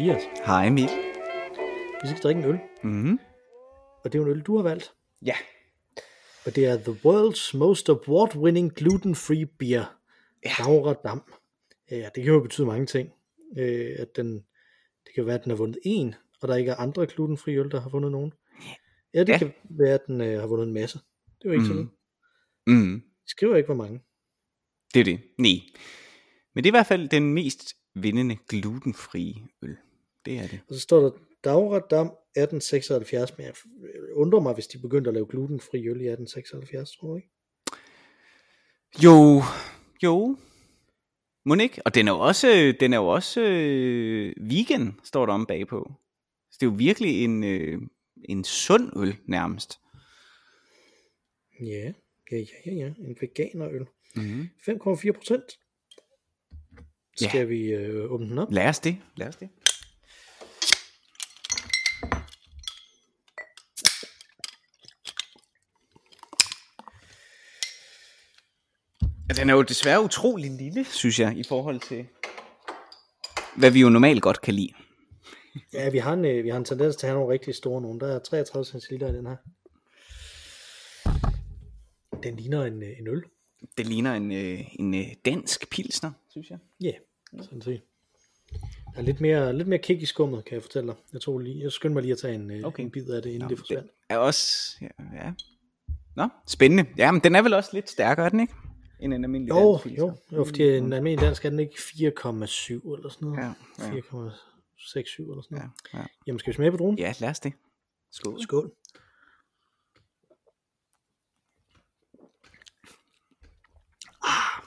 Mathias. 0.00 0.22
Hej 0.46 0.66
Emil. 0.66 0.88
Vi 2.02 2.08
skal 2.08 2.20
drikke 2.22 2.38
en 2.42 2.44
øl, 2.48 2.58
Mm-hmm. 2.82 3.18
og 4.04 4.12
det 4.12 4.18
er 4.18 4.22
jo 4.22 4.24
en 4.24 4.30
øl, 4.30 4.40
du 4.42 4.56
har 4.56 4.62
valgt. 4.62 4.92
Ja. 5.24 5.34
Og 6.46 6.56
det 6.56 6.66
er 6.66 6.76
The 6.76 6.92
World's 6.92 7.56
Most 7.58 7.88
Award-Winning 7.90 8.70
Gluten-Free 8.80 9.44
Beer. 9.58 9.98
Ja. 10.44 10.50
Daura 10.64 10.92
Dam. 11.04 11.22
Ja, 11.90 12.08
det 12.14 12.24
kan 12.24 12.32
jo 12.32 12.40
betyde 12.40 12.66
mange 12.66 12.86
ting. 12.86 13.10
Øh, 13.58 13.96
at 13.98 14.16
den, 14.16 14.34
det 15.06 15.14
kan 15.14 15.26
være, 15.26 15.34
at 15.34 15.44
den 15.44 15.50
har 15.50 15.56
vundet 15.56 15.78
en, 15.84 16.14
og 16.42 16.48
der 16.48 16.56
ikke 16.56 16.70
er 16.70 16.76
andre 16.76 17.06
glutenfri 17.06 17.56
øl, 17.56 17.70
der 17.70 17.80
har 17.80 17.88
vundet 17.90 18.12
nogen. 18.12 18.32
Ja, 19.14 19.20
det 19.20 19.28
Ja. 19.28 19.38
kan 19.38 19.52
være, 19.70 19.94
at 19.94 20.06
den 20.06 20.20
øh, 20.20 20.40
har 20.40 20.46
vundet 20.46 20.66
en 20.66 20.74
masse. 20.74 20.98
Det 21.42 21.44
er 21.44 21.48
jo 21.48 21.52
ikke 21.52 21.64
Mm. 21.64 21.68
sådan. 21.68 21.90
Mm. 22.66 23.02
Skriver 23.26 23.56
ikke, 23.56 23.66
hvor 23.66 23.74
mange. 23.84 24.00
Det 24.94 25.00
er 25.00 25.04
det. 25.04 25.20
Nej. 25.38 25.52
Men 26.54 26.64
det 26.64 26.68
er 26.70 26.72
i 26.72 26.78
hvert 26.78 26.86
fald 26.86 27.08
den 27.08 27.34
mest 27.34 27.74
vindende 27.94 28.36
glutenfrie 28.48 29.34
øl. 29.62 29.76
Det 30.24 30.38
er 30.38 30.46
det. 30.46 30.60
Og 30.68 30.74
så 30.74 30.80
står 30.80 31.00
der 31.00 31.10
Daura 31.44 31.78
Dam 31.78 32.06
1876, 32.06 33.38
men 33.38 33.46
jeg 33.46 33.54
undrer 34.12 34.40
mig, 34.40 34.54
hvis 34.54 34.66
de 34.66 34.78
begyndte 34.78 35.08
at 35.08 35.14
lave 35.14 35.26
glutenfri 35.26 35.78
øl 35.78 36.00
i 36.00 36.08
1876, 36.08 36.90
tror 36.90 37.08
du 37.08 37.16
ikke? 37.16 37.28
Jo, 39.04 39.42
jo. 40.02 40.36
Må 41.44 41.54
ikke? 41.54 41.82
Og 41.84 41.94
den 41.94 42.08
er 42.08 42.12
jo 42.12 42.18
også, 42.18 42.74
den 42.80 42.92
er 42.92 42.96
jo 42.96 43.06
også 43.06 43.40
øh, 43.40 44.34
vegan, 44.50 45.00
står 45.04 45.26
der 45.26 45.32
om 45.32 45.46
bagpå. 45.46 45.92
Så 46.50 46.56
det 46.60 46.66
er 46.66 46.70
jo 46.70 46.76
virkelig 46.76 47.24
en, 47.24 47.44
øh, 47.44 47.80
en 48.28 48.44
sund 48.44 48.92
øl 48.96 49.16
nærmest. 49.26 49.80
Ja, 51.60 51.92
ja, 52.32 52.36
ja, 52.36 52.42
ja, 52.66 52.72
ja. 52.72 52.86
En 52.98 53.16
veganerøl. 53.20 53.86
Mm-hmm. 54.16 54.48
5,4 54.68 55.12
procent. 55.12 55.58
Ja. 57.20 57.28
Skal 57.28 57.48
vi 57.48 57.72
øh, 57.72 58.12
åbne 58.12 58.28
den 58.28 58.38
op? 58.38 58.52
Lad 58.52 58.68
os 58.68 58.80
det. 58.80 58.96
Lad 59.16 59.28
os 59.28 59.36
det. 59.36 59.48
Den 69.40 69.50
er 69.50 69.54
jo 69.54 69.62
desværre 69.62 70.04
utrolig 70.04 70.50
lille, 70.50 70.84
synes 70.84 71.20
jeg, 71.20 71.36
i 71.36 71.42
forhold 71.42 71.80
til, 71.80 72.06
hvad 73.56 73.70
vi 73.70 73.80
jo 73.80 73.88
normalt 73.88 74.22
godt 74.22 74.40
kan 74.40 74.54
lide. 74.54 74.72
Ja, 75.72 75.90
vi 75.90 75.98
har 75.98 76.12
en, 76.12 76.24
øh, 76.24 76.44
vi 76.44 76.48
har 76.48 76.56
en 76.56 76.64
tendens 76.64 76.96
til 76.96 77.06
at 77.06 77.10
have 77.10 77.20
nogle 77.20 77.32
rigtig 77.32 77.54
store 77.54 77.82
nogle. 77.82 78.00
Der 78.00 78.14
er 78.14 78.18
33 78.18 78.64
centiliter 78.64 79.08
i 79.08 79.16
den 79.16 79.26
her. 79.26 79.36
Den 82.22 82.36
ligner 82.36 82.64
en, 82.64 82.82
øh, 82.82 82.98
en 82.98 83.08
øl. 83.08 83.22
Det 83.78 83.86
ligner 83.86 84.14
en, 84.14 84.32
øh, 84.32 84.60
en 84.78 85.16
dansk 85.24 85.70
pilsner, 85.70 86.12
synes 86.30 86.50
jeg. 86.50 86.58
Ja, 86.80 86.92
sådan 87.42 87.62
set. 87.62 87.82
Der 88.94 88.98
er 88.98 89.02
lidt 89.02 89.20
mere, 89.20 89.56
lidt 89.56 89.68
mere 89.68 89.78
kick 89.78 90.02
i 90.02 90.06
skummet, 90.06 90.44
kan 90.44 90.54
jeg 90.54 90.62
fortælle 90.62 90.88
dig. 90.88 90.96
Jeg, 91.12 91.20
tror 91.20 91.38
lige, 91.38 91.62
jeg 91.62 91.72
skynder 91.72 91.94
mig 91.94 92.02
lige 92.02 92.12
at 92.12 92.18
tage 92.18 92.34
en, 92.34 92.50
okay. 92.50 92.62
Okay. 92.62 92.82
en 92.82 92.90
bid 92.90 93.08
af 93.08 93.22
det, 93.22 93.30
inden 93.30 93.42
Nå, 93.42 93.48
det 93.48 93.58
forsvandt. 93.58 93.86
Det 93.86 94.14
er 94.14 94.18
også, 94.18 94.76
ja, 94.80 95.24
ja. 95.24 95.32
Nå, 96.16 96.28
spændende. 96.46 96.86
Ja, 96.96 97.12
men 97.12 97.20
den 97.20 97.34
er 97.34 97.42
vel 97.42 97.54
også 97.54 97.70
lidt 97.72 97.90
stærkere, 97.90 98.26
er 98.26 98.30
den 98.30 98.40
ikke? 98.40 98.54
End 99.02 99.14
en 99.14 99.24
almindelig 99.24 99.50
Jo, 99.50 99.70
dansk 99.72 99.82
pilsner. 99.84 100.04
jo, 100.06 100.14
jo, 100.36 100.44
fordi 100.44 100.76
en 100.76 100.92
almindelig 100.92 101.26
dansk 101.26 101.44
er 101.44 101.50
den 101.50 101.60
ikke 101.60 101.74
4,7 101.74 102.94
eller 102.96 103.08
sådan 103.08 103.28
noget. 103.28 103.38
Ja, 103.38 103.52
ja. 103.78 103.90
4,67 103.90 103.90
eller 103.90 105.42
sådan 105.42 105.58
noget. 105.58 105.70
Ja, 105.94 105.98
ja. 105.98 106.04
Jamen, 106.26 106.38
skal 106.38 106.52
vi 106.52 106.54
smage 106.56 106.70
på 106.70 106.76
druen? 106.76 106.98
ja, 106.98 107.14
lad 107.20 107.28
os 107.30 107.40
det. 107.40 107.52
Skål. 108.12 108.42
Skål. 108.42 108.72
Ah, 114.24 114.62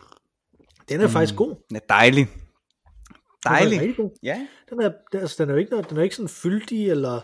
den 0.89 1.01
er 1.01 1.07
mm. 1.07 1.11
faktisk 1.13 1.35
god. 1.35 1.55
Den 1.69 1.75
er 1.75 1.79
dejlig. 1.89 2.27
Den 2.27 2.35
er 3.45 3.49
Dejlig. 3.49 3.79
rigtig 3.79 3.95
god. 3.95 4.09
Ja. 4.23 4.47
Den 4.69 4.81
er, 4.81 4.91
den, 5.11 5.19
altså, 5.21 5.35
den 5.43 5.49
er 5.49 5.53
jo 5.53 5.59
ikke, 5.59 5.71
noget- 5.71 5.89
den 5.89 5.97
er 5.97 6.03
ikke 6.03 6.15
sådan 6.15 6.29
fyldig 6.29 6.89
eller, 6.89 7.21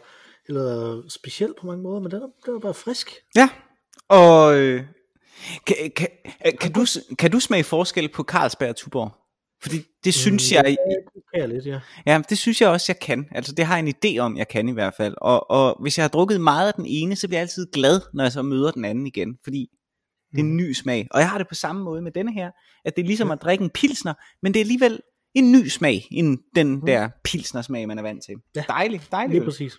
eller 0.48 1.02
speciel 1.09 1.53
på 1.59 1.66
mange 1.68 1.84
måder, 1.84 2.00
men 2.00 2.12
den 2.12 2.22
er, 2.22 2.28
den 2.46 2.56
er 2.56 2.59
bare 2.59 2.74
frisk. 2.74 3.12
Ja. 3.36 3.50
Og 4.08 4.58
øh, 4.59 4.84
kan, 5.68 5.76
kan, 5.96 6.08
øh, 6.46 6.54
kan, 6.62 6.72
du, 6.72 6.86
kan 7.20 7.32
du 7.32 7.40
smage 7.40 7.64
forskel 7.64 8.10
på 8.10 8.24
Carlsberg 8.24 8.70
og 8.70 8.76
Tuborg? 8.76 9.12
Fordi 9.62 9.78
det 10.04 10.14
synes 10.14 10.52
jeg, 10.52 10.66
Det 10.66 10.78
kan 11.34 11.42
jeg 11.42 11.50
lidt, 11.50 11.66
ja. 11.66 11.80
ja, 12.06 12.22
det 12.30 12.38
synes 12.38 12.62
jeg 12.62 12.70
også, 12.70 12.86
jeg 12.90 13.00
kan. 13.00 13.28
Altså 13.32 13.56
det 13.56 13.66
har 13.66 13.78
jeg 13.78 13.88
en 13.88 13.96
idé 13.96 14.18
om, 14.20 14.38
jeg 14.38 14.48
kan 14.48 14.70
i 14.70 14.72
hvert 14.72 14.94
fald. 14.98 15.16
Og, 15.22 15.52
og 15.52 15.78
hvis 15.82 15.98
jeg 15.98 16.04
har 16.04 16.10
drukket 16.10 16.42
meget 16.42 16.68
af 16.68 16.74
den 16.74 16.86
ene, 16.88 17.16
så 17.16 17.28
bliver 17.28 17.40
jeg 17.40 17.42
altid 17.42 17.72
glad, 17.72 18.02
når 18.14 18.24
jeg 18.24 18.32
så 18.32 18.42
møder 18.42 18.72
den 18.72 18.86
anden 18.86 19.08
igen. 19.08 19.38
Fordi 19.44 19.68
det 20.32 20.40
er 20.40 20.44
en 20.44 20.58
ny 20.58 20.74
smag. 20.74 21.08
Og 21.12 21.20
jeg 21.20 21.30
har 21.30 21.38
det 21.38 21.48
på 21.48 21.56
samme 21.56 21.84
måde 21.84 22.02
med 22.02 22.12
denne 22.12 22.34
her, 22.34 22.52
at 22.86 22.96
det 22.96 23.02
er 23.02 23.06
ligesom 23.06 23.32
at 23.32 23.42
drikke 23.42 23.64
en 23.64 23.70
pilsner, 23.70 24.14
men 24.42 24.54
det 24.54 24.60
er 24.60 24.64
alligevel 24.64 25.00
en 25.36 25.52
ny 25.52 25.68
smag, 25.68 26.08
end 26.12 26.38
den 26.56 26.88
der 26.88 27.10
pilsner 27.24 27.62
smag, 27.62 27.88
man 27.88 27.98
er 27.98 28.02
vant 28.02 28.24
til. 28.24 28.36
Ja. 28.56 28.64
Dejlig, 28.68 29.02
dejlig. 29.12 29.30
Lige 29.30 29.42
øl. 29.42 29.46
præcis. 29.46 29.74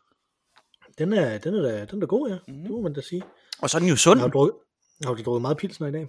Den 0.98 1.12
er, 1.12 1.38
den 1.38 1.54
er, 1.54 1.62
da, 1.62 1.84
den 1.84 1.96
er 1.96 2.00
da 2.00 2.06
god, 2.06 2.28
ja. 2.28 2.36
Mm. 2.48 2.62
Det 2.62 2.70
må 2.70 2.80
man 2.80 2.92
da 2.92 3.00
sige. 3.00 3.22
Og 3.58 3.70
så 3.70 3.76
er 3.76 3.78
den 3.78 3.88
jo 3.88 3.96
sund. 3.96 4.20
Har 4.20 4.26
du 4.28 4.32
drukket, 4.32 4.54
har 5.04 5.14
du 5.14 5.22
drukket 5.22 5.42
meget 5.42 5.56
pilsner 5.56 5.86
i 5.88 5.92
dag? 5.92 6.08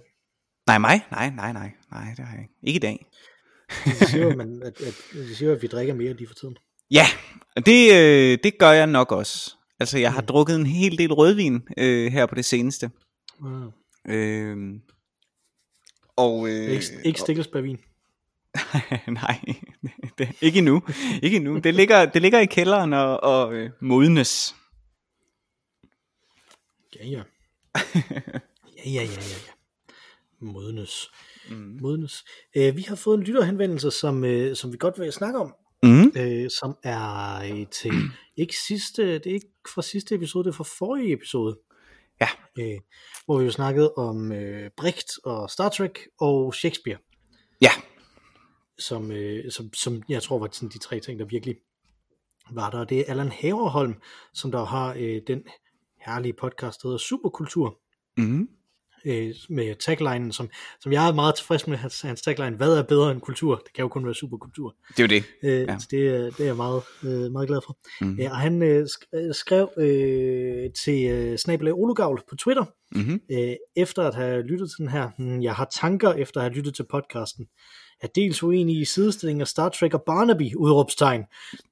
Nej, 0.66 0.78
mig? 0.78 1.00
Nej, 1.10 1.30
nej, 1.30 1.52
nej. 1.52 1.72
Nej, 1.90 2.14
det 2.16 2.24
har 2.24 2.34
jeg 2.34 2.42
ikke. 2.42 2.54
Ikke 2.62 2.76
i 2.76 2.80
dag. 2.80 3.06
De 3.84 4.06
siger, 4.06 4.36
man, 4.36 4.62
at, 4.66 4.80
at, 4.80 4.94
de 5.12 5.36
siger, 5.36 5.52
at 5.52 5.62
vi 5.62 5.66
drikker 5.66 5.94
mere 5.94 6.12
lige 6.12 6.26
for 6.26 6.34
tiden. 6.34 6.56
Ja, 6.90 7.06
det, 7.56 7.92
øh, 7.94 8.38
det 8.44 8.58
gør 8.58 8.70
jeg 8.70 8.86
nok 8.86 9.12
også. 9.12 9.54
Altså, 9.80 9.98
jeg 9.98 10.12
har 10.12 10.20
drukket 10.20 10.56
en 10.56 10.66
hel 10.66 10.98
del 10.98 11.12
rødvin 11.12 11.62
øh, 11.78 12.12
her 12.12 12.26
på 12.26 12.34
det 12.34 12.44
seneste. 12.44 12.90
Mm. 13.40 13.70
Øh, 14.08 14.56
og, 16.16 16.48
øh, 16.48 16.70
Ikke, 16.70 16.84
ikke 17.04 17.20
stikkelsbærvin. 17.20 17.78
nej, 19.22 19.40
det, 20.18 20.28
ikke 20.40 20.58
endnu. 20.58 20.82
Ikke 21.22 21.36
endnu. 21.36 21.58
Det 21.58 21.74
ligger, 21.74 22.04
det 22.04 22.22
ligger 22.22 22.38
i 22.38 22.46
kælderen 22.46 22.92
og, 22.92 23.22
og 23.22 23.54
øh, 23.54 23.70
modnes. 23.80 24.54
Ja, 26.96 27.06
ja. 27.06 27.22
Ja, 28.84 28.90
ja, 28.90 29.02
ja, 29.02 29.36
ja. 29.46 29.52
Modnes. 30.40 31.10
Mm. 31.50 31.78
Modnes. 31.80 32.24
Øh, 32.56 32.76
vi 32.76 32.82
har 32.82 32.96
fået 32.96 33.18
en 33.18 33.24
lytterhenvendelse, 33.24 33.90
som, 33.90 34.24
øh, 34.24 34.56
som 34.56 34.72
vi 34.72 34.76
godt 34.76 35.00
vil 35.00 35.12
snakke 35.12 35.38
om. 35.38 35.54
Mm. 35.82 36.12
øh, 36.16 36.50
som 36.60 36.76
er 36.82 37.36
øh, 37.40 37.66
til 37.66 37.92
ikke 38.36 38.54
sidste, 38.66 39.02
det 39.18 39.26
er 39.26 39.34
ikke 39.34 39.52
fra 39.74 39.82
sidste 39.82 40.14
episode, 40.14 40.44
det 40.44 40.50
er 40.50 40.54
fra 40.56 40.64
forrige 40.78 41.12
episode, 41.12 41.58
Ja. 42.20 42.28
øh, 42.58 42.80
hvor 43.24 43.38
vi 43.38 43.44
jo 43.44 43.50
snakkede 43.50 43.92
om 43.96 44.32
øh, 44.32 44.70
Brecht 44.76 45.08
og 45.24 45.50
Star 45.50 45.68
Trek 45.68 45.98
og 46.20 46.54
Shakespeare, 46.54 46.98
Ja, 47.60 47.70
som, 48.78 49.12
øh, 49.12 49.50
som, 49.52 49.74
som 49.74 50.02
jeg 50.08 50.22
tror 50.22 50.38
var 50.38 50.48
sådan 50.52 50.68
de 50.68 50.78
tre 50.78 51.00
ting, 51.00 51.18
der 51.18 51.24
virkelig 51.24 51.56
var 52.50 52.70
der. 52.70 52.84
Det 52.84 53.00
er 53.00 53.04
Allan 53.08 53.32
Haverholm, 53.32 53.94
som 54.34 54.50
der 54.50 54.64
har 54.64 54.94
øh, 54.98 55.20
den 55.26 55.42
herlige 56.06 56.32
podcast, 56.32 56.82
der 56.82 56.88
hedder 56.88 56.98
Superkultur, 56.98 57.80
mm. 58.16 58.48
Øh, 59.04 59.34
med 59.48 59.74
taglinen, 59.74 60.32
som, 60.32 60.50
som 60.80 60.92
jeg 60.92 61.08
er 61.08 61.12
meget 61.14 61.34
tilfreds 61.34 61.66
med, 61.66 61.76
hans, 61.76 62.00
hans 62.00 62.22
tagline, 62.22 62.56
hvad 62.56 62.76
er 62.78 62.82
bedre 62.82 63.10
end 63.12 63.20
kultur? 63.20 63.54
Det 63.56 63.72
kan 63.74 63.82
jo 63.82 63.88
kun 63.88 64.04
være 64.04 64.14
superkultur. 64.14 64.74
det 64.88 64.98
er 64.98 65.02
jo 65.02 65.08
det. 65.08 65.24
Øh, 65.42 65.66
Ja. 65.68 65.78
Så 65.78 65.86
det, 65.90 66.08
er- 66.08 66.30
det 66.30 66.40
er 66.40 66.44
jeg 66.44 66.56
meget, 66.56 66.82
øh, 67.04 67.32
meget 67.32 67.48
glad 67.48 67.60
for. 67.66 67.78
Mhm. 68.00 68.10
Mm. 68.10 68.16
Ja, 68.18 68.30
og 68.30 68.36
han 68.36 68.62
øh, 68.62 68.86
øh, 69.14 69.34
skrev 69.34 69.70
øh, 69.78 70.70
til 70.84 71.04
øh, 71.10 71.38
Snabelag 71.38 71.74
Olugavl 71.74 72.22
på 72.30 72.36
Twitter, 72.36 72.64
Mm-hmm. 72.94 73.20
øh, 73.32 73.52
efter 73.76 74.02
at 74.02 74.14
have 74.14 74.42
lyttet 74.42 74.70
til 74.70 74.78
den 74.78 74.88
her, 74.88 75.10
hmm, 75.18 75.42
jeg 75.42 75.54
har 75.54 75.64
tanker 75.80 76.12
efter 76.12 76.40
at 76.40 76.44
have 76.44 76.54
lyttet 76.56 76.74
til 76.74 76.84
podcasten, 76.90 77.46
er 78.02 78.06
dels 78.14 78.42
uenig 78.42 78.80
i 78.80 78.84
sidestillingen 78.84 79.40
af 79.40 79.48
Star 79.48 79.68
Trek 79.68 79.94
og 79.94 80.02
Barnaby, 80.06 80.54
udråbstegn, 80.56 81.22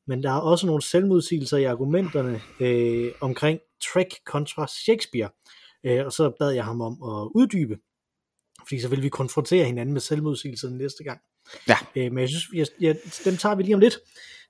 men 0.06 0.22
der 0.22 0.30
er 0.30 0.40
også 0.40 0.66
nogle 0.66 0.82
selvmodsigelser 0.82 1.56
i 1.56 1.64
argumenterne 1.64 2.40
øh, 2.60 3.12
omkring 3.20 3.58
Trek 3.92 4.06
kontra 4.26 4.66
Shakespeare, 4.66 5.30
øh, 5.84 6.06
og 6.06 6.12
så 6.12 6.32
bad 6.38 6.50
jeg 6.50 6.64
ham 6.64 6.80
om 6.80 6.92
at 6.92 7.28
uddybe, 7.34 7.76
fordi 8.68 8.80
så 8.80 8.88
vil 8.88 9.02
vi 9.02 9.08
konfrontere 9.08 9.64
hinanden 9.64 9.92
med 9.92 10.00
selvmodsigelserne 10.00 10.78
næste 10.78 11.04
gang. 11.04 11.20
Ja. 11.68 11.76
Øh, 11.96 12.12
men 12.12 12.18
jeg 12.18 12.28
synes, 12.28 12.46
jeg, 12.54 12.66
jeg, 12.80 12.96
dem 13.24 13.36
tager 13.36 13.54
vi 13.54 13.62
lige 13.62 13.74
om 13.74 13.80
lidt. 13.80 13.98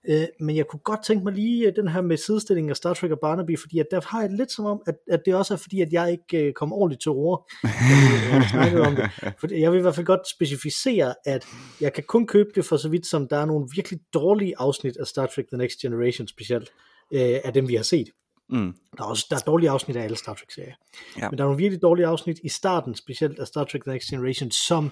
Øh, 0.08 0.26
men 0.40 0.56
jeg 0.56 0.66
kunne 0.66 0.80
godt 0.80 1.04
tænke 1.04 1.24
mig 1.24 1.32
lige 1.32 1.66
øh, 1.66 1.76
den 1.76 1.88
her 1.88 2.00
med 2.00 2.16
sidestillingen 2.16 2.70
af 2.70 2.76
Star 2.76 2.94
Trek 2.94 3.10
og 3.10 3.18
Barnaby, 3.20 3.58
fordi 3.58 3.78
at 3.78 3.86
der 3.90 4.00
har 4.06 4.20
jeg 4.20 4.30
lidt 4.30 4.52
som 4.52 4.64
om, 4.64 4.82
at, 4.86 4.94
at 5.10 5.22
det 5.26 5.34
også 5.34 5.54
er 5.54 5.58
fordi, 5.58 5.80
at 5.80 5.92
jeg 5.92 6.10
ikke 6.12 6.46
øh, 6.46 6.52
kom 6.52 6.72
ordentligt 6.72 7.02
til 7.02 7.10
ord, 7.10 7.50
øh, 7.64 8.48
snakkede 8.52 8.82
om 8.82 8.96
det. 8.96 9.10
For 9.40 9.54
jeg 9.54 9.72
vil 9.72 9.78
i 9.78 9.82
hvert 9.82 9.94
fald 9.94 10.06
godt 10.06 10.28
specificere, 10.28 11.14
at 11.26 11.46
jeg 11.80 11.92
kan 11.92 12.04
kun 12.04 12.26
købe 12.26 12.48
det 12.54 12.64
for 12.64 12.76
så 12.76 12.88
vidt, 12.88 13.06
som 13.06 13.28
der 13.28 13.36
er 13.36 13.44
nogle 13.44 13.68
virkelig 13.76 14.00
dårlige 14.14 14.54
afsnit 14.58 14.96
af 14.96 15.06
Star 15.06 15.26
Trek 15.26 15.46
The 15.48 15.58
Next 15.58 15.78
Generation 15.80 16.28
specielt, 16.28 16.70
øh, 17.12 17.38
af 17.44 17.52
dem 17.52 17.68
vi 17.68 17.74
har 17.74 17.82
set. 17.82 18.08
Mm. 18.50 18.74
Der 18.96 19.02
er 19.04 19.06
også 19.08 19.26
der 19.30 19.36
er 19.36 19.40
dårlige 19.40 19.70
afsnit 19.70 19.96
af 19.96 20.02
alle 20.04 20.16
Star 20.16 20.34
Trek-serier. 20.34 20.74
Ja. 21.18 21.30
Men 21.30 21.38
der 21.38 21.44
er 21.44 21.48
nogle 21.48 21.62
virkelig 21.62 21.82
dårlige 21.82 22.06
afsnit 22.06 22.38
i 22.44 22.48
starten, 22.48 22.94
specielt 22.94 23.38
af 23.38 23.46
Star 23.46 23.64
Trek 23.64 23.82
The 23.84 23.92
Next 23.92 24.08
Generation, 24.10 24.50
som 24.50 24.90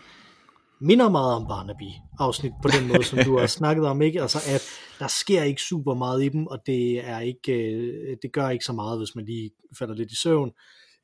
minder 0.81 1.09
meget 1.09 1.35
om 1.35 1.47
Barnaby-afsnit 1.49 2.53
på 2.63 2.69
den 2.69 2.89
måde, 2.89 3.05
som 3.05 3.19
du 3.25 3.39
har 3.39 3.47
snakket 3.61 3.87
om, 3.87 4.03
ikke? 4.03 4.23
Altså, 4.23 4.39
at 4.55 4.63
der 4.99 5.07
sker 5.09 5.43
ikke 5.43 5.63
super 5.63 5.95
meget 5.95 6.25
i 6.25 6.29
dem, 6.29 6.47
og 6.47 6.59
det, 6.67 7.09
er 7.09 7.21
ikke, 7.21 7.53
øh, 7.53 8.17
det 8.23 8.33
gør 8.33 8.49
ikke 8.49 8.65
så 8.65 8.73
meget, 8.73 8.99
hvis 8.99 9.15
man 9.15 9.25
lige 9.25 9.51
falder 9.79 9.95
lidt 9.95 10.13
i 10.13 10.17
søvn, 10.17 10.51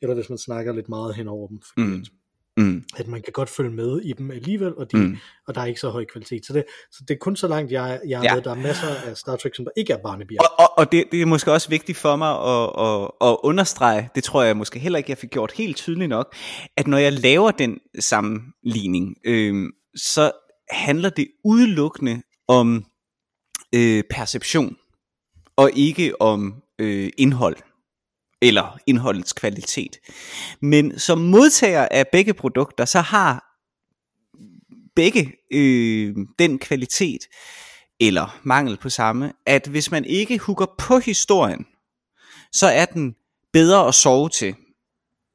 eller 0.03 0.15
hvis 0.15 0.29
man 0.29 0.39
snakker 0.39 0.73
lidt 0.73 0.89
meget 0.89 1.15
hen 1.15 1.29
over 1.29 1.49
dem. 1.49 1.61
Fordi 1.63 1.87
Mm. 1.87 2.05
Mm. 2.57 2.83
At 2.97 3.09
man 3.09 3.23
kan 3.23 3.33
godt 3.33 3.49
følge 3.49 3.71
med 3.71 4.01
i 4.01 4.13
dem 4.13 4.31
alligevel, 4.31 4.75
og, 4.77 4.93
de, 4.93 4.97
Mm. 4.97 5.17
og 5.49 5.55
der 5.55 5.61
er 5.61 5.65
ikke 5.67 5.81
så 5.81 5.91
høj 5.91 6.05
kvalitet. 6.05 6.47
Så 6.47 6.53
det, 6.53 6.65
så 6.93 7.05
det 7.09 7.15
er 7.15 7.19
kun 7.19 7.37
så 7.37 7.49
langt, 7.49 7.73
jeg, 7.73 8.01
jeg 8.09 8.19
er 8.19 8.23
Ja. 8.23 8.35
med. 8.35 8.43
Der 8.43 8.51
er 8.51 8.55
masser 8.55 8.87
af 9.07 9.17
Star 9.17 9.37
Trek, 9.37 9.55
som 9.55 9.65
der 9.65 9.71
ikke 9.77 9.93
er 9.93 9.99
Barnaby. 10.03 10.33
Og, 10.41 10.47
og, 10.59 10.79
og 10.79 10.93
det, 10.93 11.05
det 11.13 11.23
er 11.23 11.27
måske 11.27 11.53
også 11.53 11.69
vigtigt 11.69 11.99
for 11.99 12.17
mig 12.17 12.31
at, 12.31 12.71
at, 12.89 13.29
at 13.31 13.37
understrege, 13.43 14.09
det 14.15 14.25
tror 14.25 14.43
jeg 14.43 14.57
måske 14.57 14.79
heller 14.79 14.97
ikke, 14.99 15.11
jeg 15.11 15.19
fik 15.19 15.31
gjort 15.31 15.53
helt 15.53 15.77
tydeligt 15.77 16.09
nok, 16.09 16.35
at 16.77 16.87
når 16.87 16.99
jeg 16.99 17.13
laver 17.13 17.51
den 17.51 17.79
sammenligning, 18.01 19.17
øh, 19.25 19.65
så 19.97 20.31
handler 20.71 21.11
det 21.11 21.29
udelukkende 21.45 22.23
om 22.49 22.85
øh, 23.75 24.03
perception, 24.11 24.77
og 25.57 25.71
ikke 25.75 26.21
om 26.21 26.55
øh, 26.79 27.11
indhold, 27.19 27.57
eller 28.43 28.79
indholdets 28.87 29.33
kvalitet. 29.33 29.99
Men 30.61 30.99
som 30.99 31.19
modtager 31.19 31.89
af 31.91 32.09
begge 32.13 32.35
produkter, 32.35 32.85
så 32.85 33.01
har 33.01 33.45
begge 34.97 35.33
øh, 35.51 36.17
den 36.39 36.59
kvalitet, 36.59 37.21
eller 38.01 38.41
mangel 38.43 38.77
på 38.77 38.91
samme, 38.91 39.33
at 39.47 39.67
hvis 39.67 39.91
man 39.91 40.05
ikke 40.05 40.39
hugger 40.39 40.67
på 40.79 40.99
historien, 40.99 41.67
så 42.53 42.67
er 42.67 42.85
den 42.85 43.15
bedre 43.53 43.89
at 43.89 43.95
sove 43.95 44.29
til, 44.29 44.55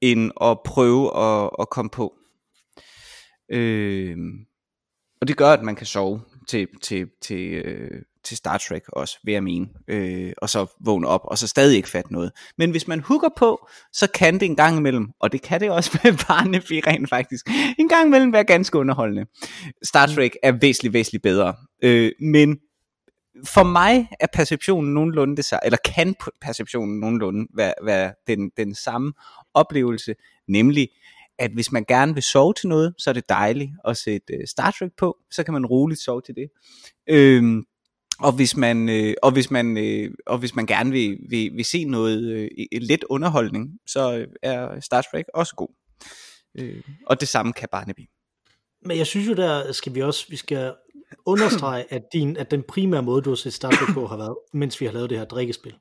end 0.02 0.32
at 0.42 0.58
prøve 0.66 1.18
at, 1.18 1.50
at 1.60 1.70
komme 1.70 1.90
på. 1.90 2.14
Øh, 3.52 4.18
og 5.22 5.28
det 5.28 5.38
gør, 5.38 5.54
at 5.54 5.64
man 5.64 5.76
kan 5.76 5.86
sove 5.86 6.22
til, 6.48 6.68
til, 6.82 7.10
til, 7.22 7.54
øh, 7.54 8.02
til 8.24 8.38
Star 8.38 8.58
Trek 8.58 8.84
også, 8.88 9.20
vil 9.24 9.32
jeg 9.32 9.44
mene. 9.44 9.68
Øh, 9.88 10.34
og 10.38 10.50
så 10.50 10.66
vågne 10.86 11.08
op, 11.08 11.22
og 11.24 11.38
så 11.38 11.48
stadig 11.48 11.78
ikke 11.78 11.90
fatte 11.90 12.14
noget. 12.14 12.32
Men 12.58 12.72
hvis 12.72 12.88
man 12.88 13.00
hugger 13.00 13.30
på, 13.38 13.68
så 13.94 14.08
kan 14.08 14.34
det 14.34 14.44
en 14.44 14.56
gang 14.56 14.78
imellem, 14.78 15.08
og 15.20 15.32
det 15.32 15.42
kan 15.42 15.62
det 15.62 15.72
også 15.72 16.00
med 16.04 16.14
Barnaby 16.28 16.82
rent 16.88 17.10
faktisk, 17.10 17.50
en 17.80 17.90
gang 17.90 18.08
imellem 18.08 18.34
være 18.34 18.44
ganske 18.44 18.78
underholdende. 18.78 19.26
Star 19.84 20.06
Trek 20.06 20.32
er 20.44 20.52
væsentligt, 20.52 20.94
væsentligt 20.94 21.24
bedre. 21.24 21.56
Øh, 21.84 22.12
men 22.22 22.58
for 23.46 23.64
mig 23.64 24.08
er 24.20 24.28
perceptionen 24.34 24.94
nogenlunde 24.94 25.38
det 25.38 25.46
samme, 25.46 25.66
eller 25.66 25.78
kan 25.86 26.16
perceptionen 26.42 27.00
nogenlunde 27.00 27.48
være, 27.56 27.74
være 27.84 28.14
den, 28.28 28.52
den 28.58 28.76
samme 28.76 29.14
oplevelse, 29.54 30.16
nemlig 30.48 30.90
at 31.40 31.52
hvis 31.54 31.72
man 31.72 31.86
gerne 31.88 32.14
vil 32.14 32.24
sove 32.24 32.54
til 32.54 32.70
noget, 32.70 32.94
så 32.98 33.10
er 33.10 33.14
det 33.14 33.30
dejligt 33.30 33.72
at 33.88 33.98
sætte 33.98 34.34
øh, 34.34 34.48
Star 34.48 34.72
Trek 34.72 34.92
på, 34.98 35.18
så 35.32 35.44
kan 35.44 35.54
man 35.54 35.66
roligt 35.66 36.00
sove 36.00 36.22
til 36.22 36.36
det. 36.36 36.50
Øhm, 37.10 37.64
og 38.20 38.32
hvis 38.32 38.58
man 38.58 38.90
øh, 38.90 39.14
og 39.24 39.32
hvis 39.32 39.52
man 39.52 39.78
øh, 39.78 40.12
og 40.28 40.38
hvis 40.38 40.56
man 40.56 40.66
gerne 40.66 40.92
vil, 40.92 41.18
vil, 41.30 41.52
vil 41.56 41.66
se 41.66 41.86
noget 41.86 42.24
øh, 42.24 42.50
lidt 42.72 43.06
underholdning, 43.10 43.70
så 43.88 44.26
er 44.44 44.80
Star 44.80 45.02
Trek 45.02 45.26
også 45.34 45.56
god. 45.56 45.70
Øh, 46.60 46.84
og 47.06 47.20
det 47.20 47.28
samme 47.28 47.54
kan 47.54 47.68
Barnaby. 47.72 48.10
Men 48.86 48.98
jeg 48.98 49.08
synes 49.08 49.28
jo, 49.28 49.34
der 49.34 49.72
skal 49.72 49.96
vi 49.96 50.02
også, 50.02 50.26
vi 50.30 50.36
skal 50.36 50.74
understrege, 51.26 51.94
at, 51.94 52.04
din, 52.14 52.38
at 52.38 52.52
den 52.52 52.64
primære 52.68 53.04
måde, 53.04 53.22
du 53.22 53.30
har 53.30 53.36
set 53.36 53.54
Star 53.54 53.72
Trek 53.72 53.94
på, 53.94 54.08
har 54.08 54.18
været, 54.18 54.38
mens 54.54 54.82
vi 54.82 54.86
har 54.86 54.94
lavet 54.94 55.10
det 55.10 55.18
her 55.18 55.26
drikkespil. 55.26 55.76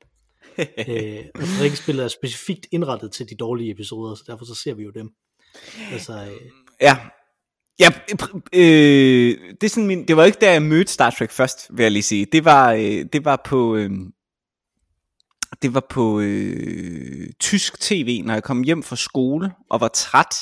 øh, 0.89 1.25
og 1.35 1.41
drikkespillet 1.59 2.03
er 2.03 2.07
specifikt 2.07 2.67
indrettet 2.71 3.11
til 3.11 3.29
de 3.29 3.35
dårlige 3.35 3.71
episoder, 3.71 4.15
så 4.15 4.23
derfor 4.27 4.45
så 4.45 4.55
ser 4.55 4.73
vi 4.73 4.83
jo 4.83 4.91
dem. 4.91 5.09
Altså, 5.91 6.13
øh, 6.13 6.51
Ja. 6.81 6.97
Ja, 7.79 7.89
øh, 8.53 9.37
det, 9.61 9.63
er 9.63 9.69
sådan 9.69 9.87
min, 9.87 10.07
det 10.07 10.17
var 10.17 10.23
ikke 10.23 10.37
der, 10.41 10.51
jeg 10.51 10.61
mødte 10.61 10.91
Star 10.91 11.09
Trek 11.09 11.31
først, 11.31 11.67
vil 11.69 11.83
jeg 11.83 11.91
lige 11.91 12.03
sige. 12.03 12.25
Det 12.25 12.45
var, 12.45 12.73
øh, 12.73 13.05
det 13.13 13.25
var 13.25 13.41
på, 13.45 13.75
øh, 13.75 13.89
det 15.61 15.73
var 15.73 15.85
på 15.89 16.19
øh, 16.19 17.29
tysk 17.39 17.79
tv, 17.79 18.21
når 18.25 18.33
jeg 18.33 18.43
kom 18.43 18.63
hjem 18.63 18.83
fra 18.83 18.95
skole 18.95 19.51
og 19.69 19.81
var 19.81 19.87
træt. 19.87 20.35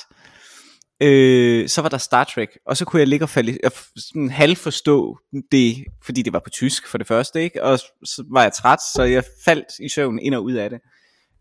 Øh, 1.04 1.70
så 1.70 1.82
var 1.82 1.90
der 1.90 1.98
Star 1.98 2.24
Trek, 2.24 2.50
og 2.66 2.78
så 2.78 2.86
kunne 2.86 3.00
jeg 3.00 3.08
ligge 3.08 3.26
og 3.26 3.30
falde, 3.30 3.58
jeg, 3.64 3.72
sådan 3.98 4.30
halv 4.30 4.56
forstå 4.56 5.18
det, 5.52 5.86
fordi 6.06 6.22
det 6.22 6.34
var 6.34 6.40
på 6.40 6.50
tysk 6.50 6.88
for 6.88 6.98
det 6.98 7.08
første, 7.08 7.44
ikke? 7.44 7.64
Og 7.64 7.80
så 7.80 8.24
var 8.32 8.44
jeg 8.44 8.54
træt, 8.54 8.80
så 8.96 9.04
jeg 9.04 9.24
faldt 9.46 9.68
i 9.80 9.90
søvn 9.90 10.20
ind 10.20 10.36
og 10.36 10.44
ud 10.44 10.54
af 10.54 10.70
det. 10.70 10.80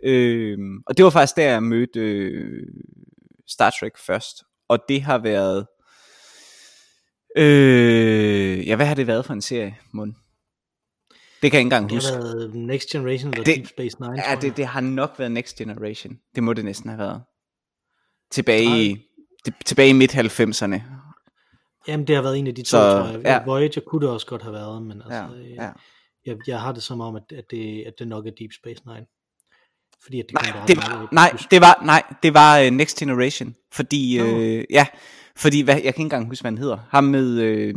Øh, 0.04 0.58
og 0.86 0.96
det 0.96 1.04
var 1.04 1.10
faktisk 1.10 1.36
der, 1.36 1.50
jeg 1.50 1.62
mødte 1.62 2.00
øh, 2.00 2.62
Star 3.48 3.70
Trek 3.80 3.92
først. 4.06 4.42
Og 4.68 4.78
det 4.88 5.02
har 5.02 5.18
været... 5.18 5.66
Øh, 7.36 8.66
ja, 8.66 8.76
hvad 8.76 8.86
har 8.86 8.94
det 8.94 9.06
været 9.06 9.24
for 9.24 9.32
en 9.32 9.40
serie, 9.42 9.76
Mund? 9.92 10.14
Det 11.42 11.50
kan 11.50 11.52
jeg 11.52 11.60
ikke 11.60 11.60
engang 11.60 11.84
det 11.90 11.96
huske. 11.96 12.12
har 12.12 12.20
været 12.22 12.54
Next 12.54 12.88
Generation 12.90 13.30
eller 13.32 13.44
Det- 13.44 13.56
Deep 13.56 13.66
Space 13.66 13.96
Nine, 14.00 14.22
Ja, 14.30 14.34
det, 14.40 14.56
det 14.56 14.66
har 14.66 14.80
nok 14.80 15.14
været 15.18 15.32
Next 15.32 15.56
Generation. 15.56 16.18
Det 16.34 16.42
må 16.42 16.52
det 16.52 16.64
næsten 16.64 16.90
have 16.90 16.98
været. 16.98 17.22
Tilbage 18.30 18.84
i, 18.84 18.96
det, 19.44 19.54
tilbage 19.66 19.88
i 19.88 19.92
midt-90'erne. 19.92 20.80
Jamen, 21.88 22.06
det 22.06 22.14
har 22.16 22.22
været 22.22 22.38
en 22.38 22.46
af 22.46 22.54
de 22.54 22.62
to, 22.62 22.66
Så, 22.66 22.78
tror 22.78 23.06
jeg. 23.10 23.20
ja. 23.24 23.44
Voyager 23.44 23.80
kunne 23.86 24.00
det 24.06 24.14
også 24.14 24.26
godt 24.26 24.42
have 24.42 24.52
været, 24.52 24.82
men 24.82 25.02
altså, 25.02 25.14
Ja, 25.14 25.34
øh, 25.40 25.50
ja. 25.50 25.70
Jeg, 26.26 26.36
jeg 26.46 26.60
har 26.60 26.72
det 26.72 26.82
som 26.82 27.00
om, 27.00 27.16
at, 27.16 27.22
at, 27.32 27.44
det, 27.50 27.84
at 27.86 27.92
det 27.98 28.08
nok 28.08 28.26
er 28.26 28.30
Deep 28.38 28.50
Space 28.60 28.82
Nine. 28.86 29.06
Fordi 30.02 30.20
at 30.20 30.26
det 30.28 30.34
Nej, 30.34 30.62
det 30.68 30.76
var, 30.76 31.08
nej, 31.12 31.36
det 31.50 31.60
var, 31.60 31.82
nej, 31.84 32.02
det 32.22 32.34
var 32.34 32.62
uh, 32.62 32.70
Next 32.70 32.98
Generation. 32.98 33.54
Fordi, 33.72 34.18
Nå. 34.18 34.24
øh, 34.24 34.64
ja, 34.70 34.86
fordi, 35.36 35.60
hvad, 35.60 35.74
jeg 35.74 35.82
kan 35.82 35.88
ikke 35.88 36.00
engang 36.00 36.28
huske, 36.28 36.42
hvad 36.42 36.50
han 36.50 36.58
hedder. 36.58 36.78
Ham 36.90 37.04
med, 37.04 37.40
øh, 37.40 37.74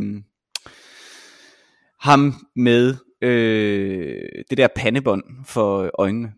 ham 2.00 2.34
med 2.56 2.96
øh, 3.22 4.22
det 4.50 4.58
der 4.58 4.68
pandebånd 4.76 5.24
for 5.46 5.92
øjnene. 6.00 6.32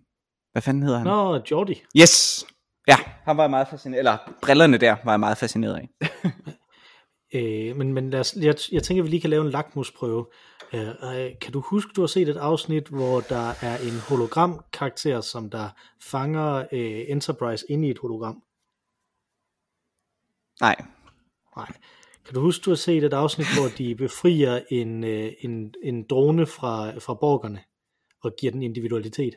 Hvad 0.51 0.61
fanden 0.61 0.83
hedder 0.83 0.97
han? 0.97 1.07
Nå, 1.07 1.41
Jordi. 1.51 1.83
Yes! 1.97 2.45
Ja, 2.87 2.95
han 3.23 3.37
var 3.37 3.47
meget 3.47 3.67
fascineret, 3.67 3.99
eller 3.99 4.17
brillerne 4.41 4.77
der 4.77 4.95
var 5.03 5.11
jeg 5.11 5.19
meget 5.19 5.37
fascineret 5.37 5.75
af. 5.75 5.89
Øh, 7.35 7.75
men 7.77 7.93
men 7.93 8.09
lad 8.09 8.19
os, 8.19 8.35
jeg, 8.41 8.55
jeg 8.71 8.83
tænker, 8.83 9.03
at 9.03 9.05
vi 9.05 9.09
lige 9.09 9.21
kan 9.21 9.29
lave 9.29 9.45
en 9.45 9.51
lakmusprøve. 9.51 10.25
Øh, 10.73 10.87
øh, 10.87 11.39
kan 11.41 11.53
du 11.53 11.59
huske, 11.59 11.91
du 11.95 12.01
har 12.01 12.07
set 12.07 12.29
et 12.29 12.37
afsnit, 12.37 12.87
hvor 12.87 13.21
der 13.21 13.53
er 13.61 13.77
en 13.77 13.99
hologram-karakter, 14.09 15.21
som 15.21 15.49
der 15.49 15.69
fanger 16.01 16.65
øh, 16.71 17.05
Enterprise 17.07 17.65
ind 17.69 17.85
i 17.85 17.89
et 17.89 17.97
hologram? 17.97 18.43
Nej, 20.61 20.75
Nej. 21.55 21.71
Kan 22.25 22.33
du 22.33 22.41
huske, 22.41 22.63
du 22.63 22.69
har 22.69 22.75
set 22.75 23.03
et 23.03 23.13
afsnit, 23.13 23.47
hvor 23.55 23.67
de 23.77 23.95
befrier 24.05 24.61
en, 24.69 25.03
øh, 25.03 25.31
en, 25.41 25.73
en 25.83 26.03
drone 26.03 26.45
fra, 26.45 26.99
fra 26.99 27.13
borgerne 27.13 27.63
og 28.23 28.35
giver 28.39 28.51
den 28.51 28.63
individualitet? 28.63 29.33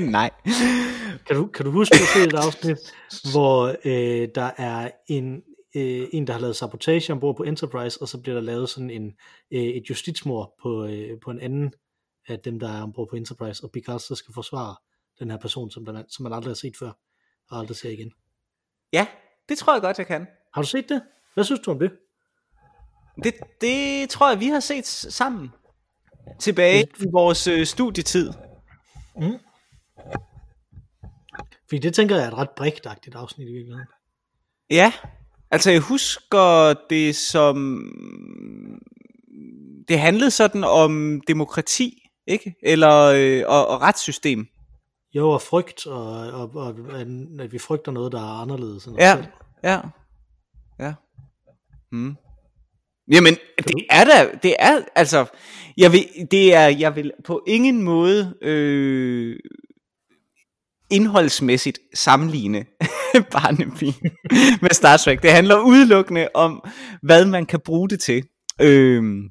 nej. 0.10 0.30
Kan 1.26 1.36
du, 1.36 1.46
kan 1.46 1.64
du 1.64 1.70
huske, 1.70 1.94
du 1.94 1.98
har 1.98 2.20
set 2.20 2.34
et 2.34 2.38
afsnit, 2.38 2.78
hvor 3.32 3.76
øh, 3.84 4.28
der 4.34 4.50
er 4.56 4.90
en, 5.06 5.42
øh, 5.74 6.08
en, 6.12 6.26
der 6.26 6.32
har 6.32 6.40
lavet 6.40 6.56
sabotage 6.56 7.12
ombord 7.12 7.36
på 7.36 7.42
Enterprise, 7.42 8.02
og 8.02 8.08
så 8.08 8.20
bliver 8.20 8.34
der 8.34 8.40
lavet 8.42 8.68
sådan 8.68 8.90
en, 8.90 9.16
øh, 9.50 9.62
et 9.62 9.90
justitsmord 9.90 10.54
på, 10.62 10.84
øh, 10.84 11.20
på 11.20 11.30
en 11.30 11.40
anden 11.40 11.72
af 12.28 12.40
dem, 12.40 12.60
der 12.60 12.68
er 12.68 12.82
ombord 12.82 13.08
på 13.08 13.16
Enterprise, 13.16 13.64
og 13.64 13.70
Picard 13.70 14.00
så 14.00 14.14
skal 14.14 14.34
forsvare 14.34 14.76
den 15.18 15.30
her 15.30 15.38
person, 15.38 15.70
som, 15.70 15.84
den, 15.84 16.08
som 16.08 16.22
man 16.22 16.32
aldrig 16.32 16.50
har 16.50 16.54
set 16.54 16.76
før, 16.76 16.92
og 17.50 17.58
aldrig 17.58 17.76
ser 17.76 17.90
igen. 17.90 18.12
Ja, 18.92 19.06
det 19.48 19.58
tror 19.58 19.74
jeg 19.74 19.82
godt, 19.82 19.98
jeg 19.98 20.06
kan. 20.06 20.26
Har 20.54 20.62
du 20.62 20.68
set 20.68 20.88
det? 20.88 21.02
Hvad 21.34 21.44
synes 21.44 21.60
du 21.60 21.70
om 21.70 21.78
det? 21.78 21.92
Det, 23.24 23.34
det 23.60 24.10
tror 24.10 24.30
jeg, 24.30 24.40
vi 24.40 24.46
har 24.46 24.60
set 24.60 24.86
sammen. 24.86 25.50
Tilbage 26.38 26.82
i 27.00 27.06
vores 27.12 27.46
øh, 27.46 27.66
studietid. 27.66 28.32
Mm. 29.16 29.38
Fordi 31.68 31.78
det 31.78 31.94
tænker 31.94 32.16
jeg 32.16 32.24
er 32.24 32.28
et 32.28 32.34
ret 32.34 32.50
brigtagtigt 32.50 33.16
afsnit 33.16 33.48
i 33.48 33.52
virkeligheden. 33.52 33.88
Ja, 34.70 34.92
altså 35.54 35.70
jeg 35.70 35.80
husker 35.80 36.74
det 36.90 37.16
som... 37.16 37.78
Det 39.88 39.98
handlede 40.00 40.30
sådan 40.30 40.64
om 40.64 41.20
demokrati, 41.28 42.02
ikke? 42.26 42.54
Eller 42.62 43.12
øh, 43.16 43.42
og, 43.46 43.68
og 43.68 43.80
retssystem. 43.80 44.46
Jo, 45.14 45.30
og 45.30 45.42
frygt, 45.42 45.86
og, 45.86 46.12
og, 46.32 46.50
og 46.54 46.74
at 47.40 47.52
vi 47.52 47.58
frygter 47.58 47.92
noget, 47.92 48.12
der 48.12 48.18
er 48.18 48.40
anderledes. 48.42 48.84
End 48.84 48.94
os 48.94 49.00
Ja, 49.00 49.16
selv. 49.16 49.26
ja, 49.64 49.80
ja. 50.80 50.94
Hmm. 51.90 52.16
Jamen, 53.12 53.34
det 53.58 53.86
er 53.90 54.04
da, 54.04 54.30
det 54.42 54.56
er, 54.58 54.80
altså, 54.94 55.26
jeg 55.76 55.92
vil, 55.92 56.06
det 56.30 56.54
er, 56.54 56.66
jeg 56.66 56.96
vil 56.96 57.12
på 57.24 57.42
ingen 57.46 57.82
måde 57.82 58.34
øh, 58.42 59.36
indholdsmæssigt 60.90 61.78
sammenligne 61.94 62.64
Barnaby 63.32 63.84
med 64.62 64.70
Star 64.70 64.96
Trek. 64.96 65.22
Det 65.22 65.30
handler 65.30 65.60
udelukkende 65.60 66.28
om, 66.34 66.64
hvad 67.02 67.24
man 67.24 67.46
kan 67.46 67.60
bruge 67.60 67.88
det 67.88 68.00
til. 68.00 68.24
Øhm, 68.60 69.22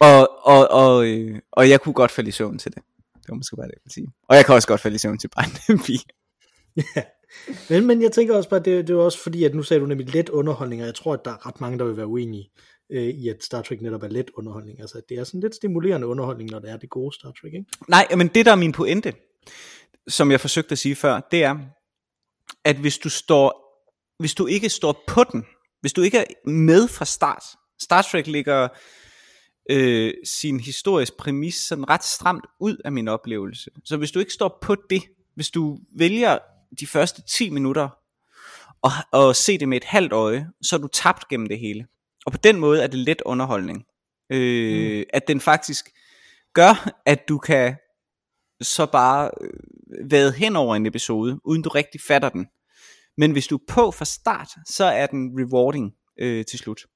og, 0.00 0.46
og, 0.46 0.70
og, 0.70 1.06
øh, 1.06 1.40
og 1.52 1.70
jeg 1.70 1.80
kunne 1.80 1.92
godt 1.92 2.10
falde 2.10 2.28
i 2.28 2.32
søvn 2.32 2.58
til 2.58 2.72
det. 2.72 2.82
Det 3.14 3.28
var 3.28 3.34
måske 3.34 3.56
bare 3.56 3.66
det, 3.66 3.72
jeg 3.72 3.80
ville 3.84 3.94
sige. 3.94 4.06
Og 4.28 4.36
jeg 4.36 4.46
kan 4.46 4.54
også 4.54 4.68
godt 4.68 4.80
falde 4.80 4.94
i 4.94 4.98
søvn 4.98 5.18
til 5.18 5.30
Barnaby. 5.36 5.98
Men, 7.70 7.86
men 7.86 8.02
jeg 8.02 8.12
tænker 8.12 8.36
også 8.36 8.48
bare, 8.48 8.60
det, 8.60 8.88
det 8.88 8.94
er 8.94 9.00
også 9.00 9.18
fordi, 9.18 9.44
at 9.44 9.54
nu 9.54 9.62
sagde 9.62 9.80
du 9.80 9.86
nemlig 9.86 10.14
let 10.14 10.28
underholdning, 10.28 10.82
og 10.82 10.86
jeg 10.86 10.94
tror, 10.94 11.14
at 11.14 11.24
der 11.24 11.30
er 11.30 11.46
ret 11.46 11.60
mange, 11.60 11.78
der 11.78 11.84
vil 11.84 11.96
være 11.96 12.06
uenige 12.06 12.50
øh, 12.92 13.02
i, 13.02 13.28
at 13.28 13.44
Star 13.44 13.62
Trek 13.62 13.82
netop 13.82 14.02
er 14.02 14.08
let 14.08 14.30
underholdning. 14.34 14.80
Altså, 14.80 14.98
at 14.98 15.04
det 15.08 15.18
er 15.18 15.24
sådan 15.24 15.40
lidt 15.40 15.54
stimulerende 15.54 16.06
underholdning, 16.06 16.50
når 16.50 16.58
det 16.58 16.70
er 16.70 16.76
det 16.76 16.90
gode 16.90 17.14
Star 17.14 17.32
Trek, 17.40 17.54
ikke? 17.54 17.66
Nej, 17.88 18.06
men 18.16 18.28
det 18.28 18.46
der 18.46 18.52
er 18.52 18.56
min 18.56 18.72
pointe, 18.72 19.12
som 20.08 20.30
jeg 20.30 20.40
forsøgte 20.40 20.72
at 20.72 20.78
sige 20.78 20.94
før, 20.94 21.20
det 21.30 21.44
er, 21.44 21.56
at 22.64 22.76
hvis 22.76 22.98
du 22.98 23.08
står, 23.08 23.64
hvis 24.18 24.34
du 24.34 24.46
ikke 24.46 24.68
står 24.68 25.04
på 25.06 25.24
den, 25.24 25.46
hvis 25.80 25.92
du 25.92 26.02
ikke 26.02 26.18
er 26.18 26.48
med 26.48 26.88
fra 26.88 27.04
start, 27.04 27.42
Star 27.80 28.02
Trek 28.02 28.26
ligger 28.26 28.68
øh, 29.70 30.14
sin 30.24 30.60
historisk 30.60 31.16
præmis 31.16 31.54
sådan 31.54 31.88
ret 31.88 32.04
stramt 32.04 32.46
ud 32.60 32.76
af 32.84 32.92
min 32.92 33.08
oplevelse. 33.08 33.70
Så 33.84 33.96
hvis 33.96 34.10
du 34.10 34.18
ikke 34.18 34.32
står 34.32 34.58
på 34.62 34.76
det, 34.90 35.02
hvis 35.34 35.50
du 35.50 35.78
vælger 35.96 36.38
de 36.80 36.86
første 36.86 37.22
10 37.22 37.50
minutter 37.50 37.88
og, 38.82 38.90
og 39.12 39.36
se 39.36 39.58
det 39.58 39.68
med 39.68 39.76
et 39.76 39.84
halvt 39.84 40.12
øje, 40.12 40.48
så 40.62 40.76
er 40.76 40.80
du 40.80 40.88
tabt 40.88 41.28
gennem 41.28 41.48
det 41.48 41.58
hele. 41.58 41.86
Og 42.26 42.32
på 42.32 42.38
den 42.38 42.56
måde 42.56 42.82
er 42.82 42.86
det 42.86 42.98
let 42.98 43.22
underholdning. 43.24 43.84
Øh, 44.30 44.98
mm. 44.98 45.04
At 45.12 45.28
den 45.28 45.40
faktisk 45.40 45.90
gør, 46.54 46.90
at 47.06 47.28
du 47.28 47.38
kan 47.38 47.76
så 48.60 48.86
bare 48.86 49.30
vade 50.10 50.32
hen 50.32 50.56
over 50.56 50.76
en 50.76 50.86
episode, 50.86 51.40
uden 51.44 51.62
du 51.62 51.68
rigtig 51.68 52.00
fatter 52.00 52.28
den. 52.28 52.46
Men 53.16 53.32
hvis 53.32 53.46
du 53.46 53.56
er 53.56 53.62
på 53.68 53.90
fra 53.90 54.04
start, 54.04 54.48
så 54.66 54.84
er 54.84 55.06
den 55.06 55.40
rewarding 55.40 55.94
øh, 56.18 56.44
til 56.44 56.58
slut. 56.58 56.86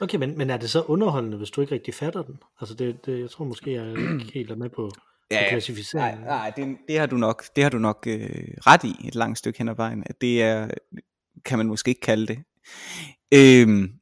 Okay, 0.00 0.18
men, 0.18 0.38
men 0.38 0.50
er 0.50 0.56
det 0.56 0.70
så 0.70 0.82
underholdende, 0.82 1.36
hvis 1.36 1.50
du 1.50 1.60
ikke 1.60 1.74
rigtig 1.74 1.94
fatter 1.94 2.22
den? 2.22 2.34
Altså 2.60 2.74
det, 2.74 3.06
det 3.06 3.20
jeg 3.20 3.30
tror 3.30 3.44
måske, 3.44 3.72
jeg 3.72 3.88
ikke 3.88 4.30
helt 4.34 4.50
er 4.50 4.56
med 4.56 4.70
på, 4.70 4.90
ja, 5.30 5.44
på 5.44 5.48
klassificeringen. 5.50 6.24
Nej, 6.24 6.28
nej 6.28 6.50
det, 6.50 6.76
det 6.88 6.98
har 6.98 7.06
du 7.06 7.16
nok, 7.16 7.44
det 7.56 7.64
har 7.64 7.70
du 7.70 7.78
nok 7.78 8.04
øh, 8.06 8.28
ret 8.66 8.84
i 8.84 9.08
et 9.08 9.14
langt 9.14 9.38
stykke 9.38 9.58
hen 9.58 9.68
ad 9.68 9.74
vejen. 9.74 10.02
At 10.06 10.20
det 10.20 10.42
er, 10.42 10.68
kan 11.44 11.58
man 11.58 11.66
måske 11.66 11.88
ikke 11.88 12.00
kalde 12.00 12.26
det. 12.26 12.38
Øhm, 13.34 13.92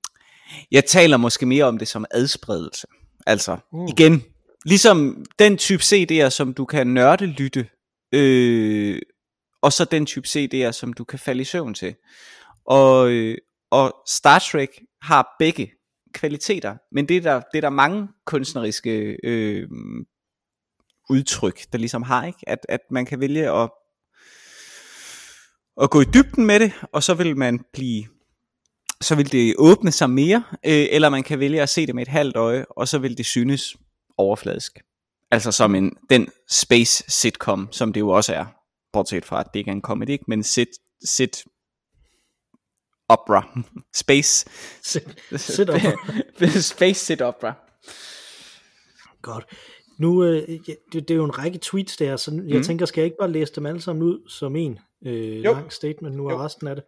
jeg 0.70 0.84
taler 0.84 1.16
måske 1.16 1.46
mere 1.46 1.64
om 1.64 1.78
det 1.78 1.88
som 1.88 2.04
adspredelse. 2.10 2.86
Altså, 3.26 3.56
mm. 3.72 3.86
igen, 3.86 4.22
ligesom 4.64 5.24
den 5.38 5.58
type 5.58 5.82
CD'er, 5.82 6.28
som 6.28 6.54
du 6.54 6.64
kan 6.64 6.86
nørde 6.86 7.26
lytte, 7.26 7.66
øh, 8.12 8.98
og 9.62 9.72
så 9.72 9.84
den 9.84 10.06
type 10.06 10.26
CD'er, 10.26 10.72
som 10.72 10.92
du 10.92 11.04
kan 11.04 11.18
falde 11.18 11.40
i 11.40 11.44
søvn 11.44 11.74
til. 11.74 11.94
Og, 12.64 13.10
øh, 13.10 13.38
og 13.70 13.94
Star 14.08 14.38
Trek 14.38 14.70
har 15.02 15.36
begge 15.38 15.72
kvaliteter, 16.14 16.76
men 16.92 17.08
det 17.08 17.16
er 17.16 17.20
der, 17.20 17.34
det 17.34 17.58
er 17.58 17.60
der 17.60 17.70
mange 17.70 18.08
kunstneriske 18.26 19.18
øh, 19.24 19.68
udtryk, 21.10 21.60
der 21.72 21.78
ligesom 21.78 22.02
har, 22.02 22.26
ikke? 22.26 22.38
At, 22.46 22.58
at 22.68 22.80
man 22.90 23.06
kan 23.06 23.20
vælge 23.20 23.50
at, 23.50 23.70
at 25.82 25.90
gå 25.90 26.00
i 26.00 26.04
dybden 26.04 26.46
med 26.46 26.60
det, 26.60 26.72
og 26.92 27.02
så 27.02 27.14
vil 27.14 27.36
man 27.36 27.64
blive 27.72 28.06
så 29.00 29.14
vil 29.14 29.32
det 29.32 29.54
åbne 29.58 29.92
sig 29.92 30.10
mere, 30.10 30.44
øh, 30.66 30.86
eller 30.90 31.08
man 31.08 31.22
kan 31.22 31.38
vælge 31.38 31.62
at 31.62 31.68
se 31.68 31.86
det 31.86 31.94
med 31.94 32.02
et 32.02 32.08
halvt 32.08 32.36
øje, 32.36 32.64
og 32.70 32.88
så 32.88 32.98
vil 32.98 33.18
det 33.18 33.26
synes 33.26 33.76
overfladisk. 34.18 34.78
Altså 35.32 35.52
som 35.52 35.74
en, 35.74 35.96
den 36.10 36.28
space 36.50 37.04
sitcom, 37.08 37.68
som 37.70 37.92
det 37.92 38.00
jo 38.00 38.08
også 38.08 38.34
er, 38.34 38.44
bortset 38.92 39.24
fra 39.24 39.40
at 39.40 39.46
det 39.54 39.60
ikke 39.60 39.70
er 39.70 39.74
en 39.74 39.82
comedy, 39.82 40.08
ikke? 40.08 40.24
men 40.28 40.42
sit, 40.42 40.68
sit 41.04 41.44
opera. 43.08 43.60
Space. 44.02 44.46
Sit, 44.82 45.02
sit 45.36 45.70
opera. 45.70 45.92
Space 46.74 47.04
sit 47.04 47.22
opera. 47.22 47.52
Godt. 49.22 49.44
Nu, 49.98 50.24
øh, 50.24 50.48
det, 50.66 50.76
det 50.92 51.10
er 51.10 51.14
jo 51.14 51.24
en 51.24 51.38
række 51.38 51.58
tweets 51.58 51.96
der, 51.96 52.16
så 52.16 52.42
jeg 52.48 52.56
mm. 52.56 52.62
tænker, 52.62 52.86
skal 52.86 53.00
jeg 53.00 53.06
ikke 53.06 53.16
bare 53.20 53.30
læse 53.30 53.52
dem 53.54 53.66
alle 53.66 53.80
sammen 53.80 54.02
ud 54.02 54.28
som 54.28 54.56
en 54.56 54.78
øh, 55.06 55.42
lang 55.42 55.72
statement 55.72 56.16
nu, 56.16 56.30
og 56.30 56.40
resten 56.40 56.68
af 56.68 56.76
det? 56.76 56.84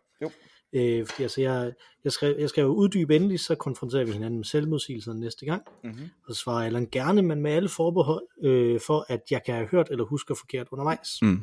Øh, 0.75 1.07
fordi 1.07 1.23
altså, 1.23 1.41
jeg, 1.41 1.73
jeg, 2.05 2.13
skal, 2.13 2.37
jeg 2.39 2.49
skal 2.49 2.63
jo 2.63 2.69
uddybe 2.69 3.17
endelig, 3.17 3.41
så 3.41 3.55
konfronterer 3.55 4.05
vi 4.05 4.13
hinanden 4.13 4.37
med 4.37 4.45
selvmodsigelserne 4.45 5.21
næste 5.21 5.47
gang. 5.47 5.63
Mm-hmm. 5.85 6.11
Og 6.29 6.35
så 6.35 6.41
svarer 6.41 6.67
Allan 6.67 6.89
gerne, 6.93 7.23
men 7.23 7.41
med 7.41 7.53
alle 7.53 7.69
forbehold, 7.69 8.27
øh, 8.43 8.81
for 8.87 9.07
at 9.09 9.21
jeg 9.31 9.43
kan 9.47 9.55
have 9.55 9.69
hørt 9.69 9.89
eller 9.91 10.05
huske 10.05 10.35
forkert 10.35 10.69
undervejs. 10.71 11.09
Mm. 11.23 11.43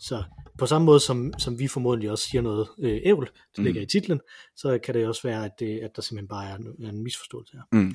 Så 0.00 0.22
på 0.58 0.66
samme 0.66 0.86
måde 0.86 1.00
som, 1.00 1.32
som 1.38 1.58
vi 1.58 1.68
formodentlig 1.68 2.10
også 2.10 2.24
siger 2.24 2.42
noget 2.42 2.68
øh, 2.78 3.00
ævl, 3.04 3.26
det 3.26 3.58
mm. 3.58 3.64
ligger 3.64 3.82
i 3.82 3.86
titlen, 3.86 4.20
så 4.56 4.78
kan 4.78 4.94
det 4.94 5.06
også 5.06 5.22
være, 5.22 5.44
at, 5.44 5.52
det, 5.58 5.80
at 5.80 5.96
der 5.96 6.02
simpelthen 6.02 6.28
bare 6.28 6.50
er 6.50 6.56
en, 6.56 6.84
en 6.84 7.02
misforståelse 7.02 7.56
her. 7.56 7.62
Mm. 7.72 7.94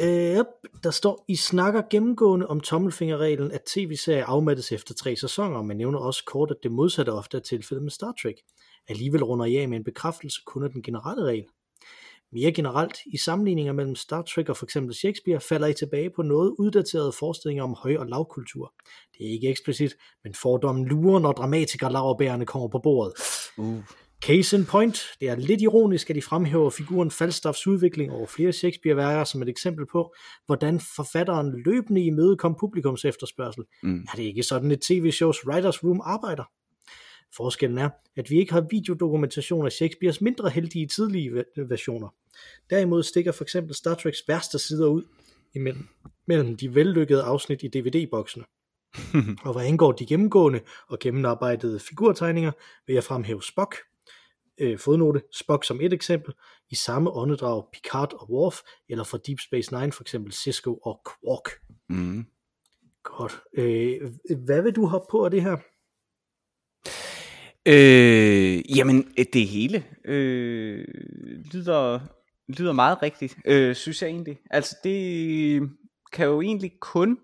Øh, 0.00 0.44
der 0.82 0.90
står, 0.90 1.24
I 1.28 1.36
snakker 1.36 1.82
gennemgående 1.90 2.46
om 2.46 2.60
tommelfingerreglen, 2.60 3.52
at 3.52 3.62
tv-serier 3.62 4.24
afmattes 4.24 4.72
efter 4.72 4.94
tre 4.94 5.16
sæsoner, 5.16 5.62
men 5.62 5.76
nævner 5.76 5.98
også 5.98 6.24
kort, 6.24 6.50
at 6.50 6.56
det 6.62 6.72
modsatte 6.72 7.10
ofte 7.10 7.36
er 7.36 7.40
tilfældet 7.40 7.82
med 7.82 7.90
Star 7.90 8.14
Trek. 8.22 8.36
Alligevel 8.90 9.24
runder 9.24 9.44
I 9.44 9.56
af 9.56 9.68
med 9.68 9.76
en 9.76 9.84
bekræftelse 9.84 10.40
kun 10.46 10.64
af 10.64 10.70
den 10.70 10.82
generelle 10.82 11.24
regel. 11.24 11.44
Mere 12.32 12.52
generelt, 12.52 12.98
i 13.06 13.16
sammenligninger 13.16 13.72
mellem 13.72 13.94
Star 13.94 14.22
Trek 14.22 14.48
og 14.48 14.56
f.eks. 14.56 14.76
Shakespeare, 14.92 15.40
falder 15.40 15.66
I 15.66 15.74
tilbage 15.74 16.10
på 16.16 16.22
noget 16.22 16.54
uddaterede 16.58 17.12
forestillinger 17.12 17.64
om 17.64 17.74
høj- 17.78 17.96
og 17.96 18.06
lavkultur. 18.06 18.74
Det 19.18 19.26
er 19.26 19.30
ikke 19.32 19.48
eksplicit, 19.48 19.96
men 20.24 20.34
fordommen 20.34 20.84
lurer, 20.86 21.18
når 21.18 21.32
dramatikere 21.32 21.92
laverbærerne 21.92 22.46
kommer 22.46 22.68
på 22.68 22.78
bordet. 22.78 23.12
Uh. 23.58 23.82
Case 24.22 24.56
in 24.56 24.66
point, 24.66 25.02
det 25.20 25.28
er 25.28 25.36
lidt 25.36 25.62
ironisk, 25.62 26.10
at 26.10 26.16
de 26.16 26.22
fremhæver 26.22 26.70
figuren 26.70 27.10
Falstaffs 27.10 27.66
udvikling 27.66 28.12
over 28.12 28.26
flere 28.26 28.52
Shakespeare-værker 28.52 29.24
som 29.24 29.42
et 29.42 29.48
eksempel 29.48 29.86
på, 29.92 30.14
hvordan 30.46 30.80
forfatteren 30.96 31.62
løbende 31.64 32.04
imødekom 32.04 32.56
publikums 32.60 33.04
efterspørgsel. 33.04 33.64
Mm. 33.82 34.06
Er 34.12 34.16
det 34.16 34.22
ikke 34.22 34.42
sådan 34.42 34.70
et 34.70 34.80
tv-shows 34.80 35.46
writers 35.46 35.84
room 35.84 36.00
arbejder? 36.04 36.44
Forskellen 37.36 37.78
er, 37.78 37.90
at 38.16 38.30
vi 38.30 38.38
ikke 38.38 38.52
har 38.52 38.66
videodokumentation 38.70 39.66
af 39.66 39.72
Shakespeares 39.72 40.20
mindre 40.20 40.50
heldige 40.50 40.86
tidlige 40.86 41.44
versioner. 41.56 42.08
Derimod 42.70 43.02
stikker 43.02 43.32
for 43.32 43.44
eksempel 43.44 43.74
Star 43.74 43.94
Treks 43.94 44.18
værste 44.28 44.58
sider 44.58 44.88
ud 44.88 45.02
imellem 45.54 45.88
mellem 46.26 46.56
de 46.56 46.74
vellykkede 46.74 47.22
afsnit 47.22 47.62
i 47.62 47.68
DVD-boksene. 47.68 48.44
og 49.46 49.52
hvad 49.52 49.66
angår 49.66 49.92
de 49.92 50.06
gennemgående 50.06 50.60
og 50.88 50.98
gennemarbejdede 50.98 51.80
figurtegninger, 51.80 52.52
vil 52.86 52.94
jeg 52.94 53.04
fremhæve 53.04 53.42
Spock, 53.42 53.76
øh, 54.58 54.78
fodnote, 54.78 55.22
Spock 55.32 55.64
som 55.64 55.80
et 55.80 55.92
eksempel, 55.92 56.34
i 56.70 56.74
samme 56.74 57.10
åndedrag 57.10 57.64
Picard 57.72 58.12
og 58.12 58.30
Worf, 58.30 58.56
eller 58.88 59.04
fra 59.04 59.18
Deep 59.26 59.40
Space 59.40 59.78
Nine 59.78 59.92
for 59.92 60.02
eksempel 60.02 60.32
Cisco 60.32 60.74
og 60.74 61.00
Quark. 61.06 61.50
Mm. 61.88 62.26
Godt. 63.02 63.40
Øh, 63.54 64.12
hvad 64.44 64.62
vil 64.62 64.72
du 64.72 64.86
hoppe 64.86 65.06
på 65.10 65.24
af 65.24 65.30
det 65.30 65.42
her? 65.42 65.56
Øh, 67.66 68.76
jamen, 68.76 69.02
det 69.32 69.46
hele 69.46 69.84
øh, 70.04 70.84
lyder, 71.52 72.00
lyder 72.58 72.72
meget 72.72 73.02
rigtigt, 73.02 73.36
øh, 73.46 73.74
synes 73.74 74.02
jeg 74.02 74.10
egentlig. 74.10 74.38
Altså, 74.50 74.76
det 74.84 75.70
kan 76.12 76.26
jo 76.26 76.40
egentlig 76.40 76.72
kun 76.80 77.18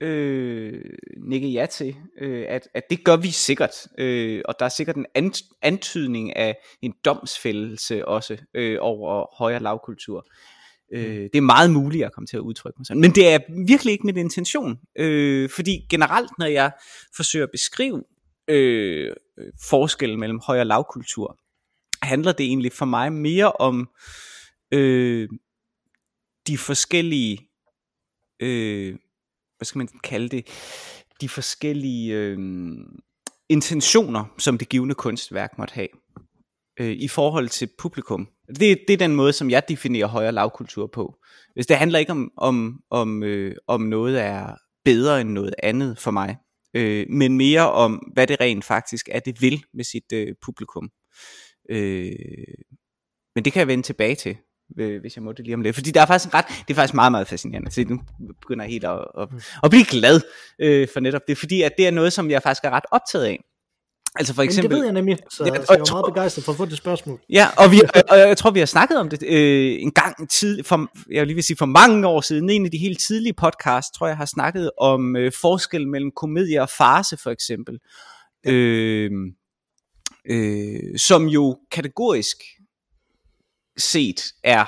øh, 0.00 0.84
nikke 1.28 1.48
ja 1.48 1.66
til, 1.66 1.96
øh, 2.18 2.44
at, 2.48 2.68
at 2.74 2.82
det 2.90 3.04
gør 3.04 3.16
vi 3.16 3.30
sikkert. 3.30 3.86
Øh, 3.98 4.42
og 4.44 4.54
der 4.58 4.64
er 4.64 4.68
sikkert 4.68 4.96
en 4.96 5.06
ant, 5.14 5.42
antydning 5.62 6.36
af 6.36 6.56
en 6.82 6.94
domsfældelse 7.04 8.08
også 8.08 8.36
øh, 8.54 8.78
over 8.80 9.36
højere 9.38 9.62
lavkultur. 9.62 10.26
Øh, 10.94 11.22
mm. 11.22 11.28
det 11.32 11.36
er 11.38 11.40
meget 11.40 11.70
muligt 11.70 12.04
at 12.04 12.12
komme 12.12 12.26
til 12.26 12.36
at 12.36 12.40
udtrykke 12.40 12.76
mig 12.78 12.86
sådan. 12.86 13.00
Men 13.00 13.10
det 13.10 13.28
er 13.28 13.38
virkelig 13.66 13.92
ikke 13.92 14.06
min 14.06 14.16
intention. 14.16 14.78
Øh, 14.98 15.50
fordi 15.50 15.86
generelt, 15.90 16.30
når 16.38 16.46
jeg 16.46 16.70
forsøger 17.16 17.46
at 17.46 17.50
beskrive 17.52 18.02
øh, 18.48 19.12
forskellen 19.68 20.20
mellem 20.20 20.40
høj- 20.46 20.60
og 20.60 20.66
lavkultur, 20.66 21.38
handler 22.02 22.32
det 22.32 22.46
egentlig 22.46 22.72
for 22.72 22.84
mig 22.84 23.12
mere 23.12 23.52
om 23.52 23.90
øh, 24.72 25.28
de 26.46 26.58
forskellige, 26.58 27.48
øh, 28.40 28.96
hvad 29.56 29.64
skal 29.64 29.78
man 29.78 29.88
kalde 30.04 30.28
det, 30.28 30.46
de 31.20 31.28
forskellige 31.28 32.14
øh, 32.14 32.38
intentioner, 33.48 34.24
som 34.38 34.58
det 34.58 34.68
givende 34.68 34.94
kunstværk 34.94 35.58
måtte 35.58 35.74
have 35.74 35.88
øh, 36.80 36.90
i 36.90 37.08
forhold 37.08 37.48
til 37.48 37.68
publikum. 37.78 38.28
Det, 38.48 38.78
det 38.88 38.90
er 38.90 38.96
den 38.96 39.16
måde, 39.16 39.32
som 39.32 39.50
jeg 39.50 39.62
definerer 39.68 40.06
høj- 40.06 40.26
og 40.26 40.34
lavkultur 40.34 40.86
på. 40.86 41.16
Hvis 41.54 41.66
det 41.66 41.76
handler 41.76 41.98
ikke 41.98 42.12
om, 42.12 42.32
om, 42.36 42.80
om, 42.90 43.22
øh, 43.22 43.56
om 43.66 43.80
noget 43.80 44.20
er 44.20 44.56
bedre 44.84 45.20
end 45.20 45.30
noget 45.30 45.54
andet 45.62 45.98
for 45.98 46.10
mig 46.10 46.36
øh, 46.74 47.06
men 47.10 47.36
mere 47.36 47.72
om, 47.72 47.94
hvad 48.12 48.26
det 48.26 48.40
rent 48.40 48.64
faktisk 48.64 49.08
er, 49.12 49.20
det 49.20 49.42
vil 49.42 49.64
med 49.74 49.84
sit 49.84 50.12
øh, 50.12 50.34
publikum. 50.42 50.90
Øh, 51.70 52.12
men 53.34 53.44
det 53.44 53.52
kan 53.52 53.60
jeg 53.60 53.68
vende 53.68 53.82
tilbage 53.82 54.14
til, 54.14 54.36
øh, 54.78 55.00
hvis 55.00 55.16
jeg 55.16 55.22
må 55.22 55.32
det 55.32 55.44
lige 55.44 55.54
om 55.54 55.60
lidt. 55.60 55.76
Fordi 55.76 55.90
der 55.90 56.00
er 56.00 56.06
faktisk 56.06 56.34
ret, 56.34 56.44
det 56.48 56.70
er 56.70 56.74
faktisk 56.74 56.94
meget, 56.94 57.12
meget 57.12 57.28
fascinerende. 57.28 57.70
Så 57.70 57.84
nu 57.88 58.00
begynder 58.40 58.64
jeg 58.64 58.70
helt 58.70 58.84
at, 58.84 59.06
at, 59.18 59.28
at 59.64 59.70
blive 59.70 59.84
glad 59.84 60.20
øh, 60.58 60.88
for 60.92 61.00
netop 61.00 61.22
det, 61.28 61.38
fordi 61.38 61.62
at 61.62 61.72
det 61.78 61.86
er 61.86 61.90
noget, 61.90 62.12
som 62.12 62.30
jeg 62.30 62.42
faktisk 62.42 62.64
er 62.64 62.70
ret 62.70 62.86
optaget 62.90 63.24
af. 63.24 63.44
Altså 64.14 64.34
for 64.34 64.42
eksempel, 64.42 64.68
Men 64.68 64.70
det 64.70 64.78
ved 64.78 64.84
jeg 64.84 64.92
nemlig, 64.92 65.18
så, 65.30 65.44
det, 65.44 65.66
så 65.66 65.72
jeg 65.72 65.80
er 65.80 65.92
meget 65.92 66.04
begejstret 66.14 66.44
for 66.44 66.52
at 66.52 66.56
få 66.56 66.64
det 66.64 66.76
spørgsmål. 66.76 67.20
Ja, 67.30 67.48
og, 67.58 67.70
vi, 67.70 67.80
og 68.10 68.18
jeg 68.18 68.36
tror, 68.36 68.50
vi 68.50 68.58
har 68.58 68.66
snakket 68.66 68.98
om 68.98 69.08
det 69.08 69.22
øh, 69.22 69.82
en 69.82 69.90
gang 69.90 70.30
tid, 70.30 70.64
for, 70.64 70.88
jeg 71.10 71.20
vil 71.20 71.26
lige 71.26 71.34
vil 71.34 71.44
sige 71.44 71.56
for 71.56 71.66
mange 71.66 72.06
år 72.06 72.20
siden, 72.20 72.50
en 72.50 72.64
af 72.64 72.70
de 72.70 72.78
helt 72.78 73.00
tidlige 73.00 73.32
podcasts, 73.32 73.90
tror 73.98 74.06
jeg 74.06 74.16
har 74.16 74.26
snakket 74.26 74.70
om 74.78 75.16
øh, 75.16 75.32
forskel 75.40 75.88
mellem 75.88 76.10
komedie 76.16 76.62
og 76.62 76.68
farse 76.68 77.16
for 77.16 77.30
eksempel. 77.30 77.78
Ja. 78.44 78.52
Øh, 78.52 79.10
øh, 80.26 80.98
som 80.98 81.26
jo 81.26 81.58
kategorisk 81.70 82.36
set 83.78 84.22
er 84.44 84.64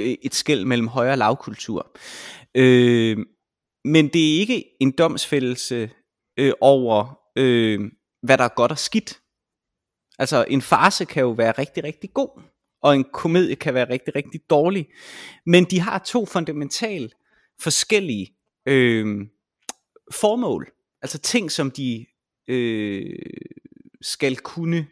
øh, 0.00 0.16
et 0.22 0.34
skæld 0.34 0.64
mellem 0.64 0.88
højere 0.88 1.14
og 1.14 1.18
lavkultur. 1.18 1.96
Øh, 2.54 3.18
men 3.84 4.08
det 4.08 4.34
er 4.34 4.40
ikke 4.40 4.64
en 4.80 4.92
domsfældelse 4.98 5.90
øh, 6.36 6.52
over 6.60 7.18
øh, 7.36 7.80
hvad 8.22 8.38
der 8.38 8.44
er 8.44 8.54
godt 8.56 8.70
og 8.70 8.78
skidt. 8.78 9.20
Altså 10.18 10.44
en 10.48 10.62
farse 10.62 11.04
kan 11.04 11.20
jo 11.20 11.30
være 11.30 11.52
rigtig, 11.52 11.84
rigtig 11.84 12.12
god, 12.14 12.42
og 12.82 12.94
en 12.94 13.04
komedie 13.12 13.56
kan 13.56 13.74
være 13.74 13.90
rigtig, 13.90 14.16
rigtig 14.16 14.40
dårlig. 14.50 14.88
Men 15.46 15.64
de 15.64 15.80
har 15.80 15.98
to 15.98 16.26
fundamentalt 16.26 17.14
forskellige 17.60 18.34
øh, 18.66 19.26
formål. 20.12 20.72
Altså 21.02 21.18
ting, 21.18 21.52
som 21.52 21.70
de 21.70 22.06
øh, 22.48 23.18
skal 24.02 24.36
kunne 24.36 24.86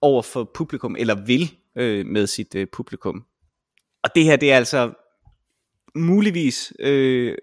over 0.00 0.22
for 0.22 0.50
publikum, 0.54 0.96
eller 0.98 1.24
vil 1.24 1.58
øh, 1.76 2.06
med 2.06 2.26
sit 2.26 2.54
øh, 2.54 2.66
publikum. 2.72 3.24
Og 4.02 4.10
det 4.14 4.24
her, 4.24 4.36
det 4.36 4.52
er 4.52 4.56
altså 4.56 4.92
muligvis 5.94 6.72
øh, 6.78 7.34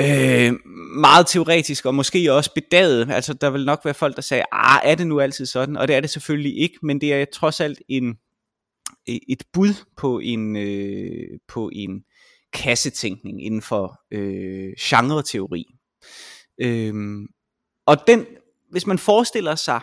øh, 0.00 0.52
meget 0.96 1.26
teoretisk, 1.26 1.86
og 1.86 1.94
måske 1.94 2.32
også 2.32 2.54
bedaget. 2.54 3.10
Altså, 3.10 3.34
der 3.34 3.50
vil 3.50 3.64
nok 3.64 3.84
være 3.84 3.94
folk, 3.94 4.16
der 4.16 4.22
sagde, 4.22 4.44
ah, 4.52 4.80
er 4.84 4.94
det 4.94 5.06
nu 5.06 5.20
altid 5.20 5.46
sådan? 5.46 5.76
Og 5.76 5.88
det 5.88 5.96
er 5.96 6.00
det 6.00 6.10
selvfølgelig 6.10 6.58
ikke, 6.58 6.78
men 6.82 7.00
det 7.00 7.12
er 7.12 7.24
trods 7.24 7.60
alt 7.60 7.82
en, 7.88 8.18
e, 9.08 9.18
et 9.28 9.42
bud 9.52 9.74
på 9.96 10.18
en, 10.18 10.56
øh, 10.56 11.38
på 11.48 11.70
en 11.72 12.04
kassetænkning 12.52 13.44
inden 13.44 13.62
for 13.62 14.00
øh, 14.10 14.72
genre-teori. 14.80 15.64
Øh, 16.60 16.94
og 17.86 17.96
den, 18.06 18.26
hvis 18.70 18.86
man 18.86 18.98
forestiller 18.98 19.54
sig 19.54 19.80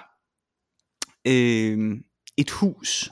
øh, 1.27 1.98
et 2.38 2.51
hus 2.51 3.12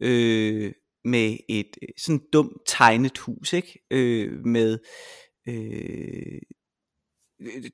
øh, 0.00 0.72
med 1.04 1.36
et 1.48 1.76
øh, 1.82 1.88
sådan 1.98 2.20
dumt 2.32 2.56
tegnet 2.66 3.18
hus, 3.18 3.52
ikke? 3.52 3.86
Øh, 3.90 4.46
med 4.46 4.78
øh, 5.48 6.40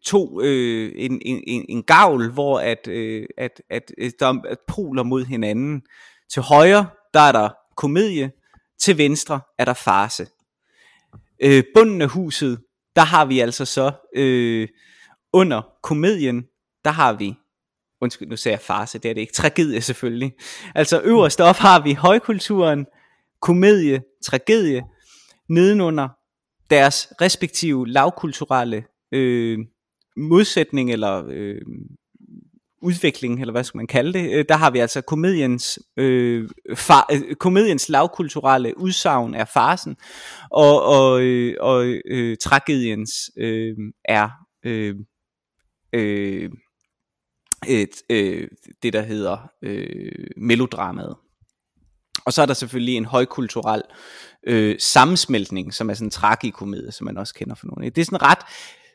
to 0.04 0.40
øh, 0.40 0.92
en, 0.96 1.22
en, 1.24 1.64
en 1.68 1.82
gavl, 1.82 2.32
hvor 2.32 2.60
at, 2.60 2.88
øh, 2.88 3.26
at, 3.38 3.62
at, 3.70 3.92
at 3.98 4.12
der 4.20 4.26
er 4.26 4.54
poler 4.68 5.02
mod 5.02 5.24
hinanden. 5.24 5.82
Til 6.32 6.42
højre, 6.42 6.86
der 7.14 7.20
er 7.20 7.32
der 7.32 7.50
komedie, 7.76 8.32
til 8.78 8.98
venstre 8.98 9.40
er 9.58 9.64
der 9.64 9.74
farse. 9.74 10.26
Øh, 11.42 11.64
bunden 11.74 12.02
af 12.02 12.08
huset, 12.08 12.62
der 12.96 13.02
har 13.02 13.24
vi 13.24 13.40
altså 13.40 13.64
så 13.64 13.92
øh, 14.16 14.68
under 15.32 15.62
komedien, 15.82 16.46
der 16.84 16.90
har 16.90 17.12
vi 17.12 17.34
undskyld, 18.00 18.28
nu 18.28 18.36
sagde 18.36 18.54
jeg 18.54 18.60
farse, 18.60 18.98
det 18.98 19.08
er 19.08 19.14
det 19.14 19.20
ikke, 19.20 19.32
tragedie 19.32 19.80
selvfølgelig. 19.80 20.32
Altså 20.74 21.00
øverst 21.04 21.40
op 21.40 21.56
har 21.56 21.82
vi 21.82 21.92
højkulturen, 21.92 22.86
komedie, 23.40 24.02
tragedie, 24.24 24.82
nedenunder 25.48 26.08
deres 26.72 27.12
respektive 27.20 27.88
lavkulturelle 27.88 28.84
øh, 29.12 29.58
modsætning 30.16 30.92
eller 30.92 31.24
øh, 31.28 31.60
udvikling, 32.82 33.40
eller 33.40 33.52
hvad 33.52 33.64
skal 33.64 33.78
man 33.78 33.86
kalde 33.86 34.12
det, 34.12 34.32
øh, 34.32 34.44
der 34.48 34.56
har 34.56 34.70
vi 34.70 34.78
altså 34.78 35.00
komediens, 35.00 35.78
øh, 35.96 36.48
far, 36.74 37.06
øh, 37.12 37.34
komediens 37.34 37.88
lavkulturelle 37.88 38.78
udsagn 38.78 39.34
er 39.34 39.44
farsen, 39.44 39.96
og, 40.50 40.82
og, 40.82 41.22
øh, 41.22 41.56
og 41.60 41.86
øh, 42.04 42.36
tragediens 42.36 43.30
øh, 43.36 43.76
er 44.04 44.28
øh, 44.64 44.94
øh, 45.92 46.50
et, 47.66 48.02
øh, 48.10 48.48
det, 48.82 48.92
der 48.92 49.02
hedder 49.02 49.50
øh, 49.62 50.26
melodramaet. 50.36 51.16
Og 52.24 52.32
så 52.32 52.42
er 52.42 52.46
der 52.46 52.54
selvfølgelig 52.54 52.96
en 52.96 53.04
højkulturel 53.04 53.82
øh, 54.46 54.76
sammensmeltning, 54.78 55.74
som 55.74 55.90
er 55.90 55.94
sådan 55.94 56.06
en 56.06 56.10
tragikomedie, 56.10 56.92
som 56.92 57.04
man 57.04 57.16
også 57.16 57.34
kender 57.34 57.54
for 57.54 57.66
nogle. 57.66 57.90
Det 57.90 58.00
er 58.00 58.04
sådan 58.04 58.22
ret 58.22 58.38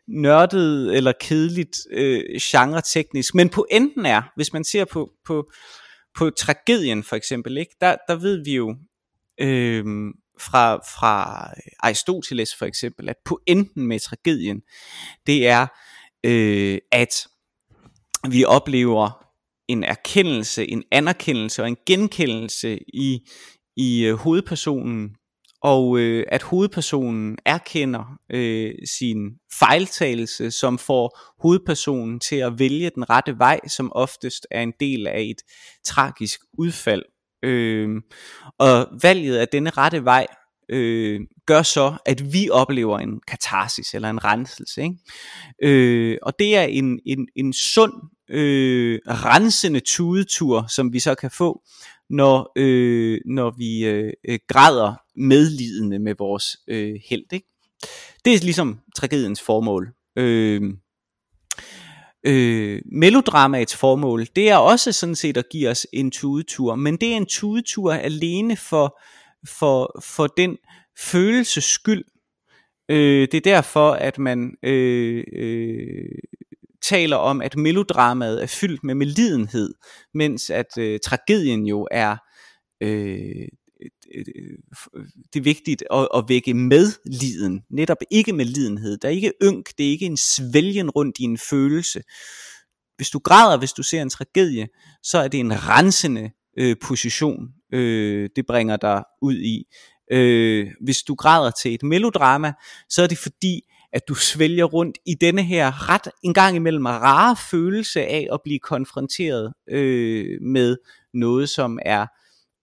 nørdet 0.07 0.95
eller 0.97 1.13
kedeligt 1.19 1.77
øh, 1.91 2.23
genre-teknisk, 2.41 3.35
men 3.35 3.49
pointen 3.49 4.05
er, 4.05 4.21
hvis 4.35 4.53
man 4.53 4.63
ser 4.63 4.85
på, 4.85 5.11
på, 5.25 5.51
på 6.15 6.29
tragedien 6.29 7.03
for 7.03 7.15
eksempel, 7.15 7.57
ikke, 7.57 7.75
der, 7.81 7.95
der 8.07 8.15
ved 8.15 8.43
vi 8.43 8.55
jo 8.55 8.75
øh, 9.41 9.85
fra, 10.39 10.75
fra 10.75 11.47
Aristoteles 11.79 12.55
for 12.55 12.65
eksempel, 12.65 13.09
at 13.09 13.15
pointen 13.25 13.87
med 13.87 13.99
tragedien, 13.99 14.61
det 15.27 15.47
er, 15.47 15.67
øh, 16.23 16.77
at 16.91 17.27
vi 18.29 18.45
oplever 18.45 19.23
en 19.67 19.83
erkendelse, 19.83 20.65
en 20.65 20.83
anerkendelse 20.91 21.61
og 21.61 21.67
en 21.67 21.77
genkendelse 21.85 22.79
i, 22.93 23.19
i 23.77 24.05
øh, 24.05 24.13
hovedpersonen, 24.13 25.15
og 25.67 25.99
øh, 25.99 26.25
at 26.27 26.43
hovedpersonen 26.43 27.37
erkender 27.45 28.19
øh, 28.31 28.73
sin 28.97 29.17
fejltagelse, 29.59 30.51
som 30.51 30.77
får 30.77 31.19
hovedpersonen 31.41 32.19
til 32.19 32.35
at 32.35 32.59
vælge 32.59 32.91
den 32.95 33.09
rette 33.09 33.39
vej, 33.39 33.59
som 33.67 33.91
oftest 33.95 34.47
er 34.51 34.61
en 34.61 34.73
del 34.79 35.07
af 35.07 35.21
et 35.21 35.41
tragisk 35.85 36.39
udfald. 36.57 37.03
Øh, 37.43 37.89
og 38.59 38.87
valget 39.01 39.37
af 39.37 39.47
denne 39.47 39.69
rette 39.69 40.05
vej 40.05 40.27
øh, 40.69 41.21
gør 41.45 41.61
så, 41.61 41.97
at 42.05 42.33
vi 42.33 42.49
oplever 42.49 42.99
en 42.99 43.21
katarsis 43.27 43.93
eller 43.93 44.09
en 44.09 44.23
renselse. 44.23 44.81
Ikke? 44.83 44.95
Øh, 45.63 46.17
og 46.21 46.33
det 46.39 46.57
er 46.57 46.63
en, 46.63 46.99
en, 47.05 47.27
en 47.35 47.53
sund, 47.53 47.93
øh, 48.29 48.99
rensende 49.07 49.79
tudetur, 49.79 50.65
som 50.69 50.93
vi 50.93 50.99
så 50.99 51.15
kan 51.15 51.31
få, 51.31 51.61
når, 52.09 52.51
øh, 52.55 53.19
når 53.25 53.53
vi 53.57 53.85
øh, 53.85 54.13
øh 54.29 54.39
græder 54.47 55.06
medlidende 55.17 55.99
med 55.99 56.15
vores 56.17 56.57
øh, 56.67 56.95
held. 57.09 57.33
Ikke? 57.33 57.47
Det 58.25 58.33
er 58.33 58.39
ligesom 58.39 58.79
tragediens 58.95 59.41
formål. 59.41 59.93
Øh, 60.15 60.61
øh, 62.25 62.81
melodramaets 62.91 63.75
formål, 63.75 64.25
det 64.35 64.49
er 64.49 64.57
også 64.57 64.91
sådan 64.91 65.15
set 65.15 65.37
at 65.37 65.49
give 65.51 65.69
os 65.69 65.87
en 65.93 66.11
tudetur, 66.11 66.75
men 66.75 66.97
det 66.97 67.13
er 67.13 67.17
en 67.17 67.25
tudetur 67.25 67.93
alene 67.93 68.57
for, 68.57 68.99
for, 69.47 70.01
for 70.03 70.27
den 70.27 70.57
følelses 70.99 71.63
skyld. 71.63 72.03
Øh, 72.89 73.27
det 73.31 73.33
er 73.33 73.41
derfor, 73.41 73.91
at 73.91 74.19
man 74.19 74.55
øh, 74.63 75.23
øh, 75.33 76.19
taler 76.81 77.17
om, 77.17 77.41
at 77.41 77.57
melodramaet 77.57 78.43
er 78.43 78.47
fyldt 78.47 78.83
med 78.83 78.95
melidenhed, 78.95 79.73
mens 80.13 80.49
at 80.49 80.77
øh, 80.77 80.99
tragedien 80.99 81.65
jo 81.65 81.87
er 81.91 82.17
øh, 82.81 83.47
det 85.33 85.39
er 85.39 85.43
vigtigt 85.43 85.83
at, 85.93 86.07
at 86.15 86.23
vække 86.27 86.53
med 86.53 86.91
liden, 87.05 87.61
netop 87.69 87.97
ikke 88.11 88.33
med 88.33 88.45
lidenhed. 88.45 88.97
Der 88.97 89.07
er 89.07 89.11
ikke 89.11 89.33
ynk, 89.43 89.69
det 89.77 89.85
er 89.85 89.89
ikke 89.89 90.05
en 90.05 90.17
svælgen 90.17 90.89
rundt 90.89 91.19
i 91.19 91.23
en 91.23 91.37
følelse. 91.37 92.01
Hvis 92.95 93.09
du 93.09 93.19
græder, 93.19 93.57
hvis 93.57 93.73
du 93.73 93.83
ser 93.83 94.01
en 94.01 94.09
tragedie, 94.09 94.67
så 95.03 95.17
er 95.17 95.27
det 95.27 95.39
en 95.39 95.67
rensende 95.67 96.31
øh, 96.57 96.75
position, 96.81 97.47
øh, 97.73 98.29
det 98.35 98.45
bringer 98.45 98.77
dig 98.77 99.03
ud 99.21 99.35
i. 99.35 99.63
Øh, 100.11 100.67
hvis 100.81 101.03
du 101.03 101.15
græder 101.15 101.51
til 101.51 101.73
et 101.73 101.83
melodrama, 101.83 102.53
så 102.89 103.03
er 103.03 103.07
det 103.07 103.17
fordi, 103.17 103.61
at 103.93 104.07
du 104.07 104.15
svælger 104.15 104.65
rundt 104.65 104.97
i 105.05 105.13
denne 105.13 105.43
her 105.43 105.89
ret 105.89 106.07
en 106.23 106.33
gang 106.33 106.55
imellem 106.55 106.85
rare 106.85 107.35
følelse 107.51 108.01
af 108.01 108.27
at 108.33 108.39
blive 108.43 108.59
konfronteret 108.59 109.53
øh, 109.69 110.41
med 110.41 110.77
noget, 111.13 111.49
som 111.49 111.79
er 111.85 112.05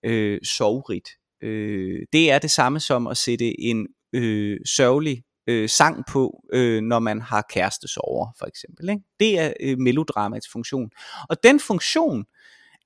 øh, 0.05 0.41
sovrigt. 0.43 1.09
Øh, 1.43 2.07
det 2.13 2.31
er 2.31 2.39
det 2.39 2.51
samme 2.51 2.81
som 2.81 3.07
at 3.07 3.17
sætte 3.17 3.61
en 3.61 3.87
øh, 4.13 4.59
sørgelig 4.67 5.23
øh, 5.47 5.69
sang 5.69 6.05
på, 6.09 6.45
øh, 6.53 6.83
når 6.83 6.99
man 6.99 7.21
har 7.21 7.45
kærestesover, 7.51 8.27
for 8.39 8.47
eksempel. 8.47 8.89
Ikke? 8.89 9.03
Det 9.21 9.39
er 9.39 9.53
øh, 9.61 9.79
melodramats 9.79 10.49
funktion. 10.53 10.91
Og 11.29 11.43
den 11.43 11.61
funktion 11.61 12.25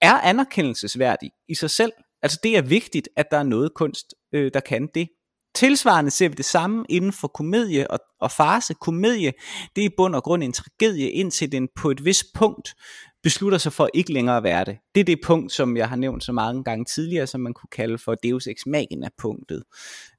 er 0.01 0.15
anerkendelsesværdig 0.15 1.31
i 1.49 1.55
sig 1.55 1.71
selv. 1.71 1.93
Altså 2.23 2.41
det 2.43 2.57
er 2.57 2.63
vigtigt, 2.63 3.09
at 3.17 3.27
der 3.31 3.39
er 3.39 3.43
noget 3.43 3.75
kunst, 3.75 4.15
øh, 4.33 4.51
der 4.55 4.61
kan 4.61 4.89
det. 4.95 5.09
Tilsvarende 5.55 6.11
ser 6.11 6.29
vi 6.29 6.35
det 6.35 6.45
samme 6.45 6.85
inden 6.89 7.13
for 7.13 7.29
komedie 7.29 7.91
og, 7.91 7.99
og 8.21 8.31
farse. 8.31 8.75
Komedie, 8.75 9.33
det 9.77 9.83
er 9.83 9.89
i 9.89 9.95
bund 9.97 10.15
og 10.15 10.23
grund 10.23 10.43
en 10.43 10.53
tragedie, 10.53 11.11
indtil 11.11 11.53
den 11.53 11.69
på 11.77 11.91
et 11.91 12.05
vist 12.05 12.27
punkt 12.35 12.75
beslutter 13.23 13.59
sig 13.59 13.73
for 13.73 13.91
ikke 13.95 14.13
længere 14.13 14.37
at 14.37 14.43
være 14.43 14.65
det. 14.65 14.79
Det 14.95 15.01
er 15.01 15.05
det 15.05 15.21
punkt, 15.25 15.53
som 15.53 15.77
jeg 15.77 15.89
har 15.89 15.97
nævnt 15.97 16.25
så 16.25 16.33
mange 16.33 16.65
gange 16.65 16.85
tidligere, 16.85 17.27
som 17.27 17.41
man 17.41 17.55
kunne 17.55 17.71
kalde 17.73 17.99
for 17.99 18.15
Deus 18.15 18.47
Ex 18.47 18.57
Machina 18.67 19.09
punktet. 19.19 19.65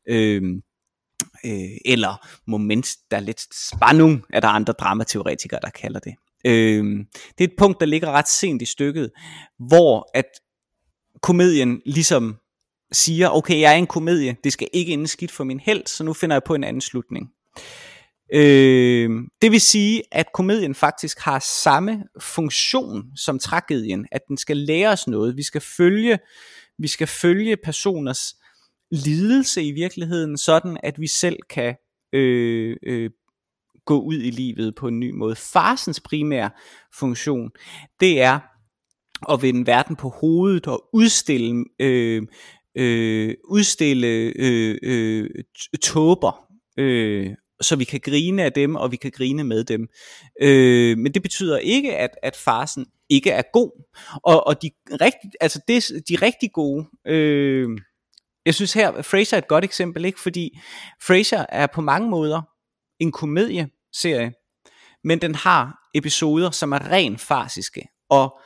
Øhm, 0.05 0.61
øh, 1.45 1.77
eller 1.85 2.27
moment, 2.47 2.87
der 3.11 3.17
er 3.17 3.21
lidt 3.21 3.41
spænding, 3.55 4.23
er 4.33 4.39
der 4.39 4.47
andre 4.47 4.73
dramateoretikere, 4.73 5.59
der 5.63 5.69
kalder 5.69 5.99
det. 5.99 6.15
Øhm, 6.45 7.05
det 7.37 7.43
er 7.43 7.47
et 7.47 7.57
punkt, 7.57 7.79
der 7.79 7.85
ligger 7.85 8.11
ret 8.11 8.27
sent 8.27 8.61
i 8.61 8.65
stykket, 8.65 9.11
hvor 9.57 10.09
at 10.13 10.25
komedien 11.21 11.81
ligesom 11.85 12.37
siger, 12.91 13.29
okay, 13.29 13.59
jeg 13.59 13.73
er 13.73 13.77
en 13.77 13.87
komedie, 13.87 14.35
det 14.43 14.53
skal 14.53 14.67
ikke 14.73 14.93
ende 14.93 15.07
skidt 15.07 15.31
for 15.31 15.43
min 15.43 15.59
held, 15.59 15.87
så 15.87 16.03
nu 16.03 16.13
finder 16.13 16.35
jeg 16.35 16.43
på 16.43 16.55
en 16.55 16.63
anden 16.63 16.81
slutning. 16.81 17.31
Øh, 18.33 19.09
det 19.41 19.51
vil 19.51 19.61
sige, 19.61 20.03
at 20.11 20.25
komedien 20.33 20.75
faktisk 20.75 21.19
har 21.19 21.39
samme 21.63 22.03
funktion 22.19 23.03
som 23.15 23.39
tragedien, 23.39 24.05
at 24.11 24.21
den 24.27 24.37
skal 24.37 24.57
lære 24.57 24.89
os 24.89 25.07
noget. 25.07 25.37
Vi 25.37 25.43
skal 25.43 25.61
følge, 25.61 26.19
vi 26.79 26.87
skal 26.87 27.07
følge 27.07 27.57
personers 27.63 28.35
lidelse 28.91 29.63
i 29.63 29.71
virkeligheden, 29.71 30.37
sådan 30.37 30.77
at 30.83 30.99
vi 30.99 31.07
selv 31.07 31.37
kan 31.49 31.75
øh, 32.13 32.77
øh, 32.83 33.09
gå 33.85 34.01
ud 34.01 34.15
i 34.15 34.29
livet 34.29 34.75
på 34.75 34.87
en 34.87 34.99
ny 34.99 35.11
måde. 35.11 35.35
Farsens 35.35 35.99
primære 35.99 36.49
funktion, 36.99 37.49
det 37.99 38.21
er 38.21 38.39
at 39.29 39.41
vende 39.41 39.67
verden 39.67 39.95
på 39.95 40.09
hovedet 40.09 40.67
og 40.67 40.89
udstille, 40.93 41.65
øh, 41.79 42.21
øh, 42.75 43.35
udstille 43.49 44.33
øh, 44.35 44.77
øh, 44.83 45.29
tåber, 45.81 46.45
øh, 46.77 47.33
så 47.61 47.75
vi 47.75 47.83
kan 47.83 47.99
grine 47.99 48.43
af 48.43 48.53
dem, 48.53 48.75
og 48.75 48.91
vi 48.91 48.97
kan 48.97 49.11
grine 49.11 49.43
med 49.43 49.63
dem. 49.63 49.87
Øh, 50.41 50.97
men 50.97 51.13
det 51.13 51.21
betyder 51.21 51.57
ikke, 51.57 51.97
at, 51.97 52.09
at 52.23 52.35
farsen 52.35 52.85
ikke 53.09 53.31
er 53.31 53.41
god. 53.53 53.85
Og, 54.23 54.47
og 54.47 54.61
de, 54.61 54.71
rigtig, 55.01 55.31
altså 55.41 55.61
det, 55.67 55.83
de 56.09 56.15
rigtig 56.15 56.51
gode, 56.53 56.85
øh, 57.07 57.69
jeg 58.45 58.55
synes 58.55 58.73
her, 58.73 59.01
Fraser 59.01 59.37
er 59.37 59.41
et 59.41 59.47
godt 59.47 59.63
eksempel, 59.63 60.05
ikke? 60.05 60.19
fordi 60.19 60.59
Fraser 61.01 61.45
er 61.49 61.67
på 61.67 61.81
mange 61.81 62.09
måder 62.09 62.41
en 62.99 63.11
komedieserie, 63.11 64.33
men 65.03 65.21
den 65.21 65.35
har 65.35 65.79
episoder, 65.95 66.51
som 66.51 66.71
er 66.71 66.91
rent 66.91 67.21
farsiske, 67.21 67.81
og 68.09 68.39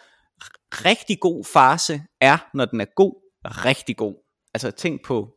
rigtig 0.71 1.19
god 1.19 1.45
farse 1.45 2.02
er, 2.21 2.38
når 2.54 2.65
den 2.65 2.82
er 2.82 2.86
god, 2.95 3.13
rigtig 3.45 3.97
god. 3.97 4.15
Altså 4.54 4.71
tænk 4.71 5.06
på 5.06 5.30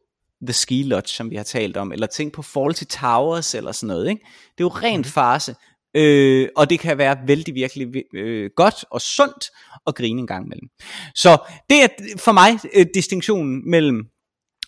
The 0.46 0.52
Ski 0.52 0.82
Lodge, 0.82 1.08
som 1.08 1.30
vi 1.30 1.36
har 1.36 1.44
talt 1.44 1.76
om, 1.76 1.92
eller 1.92 2.06
tænk 2.06 2.32
på 2.32 2.42
Fawlty 2.42 2.84
Towers, 2.84 3.54
eller 3.54 3.72
sådan 3.72 3.86
noget. 3.86 4.08
Ikke? 4.08 4.20
Det 4.24 4.64
er 4.64 4.64
jo 4.64 4.68
rent 4.68 5.06
mhm. 5.06 5.12
farse, 5.12 5.54
øh, 5.94 6.48
og 6.56 6.70
det 6.70 6.80
kan 6.80 6.98
være 6.98 7.18
vældig 7.26 7.54
virkelig 7.54 8.04
øh, 8.14 8.50
godt 8.56 8.84
og 8.90 9.00
sundt 9.00 9.44
at 9.86 9.94
grine 9.94 10.20
en 10.20 10.26
gang 10.26 10.46
imellem. 10.46 10.68
Så 11.14 11.38
det 11.70 11.82
er 11.82 11.88
for 12.16 12.32
mig 12.32 12.58
øh, 12.74 12.86
distinktionen 12.94 13.70
mellem 13.70 14.06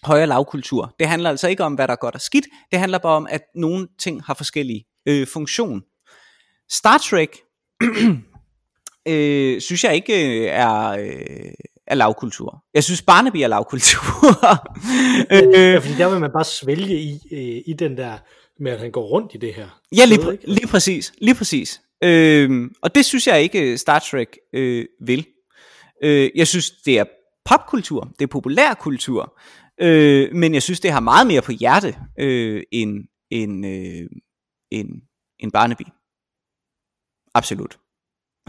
høj- 0.03 0.23
og 0.23 0.29
lavkultur. 0.29 0.95
Det 0.99 1.09
handler 1.09 1.31
altså 1.31 1.49
ikke 1.49 1.65
om, 1.65 1.75
hvad 1.75 1.89
der 1.89 1.93
er 1.93 1.99
godt 2.01 2.15
og 2.15 2.21
skidt, 2.21 2.47
det 2.71 2.79
handler 2.79 2.99
bare 2.99 3.17
om, 3.17 3.27
at 3.31 3.43
nogle 3.55 3.89
ting 3.99 4.25
har 4.25 4.35
forskellige 4.35 4.85
øh, 5.07 5.27
funktion. 5.27 5.83
Star 6.71 6.99
Trek 6.99 7.37
øh, 9.09 9.61
synes 9.61 9.85
jeg 9.85 9.95
ikke 9.95 10.41
øh, 10.41 10.47
er, 10.47 10.89
øh, 10.89 11.53
er 11.89 11.95
lavkultur. 11.95 12.65
Jeg 12.75 12.85
synes 12.85 13.03
Barnaby 13.03 13.37
er 13.37 13.47
lavkultur. 13.47 14.01
ja, 15.33 15.79
fordi 15.79 15.95
der 15.95 16.11
vil 16.11 16.21
man 16.21 16.31
bare 16.33 16.45
svælge 16.45 17.01
i, 17.01 17.21
øh, 17.33 17.63
i 17.67 17.73
den 17.79 17.97
der 17.97 18.19
med, 18.61 18.73
at 18.73 18.79
han 18.79 18.91
går 18.91 19.03
rundt 19.03 19.35
i 19.35 19.39
det 19.39 19.55
her. 19.55 19.81
Ja, 19.97 20.05
lige, 20.05 20.21
pr- 20.21 20.45
lige 20.45 20.67
præcis. 20.67 21.13
Lige 21.19 21.35
præcis. 21.35 21.81
Øh, 22.05 22.71
og 22.83 22.95
det 22.95 23.05
synes 23.05 23.27
jeg 23.27 23.43
ikke 23.43 23.73
øh, 23.73 23.79
Star 23.79 23.99
Trek 23.99 24.39
øh, 24.53 24.87
vil. 25.01 25.27
Øh, 26.03 26.31
jeg 26.35 26.47
synes, 26.47 26.71
det 26.71 26.99
er 26.99 27.05
popkultur, 27.45 28.09
det 28.19 28.23
er 28.25 28.27
populærkultur, 28.27 29.39
øh, 29.81 30.35
men 30.35 30.55
jeg 30.55 30.63
synes, 30.63 30.81
det 30.81 30.91
har 30.91 31.01
meget 31.01 31.27
mere 31.27 31.43
på 31.43 31.53
hjerte 31.53 31.97
øh, 32.19 32.63
end, 32.73 33.05
end, 33.31 33.67
øh, 33.67 34.09
end, 34.71 34.89
end 35.39 35.53
Barnaby. 35.53 35.83
Absolut. 37.35 37.79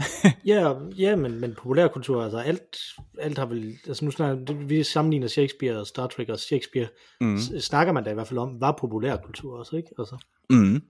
ja, 0.52 0.74
ja, 0.98 1.16
men, 1.16 1.40
men 1.40 1.54
populærkultur, 1.54 2.22
altså 2.22 2.38
alt, 2.38 2.76
alt 3.18 3.38
har 3.38 3.46
vel, 3.46 3.78
altså 3.86 4.04
nu 4.04 4.10
snakker, 4.10 4.54
vi 4.54 4.82
sammenligner 4.82 5.28
Shakespeare 5.28 5.78
og 5.80 5.86
Star 5.86 6.06
Trek 6.06 6.28
og 6.28 6.38
Shakespeare, 6.38 6.88
mm. 7.20 7.38
snakker 7.38 7.92
man 7.92 8.04
da 8.04 8.10
i 8.10 8.14
hvert 8.14 8.28
fald 8.28 8.38
om, 8.38 8.60
var 8.60 8.76
populærkultur 8.80 9.58
også, 9.58 9.76
ikke? 9.76 9.90
Altså, 9.98 10.16
mm. 10.50 10.82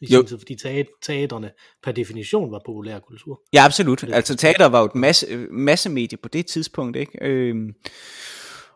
I 0.00 0.14
jo. 0.14 0.22
Tid, 0.22 0.38
fordi 0.38 0.56
teaterne 1.02 1.50
per 1.82 1.92
definition 1.92 2.52
var 2.52 2.60
populærkultur. 2.66 3.42
Ja, 3.52 3.64
absolut. 3.64 4.04
Altså 4.04 4.36
teater 4.36 4.66
var 4.66 4.78
jo 4.80 4.84
et 4.84 4.94
masse, 4.94 5.46
masse 5.50 5.90
medie 5.90 6.18
på 6.18 6.28
det 6.28 6.46
tidspunkt, 6.46 6.96
ikke? 6.96 7.18
Øhm, 7.22 7.74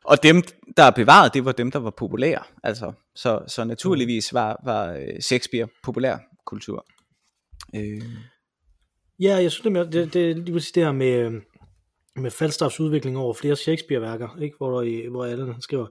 og 0.04 0.22
dem, 0.22 0.42
der 0.76 0.82
er 0.82 0.90
bevaret, 0.90 1.34
det 1.34 1.44
var 1.44 1.52
dem, 1.52 1.70
der 1.70 1.78
var 1.78 1.90
populære. 1.90 2.42
Altså, 2.62 2.92
så, 3.14 3.40
så 3.46 3.64
naturligvis 3.64 4.34
var, 4.34 4.60
var 4.64 4.92
øh, 4.92 5.20
Shakespeare 5.20 5.68
populær 5.82 6.16
kultur. 6.46 6.86
Øh. 7.76 8.02
Ja, 9.20 9.36
jeg 9.36 9.52
synes, 9.52 9.74
det, 9.74 9.92
det, 9.92 10.14
det 10.14 10.36
lige 10.36 10.52
præcis 10.52 10.72
det 10.72 10.84
her 10.84 10.92
med, 10.92 11.12
øh, 11.12 11.32
med 12.16 12.30
Falstaffs 12.30 12.80
udvikling 12.80 13.18
over 13.18 13.34
flere 13.34 13.56
Shakespeare-værker, 13.56 14.38
ikke? 14.42 14.56
hvor, 14.56 14.80
der, 14.80 15.10
hvor 15.10 15.24
Allen 15.24 15.62
skriver, 15.62 15.86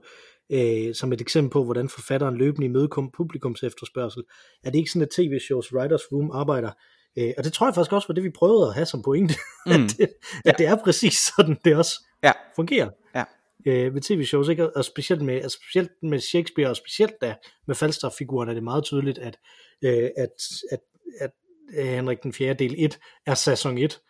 øh, 0.52 0.94
som 0.94 1.12
et 1.12 1.20
eksempel 1.20 1.50
på, 1.50 1.64
hvordan 1.64 1.88
forfatteren 1.88 2.36
løbende 2.36 2.66
imødekom 2.66 3.10
publikums 3.16 3.62
efterspørgsel. 3.62 4.22
Er 4.64 4.70
det 4.70 4.78
ikke 4.78 4.90
sådan, 4.90 5.02
at 5.02 5.10
tv-shows 5.10 5.74
Writers 5.74 6.12
Room 6.12 6.30
arbejder? 6.30 6.70
Øh, 7.18 7.32
og 7.38 7.44
det 7.44 7.52
tror 7.52 7.66
jeg 7.66 7.74
faktisk 7.74 7.92
også 7.92 8.08
var 8.08 8.14
det, 8.14 8.24
vi 8.24 8.30
prøvede 8.30 8.66
at 8.66 8.74
have 8.74 8.86
som 8.86 9.02
pointe, 9.02 9.34
mm. 9.66 9.72
at, 9.72 9.78
det, 9.98 10.08
ja. 10.44 10.50
at 10.50 10.58
det 10.58 10.66
er 10.66 10.76
præcis 10.84 11.18
sådan, 11.36 11.56
det 11.64 11.76
også 11.76 12.04
ja. 12.22 12.32
fungerer. 12.56 12.90
Ja. 13.14 13.24
Øh, 13.66 13.92
med 13.92 14.02
tv-shows, 14.02 14.48
ikke? 14.48 14.76
Og 14.76 14.84
specielt 14.84 15.22
med, 15.22 15.34
altså 15.34 15.58
specielt 15.62 15.90
med 16.02 16.20
Shakespeare, 16.20 16.70
og 16.70 16.76
specielt 16.76 17.14
da 17.20 17.34
med 17.66 17.74
Falstaff-figuren, 17.74 18.48
er 18.48 18.54
det 18.54 18.62
meget 18.62 18.84
tydeligt, 18.84 19.18
at, 19.18 19.38
øh, 19.84 20.10
at, 20.16 20.30
at, 20.70 20.80
at 21.20 21.30
Henrik 21.74 22.22
den 22.22 22.32
4. 22.32 22.54
del 22.54 22.74
1 22.78 22.98
er 23.26 23.34
sæson 23.34 23.78
1, 23.78 24.00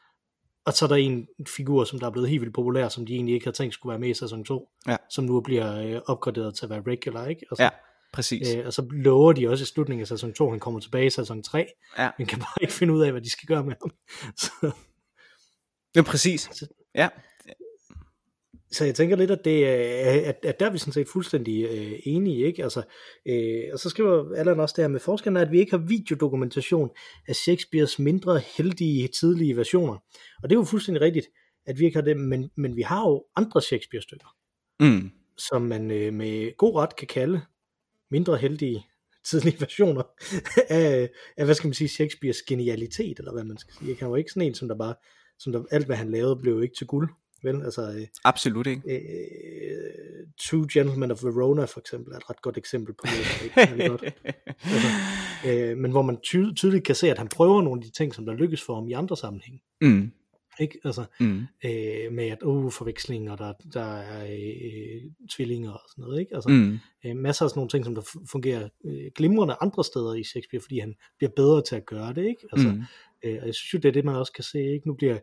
og 0.67 0.73
så 0.73 0.85
er 0.85 0.89
der 0.89 0.97
en 0.97 1.29
figur, 1.47 1.85
som 1.85 1.99
der 1.99 2.07
er 2.07 2.11
blevet 2.11 2.29
helt 2.29 2.41
vildt 2.41 2.55
populær, 2.55 2.89
som 2.89 3.07
de 3.07 3.15
egentlig 3.15 3.35
ikke 3.35 3.47
havde 3.47 3.57
tænkt 3.57 3.75
skulle 3.75 3.91
være 3.91 3.99
med 3.99 4.09
i 4.09 4.15
sæson 4.15 4.45
2, 4.45 4.69
ja. 4.87 4.97
som 5.11 5.25
nu 5.25 5.41
bliver 5.41 5.83
øh, 5.83 6.01
opgraderet 6.07 6.55
til 6.55 6.67
at 6.67 6.71
være 6.71 6.83
regular, 6.87 7.27
ikke? 7.27 7.47
Og 7.51 7.57
så, 7.57 7.63
ja, 7.63 7.71
præcis. 8.13 8.55
Øh, 8.55 8.67
og 8.67 8.73
så 8.73 8.87
lover 8.91 9.33
de 9.33 9.49
også 9.49 9.63
i 9.63 9.67
slutningen 9.67 10.01
af 10.01 10.09
sæson 10.09 10.33
2, 10.33 10.51
han 10.51 10.61
kommer 10.61 10.81
tilbage 10.81 11.07
i 11.07 11.11
sæson 11.11 11.43
3, 11.43 11.67
ja. 11.99 12.11
men 12.19 12.27
kan 12.27 12.39
bare 12.39 12.63
ikke 12.63 12.73
finde 12.73 12.95
ud 12.95 13.03
af, 13.03 13.11
hvad 13.11 13.23
de 13.23 13.31
skal 13.31 13.47
gøre 13.47 13.65
med 13.65 13.75
ham. 13.83 13.91
så, 14.43 14.71
ja, 15.97 16.03
præcis. 16.03 16.65
Ja 16.95 17.09
så 18.73 18.85
jeg 18.85 18.95
tænker 18.95 19.17
lidt, 19.17 19.31
at, 19.31 19.45
det, 19.45 19.65
at, 19.65 20.37
at 20.43 20.61
der 20.61 20.67
er 20.67 20.71
vi 20.71 20.79
sådan 20.79 20.93
set 20.93 21.09
fuldstændig 21.09 21.65
øh, 21.65 21.93
enige, 22.05 22.47
ikke? 22.47 22.63
Altså, 22.63 22.83
øh, 23.27 23.63
og 23.73 23.79
så 23.79 23.91
skriver 23.91 24.35
Allan 24.35 24.61
også 24.61 24.75
det 24.77 24.83
her 24.85 24.89
med 24.89 25.01
forskellen, 25.01 25.43
at 25.43 25.53
vi 25.53 25.59
ikke 25.59 25.71
har 25.71 25.79
videodokumentation 25.79 26.91
af 27.29 27.37
Shakespeares 27.37 27.99
mindre 27.99 28.41
heldige 28.57 29.09
tidlige 29.09 29.57
versioner. 29.57 29.95
Og 30.43 30.51
det 30.51 30.57
er 30.57 30.61
jo 30.61 30.65
fuldstændig 30.65 31.01
rigtigt, 31.01 31.27
at 31.67 31.79
vi 31.79 31.85
ikke 31.85 31.97
har 31.97 32.05
det, 32.05 32.17
men, 32.17 32.51
men 32.57 32.77
vi 32.77 32.83
har 32.83 33.09
jo 33.09 33.25
andre 33.37 33.63
Shakespeare-stykker, 33.63 34.37
mm. 34.81 35.11
som 35.37 35.63
man 35.63 35.91
øh, 35.91 36.15
med 36.15 36.57
god 36.57 36.77
ret 36.77 36.97
kan 36.97 37.09
kalde 37.09 37.41
mindre 38.11 38.37
heldige 38.37 38.87
tidlige 39.25 39.61
versioner 39.65 40.03
af, 40.69 41.09
af, 41.37 41.45
hvad 41.45 41.55
skal 41.55 41.69
man 41.69 41.75
sige, 41.75 41.89
Shakespeares 41.89 42.43
genialitet, 42.43 43.19
eller 43.19 43.33
hvad 43.33 43.45
man 43.45 43.59
skal 43.59 43.75
sige. 43.75 43.97
Han 44.01 44.11
var 44.11 44.17
ikke 44.17 44.31
sådan 44.31 44.47
en, 44.47 44.55
som 44.55 44.69
der 44.69 44.79
bare, 44.79 44.95
som 45.39 45.53
der, 45.53 45.63
alt 45.71 45.87
hvad 45.87 45.97
han 45.97 46.11
lavede, 46.11 46.37
blev 46.37 46.63
ikke 46.63 46.75
til 46.75 46.87
guld. 46.87 47.11
Vel? 47.43 47.63
Altså, 47.63 47.83
øh, 47.83 48.07
Absolut 48.25 48.67
ikke. 48.67 48.83
Øh, 48.87 50.27
Two 50.39 50.67
Gentlemen 50.73 51.11
of 51.11 51.25
Verona 51.25 51.65
for 51.65 51.81
eksempel 51.81 52.13
er 52.13 52.17
et 52.17 52.31
ret 52.31 52.43
godt 52.43 52.57
eksempel 52.57 52.95
på 52.95 53.07
det. 53.07 53.45
Ikke? 53.45 53.89
godt. 53.91 54.05
altså, 54.63 54.89
øh, 55.47 55.79
men 55.79 55.91
hvor 55.91 56.03
man 56.03 56.21
ty- 56.23 56.53
tydeligt 56.57 56.85
kan 56.85 56.95
se, 56.95 57.11
at 57.11 57.19
han 57.19 57.29
prøver 57.29 57.63
nogle 57.63 57.81
af 57.81 57.85
de 57.85 57.91
ting, 57.91 58.15
som 58.15 58.27
der 58.27 58.33
lykkes 58.33 58.63
for 58.63 58.75
ham 58.75 58.89
i 58.89 58.93
andre 58.93 59.17
sammenhæng. 59.17 59.61
Mm. 59.81 60.13
Ikke? 60.61 60.79
Altså, 60.85 61.05
mm. 61.21 61.41
øh, 61.65 62.13
med 62.13 62.25
at, 62.25 62.43
uh, 62.43 62.73
forvekslinger, 62.73 63.37
der, 63.37 63.53
der 63.73 63.95
er 63.97 64.25
øh, 64.25 65.11
tvillinger 65.31 65.73
og 65.73 65.89
sådan 65.89 66.03
noget. 66.03 66.21
Ikke? 66.21 66.35
Altså, 66.35 66.49
mm. 66.49 66.79
øh, 67.07 67.17
masser 67.17 67.45
af 67.45 67.51
sådan 67.51 67.59
nogle 67.59 67.71
ting, 67.71 67.85
som 67.85 67.95
der 67.95 68.03
fungerer 68.31 68.69
øh, 68.85 69.11
glimrende 69.17 69.57
andre 69.61 69.85
steder 69.85 70.15
i 70.15 70.25
Shakespeare, 70.25 70.63
fordi 70.63 70.79
han 70.79 70.95
bliver 71.19 71.31
bedre 71.37 71.63
til 71.63 71.77
at 71.77 71.87
gøre 71.87 72.13
det. 72.15 72.25
Ikke? 72.25 72.47
Altså, 72.53 72.69
mm. 72.69 72.83
øh, 73.25 73.39
og 73.41 73.47
jeg 73.47 73.55
synes 73.55 73.75
jo, 73.75 73.79
det 73.79 73.89
er 73.89 73.93
det, 73.93 74.05
man 74.05 74.15
også 74.15 74.33
kan 74.33 74.45
se. 74.45 74.59
Ikke? 74.59 74.89
Nu 74.89 74.95
bliver 74.95 75.19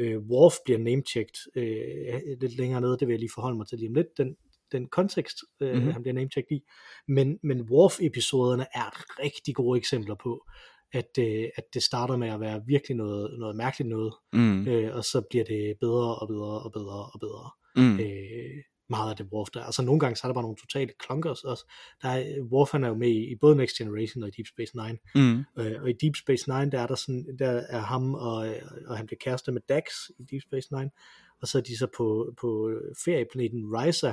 øh, 0.00 0.18
Worf 0.18 0.54
bliver 0.64 0.78
namechecked 0.78 1.38
øh, 1.56 2.38
lidt 2.40 2.56
længere 2.56 2.80
nede, 2.80 2.96
det 2.98 3.08
vil 3.08 3.12
jeg 3.12 3.20
lige 3.20 3.30
forholde 3.34 3.56
mig 3.56 3.66
til 3.66 3.78
lige 3.78 3.88
om 3.88 3.94
lidt, 3.94 4.06
den, 4.16 4.36
den 4.72 4.86
kontekst, 4.86 5.36
øh, 5.60 5.74
mm-hmm. 5.74 5.90
han 5.90 6.02
bliver 6.02 6.14
namechecked 6.14 6.52
i. 6.56 6.60
Men, 7.08 7.38
men 7.42 7.60
Worf-episoderne 7.60 8.66
er 8.74 9.20
rigtig 9.22 9.54
gode 9.54 9.78
eksempler 9.78 10.14
på, 10.14 10.46
at, 10.92 11.18
øh, 11.18 11.48
at 11.56 11.64
det 11.74 11.82
starter 11.82 12.16
med 12.16 12.28
at 12.28 12.40
være 12.40 12.62
virkelig 12.66 12.96
noget, 12.96 13.38
noget 13.38 13.56
mærkeligt 13.56 13.88
noget, 13.88 14.14
mm. 14.32 14.68
øh, 14.68 14.96
og 14.96 15.04
så 15.04 15.22
bliver 15.30 15.44
det 15.44 15.76
bedre 15.80 16.14
og 16.14 16.28
bedre 16.28 16.62
og 16.64 16.72
bedre 16.72 17.10
og 17.12 17.20
bedre. 17.20 17.50
Mm. 17.76 18.00
Øh, 18.00 18.62
meget 18.90 19.10
af 19.10 19.16
det 19.16 19.26
Worf 19.32 19.48
der. 19.54 19.62
Altså 19.64 19.82
nogle 19.82 20.00
gange 20.00 20.16
så 20.16 20.20
er 20.24 20.28
der 20.28 20.34
bare 20.34 20.42
nogle 20.42 20.56
totale 20.56 20.92
klunkers 20.98 21.44
også. 21.44 21.72
Der 22.02 22.08
er, 22.08 22.40
Worf 22.42 22.72
han 22.72 22.84
er 22.84 22.88
jo 22.88 22.94
med 22.94 23.08
i, 23.08 23.30
i 23.32 23.34
både 23.34 23.56
Next 23.56 23.76
Generation 23.76 24.22
og 24.22 24.28
i 24.28 24.32
Deep 24.36 24.46
Space 24.46 24.76
Nine. 24.76 24.98
Mm. 25.14 25.44
Øh, 25.58 25.82
og 25.82 25.90
i 25.90 25.92
Deep 25.92 26.16
Space 26.16 26.50
Nine, 26.50 26.70
der 26.70 26.80
er 26.80 26.86
der 26.86 26.94
sådan, 26.94 27.36
der 27.38 27.50
er 27.50 27.80
ham 27.80 28.14
og, 28.14 28.54
og 28.86 28.96
han 28.96 29.06
bliver 29.06 29.18
kæreste 29.18 29.52
med 29.52 29.60
Dax 29.68 29.84
i 30.18 30.22
Deep 30.30 30.42
Space 30.42 30.74
Nine. 30.76 30.90
Og 31.40 31.48
så 31.48 31.58
er 31.58 31.62
de 31.62 31.78
så 31.78 31.86
på, 31.96 32.34
på 32.40 32.70
ferieplaneten 33.04 33.64
Risa, 33.64 34.12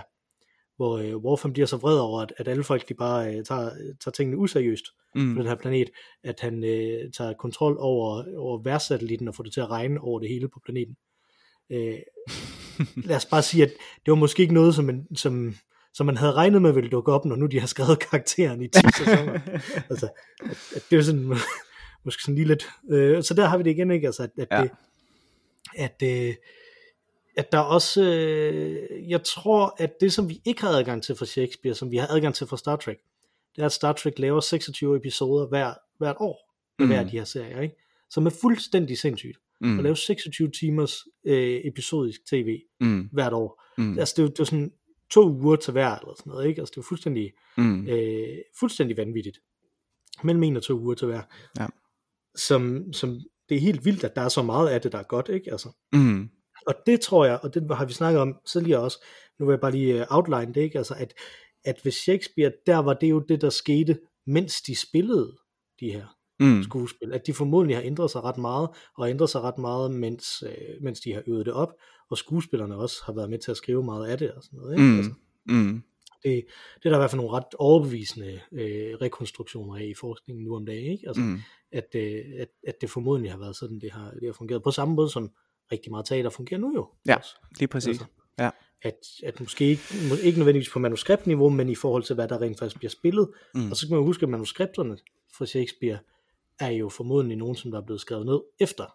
hvor 0.76 0.98
øh, 0.98 1.18
Worf 1.18 1.42
han 1.42 1.54
bliver 1.54 1.66
så 1.66 1.78
vred 1.78 2.00
over, 2.00 2.22
at, 2.22 2.34
at 2.38 2.48
alle 2.48 2.64
folk 2.64 2.90
de 2.90 2.94
bare 2.94 3.36
øh, 3.36 3.44
tager, 3.46 3.70
tager 4.04 4.12
tingene 4.12 4.38
useriøst 4.38 4.86
mm. 5.16 5.34
på 5.34 5.40
den 5.40 5.48
her 5.48 5.56
planet, 5.56 5.90
at 6.24 6.40
han 6.40 6.64
øh, 6.64 7.12
tager 7.12 7.34
kontrol 7.34 7.78
over, 7.80 8.24
over 8.38 8.64
værsatellitten 8.64 9.28
og 9.28 9.36
får 9.36 9.44
det 9.44 9.54
til 9.54 9.62
at 9.62 9.70
regne 9.70 10.02
over 10.02 10.20
det 10.20 10.30
hele 10.30 10.48
på 10.48 10.60
planeten. 10.66 10.98
Øh, 11.70 12.00
lad 12.96 13.16
os 13.16 13.26
bare 13.26 13.42
sige, 13.42 13.64
at 13.64 13.70
det 14.06 14.12
var 14.12 14.16
måske 14.16 14.42
ikke 14.42 14.54
noget, 14.54 14.76
som 14.76 14.86
man, 14.86 15.08
som, 15.16 15.56
som 15.94 16.06
man 16.06 16.18
havde 16.18 16.34
regnet 16.34 16.62
med 16.62 16.72
ville 16.72 16.90
dukke 16.90 17.12
op, 17.12 17.26
når 17.26 17.36
nu 17.36 17.46
de 17.46 17.60
har 17.60 17.68
skrevet 17.68 18.00
karakteren 18.00 18.62
i 18.62 18.68
10 18.68 18.80
sæsoner. 18.98 19.40
altså, 19.90 20.10
at, 20.40 20.58
at 20.76 20.84
det 20.90 20.98
er 20.98 21.02
sådan, 21.02 21.38
måske 22.06 22.22
sådan 22.22 22.36
lige 22.36 22.48
lidt, 22.48 22.70
øh, 22.90 23.24
så 23.24 23.34
der 23.34 23.46
har 23.46 23.58
vi 23.58 23.64
det 23.64 23.72
igen, 23.72 23.92
ikke? 23.92 24.08
Altså, 24.08 24.24
at, 24.24 24.30
at, 24.38 24.48
ja. 24.52 24.62
det, 24.62 24.72
at, 25.78 26.28
øh, 26.28 26.36
at 27.38 27.52
der 27.52 27.60
også, 27.60 28.04
øh, 28.04 29.10
jeg 29.10 29.24
tror, 29.24 29.76
at 29.80 30.02
det, 30.02 30.14
som 30.14 30.30
vi 30.30 30.42
ikke 30.46 30.62
har 30.62 30.70
adgang 30.70 31.04
til 31.04 31.16
fra 31.16 31.26
Shakespeare, 31.26 31.76
som 31.76 31.92
vi 31.92 31.98
har 31.98 32.08
adgang 32.08 32.36
til 32.36 32.48
fra 32.48 32.58
Star 32.58 32.76
Trek, 32.76 32.98
det 33.56 33.62
er, 33.62 33.66
at 33.66 33.72
Star 33.72 33.94
Trek 33.94 34.20
laver 34.20 34.40
26 34.40 34.98
episoder 34.98 35.48
hver, 35.48 35.74
hvert 35.98 36.16
år. 36.20 36.48
Mm. 36.80 36.88
hver 36.88 37.00
af 37.00 37.06
de 37.06 37.18
her 37.18 37.24
serier, 37.24 37.62
ikke? 37.62 37.76
som 38.10 38.26
er 38.26 38.30
fuldstændig 38.30 38.98
sindssygt. 38.98 39.38
Mm. 39.62 39.78
At 39.78 39.84
lave 39.84 39.96
26 39.96 40.52
timers 40.52 40.94
øh, 41.26 41.62
episodisk 41.64 42.26
tv 42.26 42.60
Mm. 42.82 43.10
hvert 43.14 43.34
år. 43.34 43.64
Mm. 43.78 44.00
Altså 44.00 44.14
det 44.18 44.20
er, 44.20 44.24
jo- 44.24 44.30
det 44.30 44.40
jo 44.40 44.46
sådan 44.46 44.72
to 45.12 45.30
uger 45.30 45.56
til 45.56 45.72
hver, 45.72 45.96
eller 45.96 46.14
sådan 46.18 46.30
noget, 46.32 46.48
ikke? 46.48 46.62
Altså 46.62 46.72
det 46.72 46.78
jo 46.78 46.82
fuldstændig, 46.82 47.32
Mm. 47.58 47.88
øh, 47.88 48.38
fuldstændig 48.60 48.98
vanvittigt. 48.98 49.38
Mellem 50.24 50.44
en 50.44 50.56
og 50.58 50.64
to 50.64 50.74
uger 50.80 50.96
til 50.96 51.08
hver. 51.08 51.22
Ja. 51.60 51.68
Som, 52.36 52.94
som, 52.94 53.20
det 53.50 53.58
er 53.58 53.62
helt 53.62 53.86
vildt, 53.86 54.04
at 54.04 54.16
der 54.16 54.22
er 54.22 54.30
så 54.30 54.42
meget 54.44 54.70
af 54.70 54.82
det, 54.82 54.92
der 54.92 54.98
er 55.00 55.04
godt, 55.04 55.30
ikke? 55.30 55.52
Altså, 55.52 55.70
Mm. 55.94 56.30
og 56.68 56.74
det 56.86 57.02
tror 57.02 57.26
jeg, 57.26 57.40
og 57.44 57.54
det 57.54 57.76
har 57.78 57.86
vi 57.86 57.94
snakket 57.94 58.22
om 58.22 58.36
tidligere 58.48 58.80
også, 58.82 59.06
nu 59.40 59.46
vil 59.46 59.54
jeg 59.54 59.60
bare 59.60 59.72
lige 59.72 60.00
øh, 60.02 60.06
outline 60.10 60.54
det, 60.54 60.62
ikke? 60.62 60.78
Altså, 60.78 60.94
at, 60.98 61.14
at 61.66 61.80
ved 61.84 61.92
Shakespeare, 61.92 62.52
der 62.66 62.78
var 62.78 62.94
det 62.94 63.10
jo 63.10 63.20
det, 63.30 63.42
der 63.42 63.50
skete, 63.50 64.00
mens 64.28 64.62
de 64.62 64.76
spillede 64.76 65.38
de 65.80 65.92
her 65.92 66.17
Mm. 66.40 66.64
skuespil, 66.64 67.14
at 67.14 67.28
de 67.28 67.34
formodentlig 67.34 67.78
har 67.78 67.84
ændret 67.84 68.12
sig 68.12 68.24
ret 68.24 68.38
meget, 68.38 68.70
og 68.98 69.10
ændret 69.10 69.30
sig 69.30 69.42
ret 69.42 69.58
meget, 69.58 69.92
mens, 69.92 70.44
øh, 70.48 70.82
mens 70.84 71.00
de 71.00 71.14
har 71.14 71.24
øvet 71.28 71.46
det 71.46 71.54
op, 71.54 71.74
og 72.10 72.18
skuespillerne 72.18 72.76
også 72.76 72.96
har 73.06 73.14
været 73.14 73.30
med 73.30 73.40
til 73.40 73.52
at 73.52 73.58
skrive 73.58 73.84
meget 73.84 74.08
af 74.08 74.18
det 74.18 74.32
og 74.32 74.44
sådan 74.44 74.60
noget. 74.60 74.74
Ikke? 74.74 74.84
Mm. 74.84 74.98
Altså, 74.98 75.12
Mm. 75.50 75.84
det, 76.24 76.46
det 76.76 76.86
er 76.86 76.90
der 76.90 76.96
i 76.98 77.00
hvert 77.00 77.12
fald 77.12 77.22
nogle 77.22 77.38
ret 77.38 77.56
overbevisende 77.60 78.40
øh, 78.52 78.96
rekonstruktioner 79.02 79.76
af 79.76 79.84
i 79.84 79.94
forskningen 79.94 80.46
nu 80.46 80.56
om 80.56 80.66
dagen, 80.66 80.92
ikke? 80.92 81.08
Altså, 81.08 81.22
Mm. 81.22 81.38
at, 81.72 81.88
øh, 81.96 82.22
at, 82.40 82.48
at 82.68 82.82
det 82.82 82.90
formodentlig 82.90 83.32
har 83.32 83.40
været 83.40 83.56
sådan, 83.56 83.80
det 83.80 83.92
har, 83.92 84.12
det 84.12 84.26
har 84.26 84.34
fungeret. 84.34 84.64
På 84.64 84.72
samme 84.72 84.96
måde 84.96 85.10
som 85.10 85.32
rigtig 85.72 85.92
meget 85.92 86.06
teater 86.06 86.30
fungerer 86.30 86.60
nu 86.60 86.74
jo. 86.76 86.88
Ja. 87.08 87.16
også. 87.16 87.36
Lige 87.60 87.68
præcis. 87.68 87.88
Altså, 87.88 88.06
Ja. 88.40 88.50
At, 88.82 88.94
at 89.24 89.40
måske 89.40 89.66
ikke, 89.66 89.82
ikke 90.24 90.40
nødvendigvis 90.40 90.70
på 90.70 90.80
manuskriptniveau, 90.80 91.50
men 91.50 91.70
i 91.70 91.76
forhold 91.76 92.04
til, 92.04 92.16
hvad 92.16 92.28
der 92.28 92.42
rent 92.42 92.60
faktisk 92.60 92.78
bliver 92.78 92.90
spillet. 92.90 93.30
Mm. 93.56 93.70
Og 93.72 93.78
så 93.78 93.88
kan 93.88 93.96
man 93.96 94.06
huske, 94.06 94.24
at 94.24 94.30
manuskripterne 94.30 94.98
fra 95.38 95.46
Shakespeare 95.46 95.98
er 96.60 96.70
jo 96.70 96.90
formodentlig 96.90 97.38
nogen, 97.38 97.56
som 97.56 97.72
der 97.72 97.82
er 97.82 97.86
blevet 97.86 98.02
skrevet 98.02 98.26
ned 98.26 98.42
efter 98.60 98.86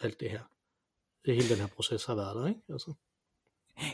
alt 0.00 0.20
det 0.20 0.30
her. 0.30 0.40
Det 1.24 1.34
hele 1.34 1.48
den 1.48 1.58
her 1.58 1.66
proces 1.66 2.04
har 2.04 2.14
været 2.14 2.36
der, 2.36 2.48
ikke? 2.48 2.60
Altså, 2.68 2.94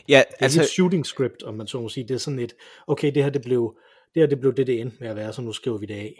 Ja, 0.07 0.23
det 0.29 0.35
er 0.39 0.43
altså, 0.43 0.61
et 0.61 0.67
shooting 0.67 1.05
script, 1.05 1.43
om 1.43 1.53
man 1.53 1.67
så 1.67 1.81
må 1.81 1.89
sige. 1.89 2.07
Det 2.07 2.13
er 2.13 2.17
sådan 2.17 2.39
et, 2.39 2.53
okay, 2.87 3.13
det 3.13 3.23
her 3.23 3.29
det 3.29 3.41
blev 3.41 3.77
det, 4.13 4.21
her, 4.21 4.27
det, 4.27 4.39
blev 4.39 4.55
det, 4.55 4.67
det 4.67 4.81
endte 4.81 4.97
med 4.99 5.07
at 5.07 5.15
være, 5.15 5.33
så 5.33 5.41
nu 5.41 5.51
skriver 5.51 5.77
vi 5.77 5.85
det 5.85 5.93
af. 5.93 6.15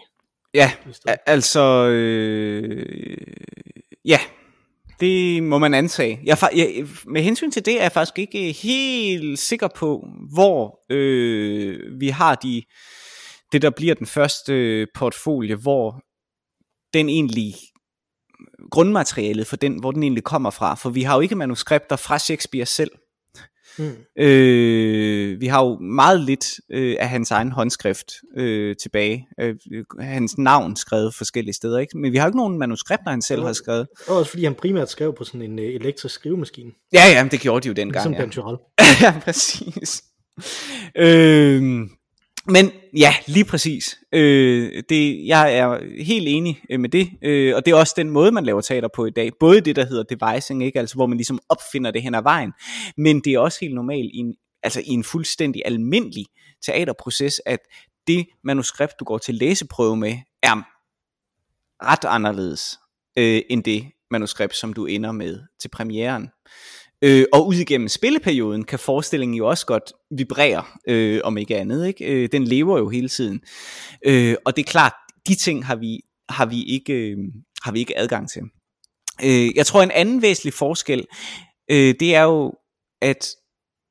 ja, 1.06 1.16
altså, 1.26 1.88
øh, 1.88 3.26
ja, 4.04 4.18
det 5.00 5.42
må 5.42 5.58
man 5.58 5.74
antage. 5.74 6.20
Jeg, 6.24 6.38
jeg, 6.56 6.86
med 7.06 7.22
hensyn 7.22 7.50
til 7.50 7.64
det 7.64 7.78
er 7.78 7.82
jeg 7.82 7.92
faktisk 7.92 8.18
ikke 8.18 8.52
helt 8.52 9.38
sikker 9.38 9.68
på, 9.76 10.06
hvor 10.34 10.80
øh, 10.90 12.00
vi 12.00 12.08
har 12.08 12.34
de, 12.34 12.62
det, 13.52 13.62
der 13.62 13.70
bliver 13.70 13.94
den 13.94 14.06
første 14.06 14.52
øh, 14.52 14.86
portfolio, 14.94 15.56
hvor 15.56 16.00
den 16.94 17.08
egentlig 17.08 17.54
grundmaterialet 18.70 19.46
for 19.46 19.56
den, 19.56 19.80
hvor 19.80 19.90
den 19.90 20.02
egentlig 20.02 20.24
kommer 20.24 20.50
fra. 20.50 20.74
For 20.74 20.90
vi 20.90 21.02
har 21.02 21.14
jo 21.14 21.20
ikke 21.20 21.34
manuskripter 21.34 21.96
fra 21.96 22.18
Shakespeare 22.18 22.66
selv. 22.66 22.90
Mm. 23.78 24.22
Øh, 24.22 25.40
vi 25.40 25.46
har 25.46 25.64
jo 25.64 25.78
meget 25.78 26.20
lidt 26.20 26.46
øh, 26.72 26.96
af 27.00 27.08
hans 27.08 27.30
egen 27.30 27.52
håndskrift 27.52 28.12
øh, 28.36 28.76
tilbage. 28.82 29.26
Øh, 29.40 29.54
hans 30.00 30.38
navn 30.38 30.76
skrevet 30.76 31.14
forskellige 31.14 31.54
steder, 31.54 31.78
ikke? 31.78 31.98
Men 31.98 32.12
vi 32.12 32.16
har 32.16 32.24
jo 32.24 32.28
ikke 32.28 32.38
nogen 32.38 32.58
manuskripter, 32.58 33.10
han 33.10 33.22
selv 33.22 33.42
har 33.42 33.52
skrevet. 33.52 33.86
Og 34.08 34.16
også 34.16 34.30
fordi 34.30 34.44
han 34.44 34.54
primært 34.54 34.90
skrev 34.90 35.14
på 35.14 35.24
sådan 35.24 35.42
en 35.42 35.58
øh, 35.58 35.64
elektrisk 35.64 36.14
skrivemaskine, 36.14 36.70
Ja, 36.92 37.02
ja, 37.14 37.22
men 37.24 37.30
det 37.30 37.40
gjorde 37.40 37.62
de 37.62 37.68
jo 37.68 37.74
dengang. 37.74 38.10
ligesom 38.16 38.56
ja. 38.80 38.84
Ja, 39.06 39.20
præcis. 39.24 40.04
Øh, 40.96 41.80
men 42.46 42.70
ja, 42.96 43.14
lige 43.26 43.44
præcis. 43.44 43.98
Øh, 44.12 44.82
det, 44.88 45.26
jeg 45.26 45.56
er 45.56 46.02
helt 46.02 46.28
enig 46.28 46.62
øh, 46.70 46.80
med 46.80 46.88
det, 46.88 47.10
øh, 47.22 47.56
og 47.56 47.66
det 47.66 47.72
er 47.72 47.76
også 47.76 47.94
den 47.96 48.10
måde, 48.10 48.32
man 48.32 48.44
laver 48.44 48.60
teater 48.60 48.88
på 48.94 49.06
i 49.06 49.10
dag. 49.10 49.30
Både 49.40 49.60
det, 49.60 49.76
der 49.76 49.86
hedder 49.86 50.02
devising, 50.16 50.64
ikke? 50.64 50.78
Altså, 50.78 50.94
hvor 50.94 51.06
man 51.06 51.18
ligesom 51.18 51.40
opfinder 51.48 51.90
det 51.90 52.02
hen 52.02 52.14
ad 52.14 52.22
vejen, 52.22 52.52
men 52.96 53.20
det 53.20 53.34
er 53.34 53.38
også 53.38 53.58
helt 53.60 53.74
normalt 53.74 54.10
i 54.14 54.18
en, 54.18 54.34
altså, 54.62 54.80
i 54.80 54.90
en 54.90 55.04
fuldstændig 55.04 55.62
almindelig 55.64 56.26
teaterproces, 56.66 57.40
at 57.46 57.58
det 58.06 58.26
manuskript, 58.44 58.92
du 59.00 59.04
går 59.04 59.18
til 59.18 59.34
læseprøve 59.34 59.96
med, 59.96 60.16
er 60.42 60.62
ret 61.84 62.04
anderledes 62.04 62.78
øh, 63.18 63.42
end 63.50 63.64
det 63.64 63.86
manuskript, 64.10 64.56
som 64.56 64.72
du 64.72 64.86
ender 64.86 65.12
med 65.12 65.40
til 65.60 65.68
premieren. 65.68 66.28
Øh, 67.04 67.24
og 67.32 67.46
ud 67.46 67.54
igennem 67.54 67.88
spilleperioden 67.88 68.64
kan 68.64 68.78
forestillingen 68.78 69.36
jo 69.36 69.48
også 69.48 69.66
godt 69.66 69.92
vibrere, 70.18 70.64
øh, 70.88 71.20
om 71.24 71.38
ikke 71.38 71.56
andet. 71.56 71.86
Ikke? 71.86 72.04
Øh, 72.04 72.28
den 72.32 72.44
lever 72.44 72.78
jo 72.78 72.88
hele 72.88 73.08
tiden. 73.08 73.40
Øh, 74.06 74.36
og 74.44 74.56
det 74.56 74.62
er 74.62 74.70
klart, 74.70 74.92
de 75.28 75.34
ting 75.34 75.66
har 75.66 75.76
vi, 75.76 76.00
har 76.28 76.46
vi, 76.46 76.62
ikke, 76.62 76.92
øh, 76.92 77.18
har 77.62 77.72
vi 77.72 77.78
ikke 77.78 77.98
adgang 77.98 78.30
til. 78.30 78.42
Øh, 79.24 79.56
jeg 79.56 79.66
tror, 79.66 79.82
en 79.82 79.90
anden 79.90 80.22
væsentlig 80.22 80.54
forskel, 80.54 81.06
øh, 81.70 81.94
det 82.00 82.14
er 82.14 82.22
jo, 82.22 82.52
at 83.02 83.28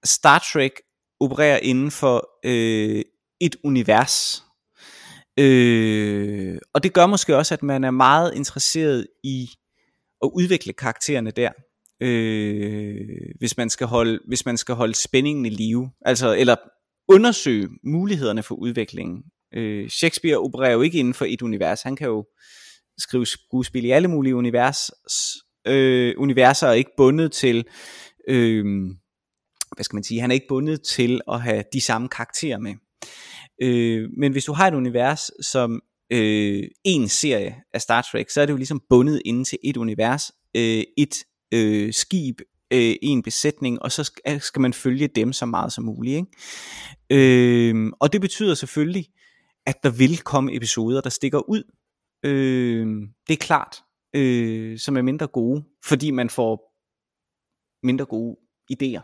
Star 0.06 0.46
Trek 0.54 0.72
opererer 1.20 1.58
inden 1.58 1.92
for 1.92 2.30
øh, 2.46 3.02
et 3.42 3.56
univers. 3.64 4.44
Øh, 5.40 6.58
og 6.74 6.84
det 6.84 6.94
gør 6.94 7.06
måske 7.06 7.38
også, 7.38 7.54
at 7.54 7.64
man 7.64 7.84
er 7.84 7.92
meget 7.92 8.36
interesseret 8.36 9.08
i 9.24 9.50
at 10.24 10.30
udvikle 10.34 10.74
karaktererne 10.74 11.32
der 11.32 11.52
øh, 12.02 12.96
hvis 13.40 13.58
man 13.58 13.70
skal 13.70 13.88
holde 13.88 14.20
hvis 14.28 14.46
man 14.46 14.58
skal 14.58 14.76
holde 14.76 14.96
spændingen 14.96 15.46
i 15.46 15.50
live, 15.50 15.90
altså 16.02 16.36
eller 16.36 16.56
undersøge 17.08 17.70
mulighederne 17.84 18.44
for 18.44 18.56
udviklingen. 18.56 19.24
Øh, 19.56 19.90
Shakespeare 19.90 20.38
opererer 20.38 20.74
jo 20.74 20.82
ikke 20.82 20.98
inden 20.98 21.14
for 21.14 21.26
et 21.26 21.42
univers. 21.42 21.82
Han 21.82 21.96
kan 21.96 22.08
jo 22.08 22.26
skrive 22.98 23.26
skuespil 23.26 23.86
i 23.86 23.92
alle 23.92 24.08
mulige 24.08 24.36
univers, 24.36 24.92
øh, 25.68 26.14
universer 26.18 26.68
og 26.68 26.78
ikke 26.78 26.92
bundet 26.98 27.32
til 27.32 27.66
øh, 28.28 28.66
hvad 29.76 29.84
skal 29.84 29.96
man 29.96 30.04
sige, 30.04 30.22
han 30.22 30.32
er 30.32 30.36
ikke 30.36 30.48
bundet 30.50 30.82
til 30.84 31.22
at 31.32 31.42
have 31.42 31.64
de 31.74 31.82
samme 31.82 32.10
karakterer 32.10 32.58
med. 32.58 32.74
Øh, 33.62 34.10
men 34.18 34.32
hvis 34.32 34.46
du 34.46 34.54
har 34.54 34.68
et 34.68 34.74
univers 34.74 35.32
som 35.42 35.82
øh, 36.12 36.64
en 36.84 37.10
serie 37.10 37.56
af 37.74 37.82
Star 37.82 38.02
Trek, 38.02 38.30
så 38.30 38.42
er 38.42 38.46
det 38.46 38.54
jo 38.54 38.58
ligesom 38.58 38.82
bundet 38.90 39.22
inden 39.26 39.46
til 39.46 39.58
et 39.64 39.78
univers, 39.78 40.32
øh, 40.58 40.84
et 40.98 41.24
øh, 41.54 41.94
skib, 41.94 42.42
øh, 42.74 42.96
en 43.02 43.22
besætning, 43.22 43.82
og 43.82 43.92
så 43.92 44.12
øh, 44.28 44.42
skal, 44.42 44.62
man 44.62 44.74
følge 44.74 45.08
dem 45.08 45.34
så 45.34 45.46
meget 45.46 45.74
som 45.74 45.84
muligt. 45.84 46.16
Ikke? 46.16 47.72
Øh, 47.72 47.92
og 48.00 48.14
det 48.14 48.22
betyder 48.22 48.56
selvfølgelig, 48.56 49.08
at 49.66 49.84
der 49.84 49.90
vil 49.90 50.18
komme 50.18 50.56
episoder, 50.56 51.02
der 51.02 51.10
stikker 51.10 51.50
ud. 51.50 51.64
Øh, 52.26 52.88
det 53.28 53.34
er 53.34 53.38
klart, 53.38 53.84
øh, 54.16 54.80
som 54.80 54.98
er 54.98 55.02
mindre 55.02 55.28
gode, 55.28 55.64
fordi 55.84 56.12
man 56.12 56.30
får 56.30 56.72
mindre 57.84 58.06
gode 58.06 58.38
idéer. 58.74 59.02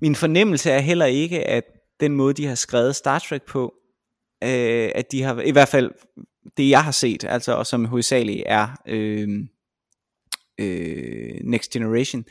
Min 0.00 0.14
fornemmelse 0.14 0.70
er 0.70 0.80
heller 0.80 1.06
ikke, 1.06 1.44
at 1.44 1.64
den 2.00 2.12
måde, 2.12 2.34
de 2.34 2.46
har 2.46 2.54
skrevet 2.54 2.96
Star 2.96 3.18
Trek 3.18 3.42
på, 3.42 3.74
øh, 4.44 4.90
at 4.94 5.12
de 5.12 5.22
har, 5.22 5.40
i 5.40 5.50
hvert 5.50 5.68
fald 5.68 5.90
det 6.56 6.70
jeg 6.70 6.84
har 6.84 6.92
set, 6.92 7.24
altså 7.24 7.52
og 7.52 7.66
som 7.66 7.84
hovedsageligt 7.84 8.42
er 8.46 8.68
øh, 8.86 9.28
øh, 10.60 11.40
Next 11.44 11.70
Generation, 11.70 12.24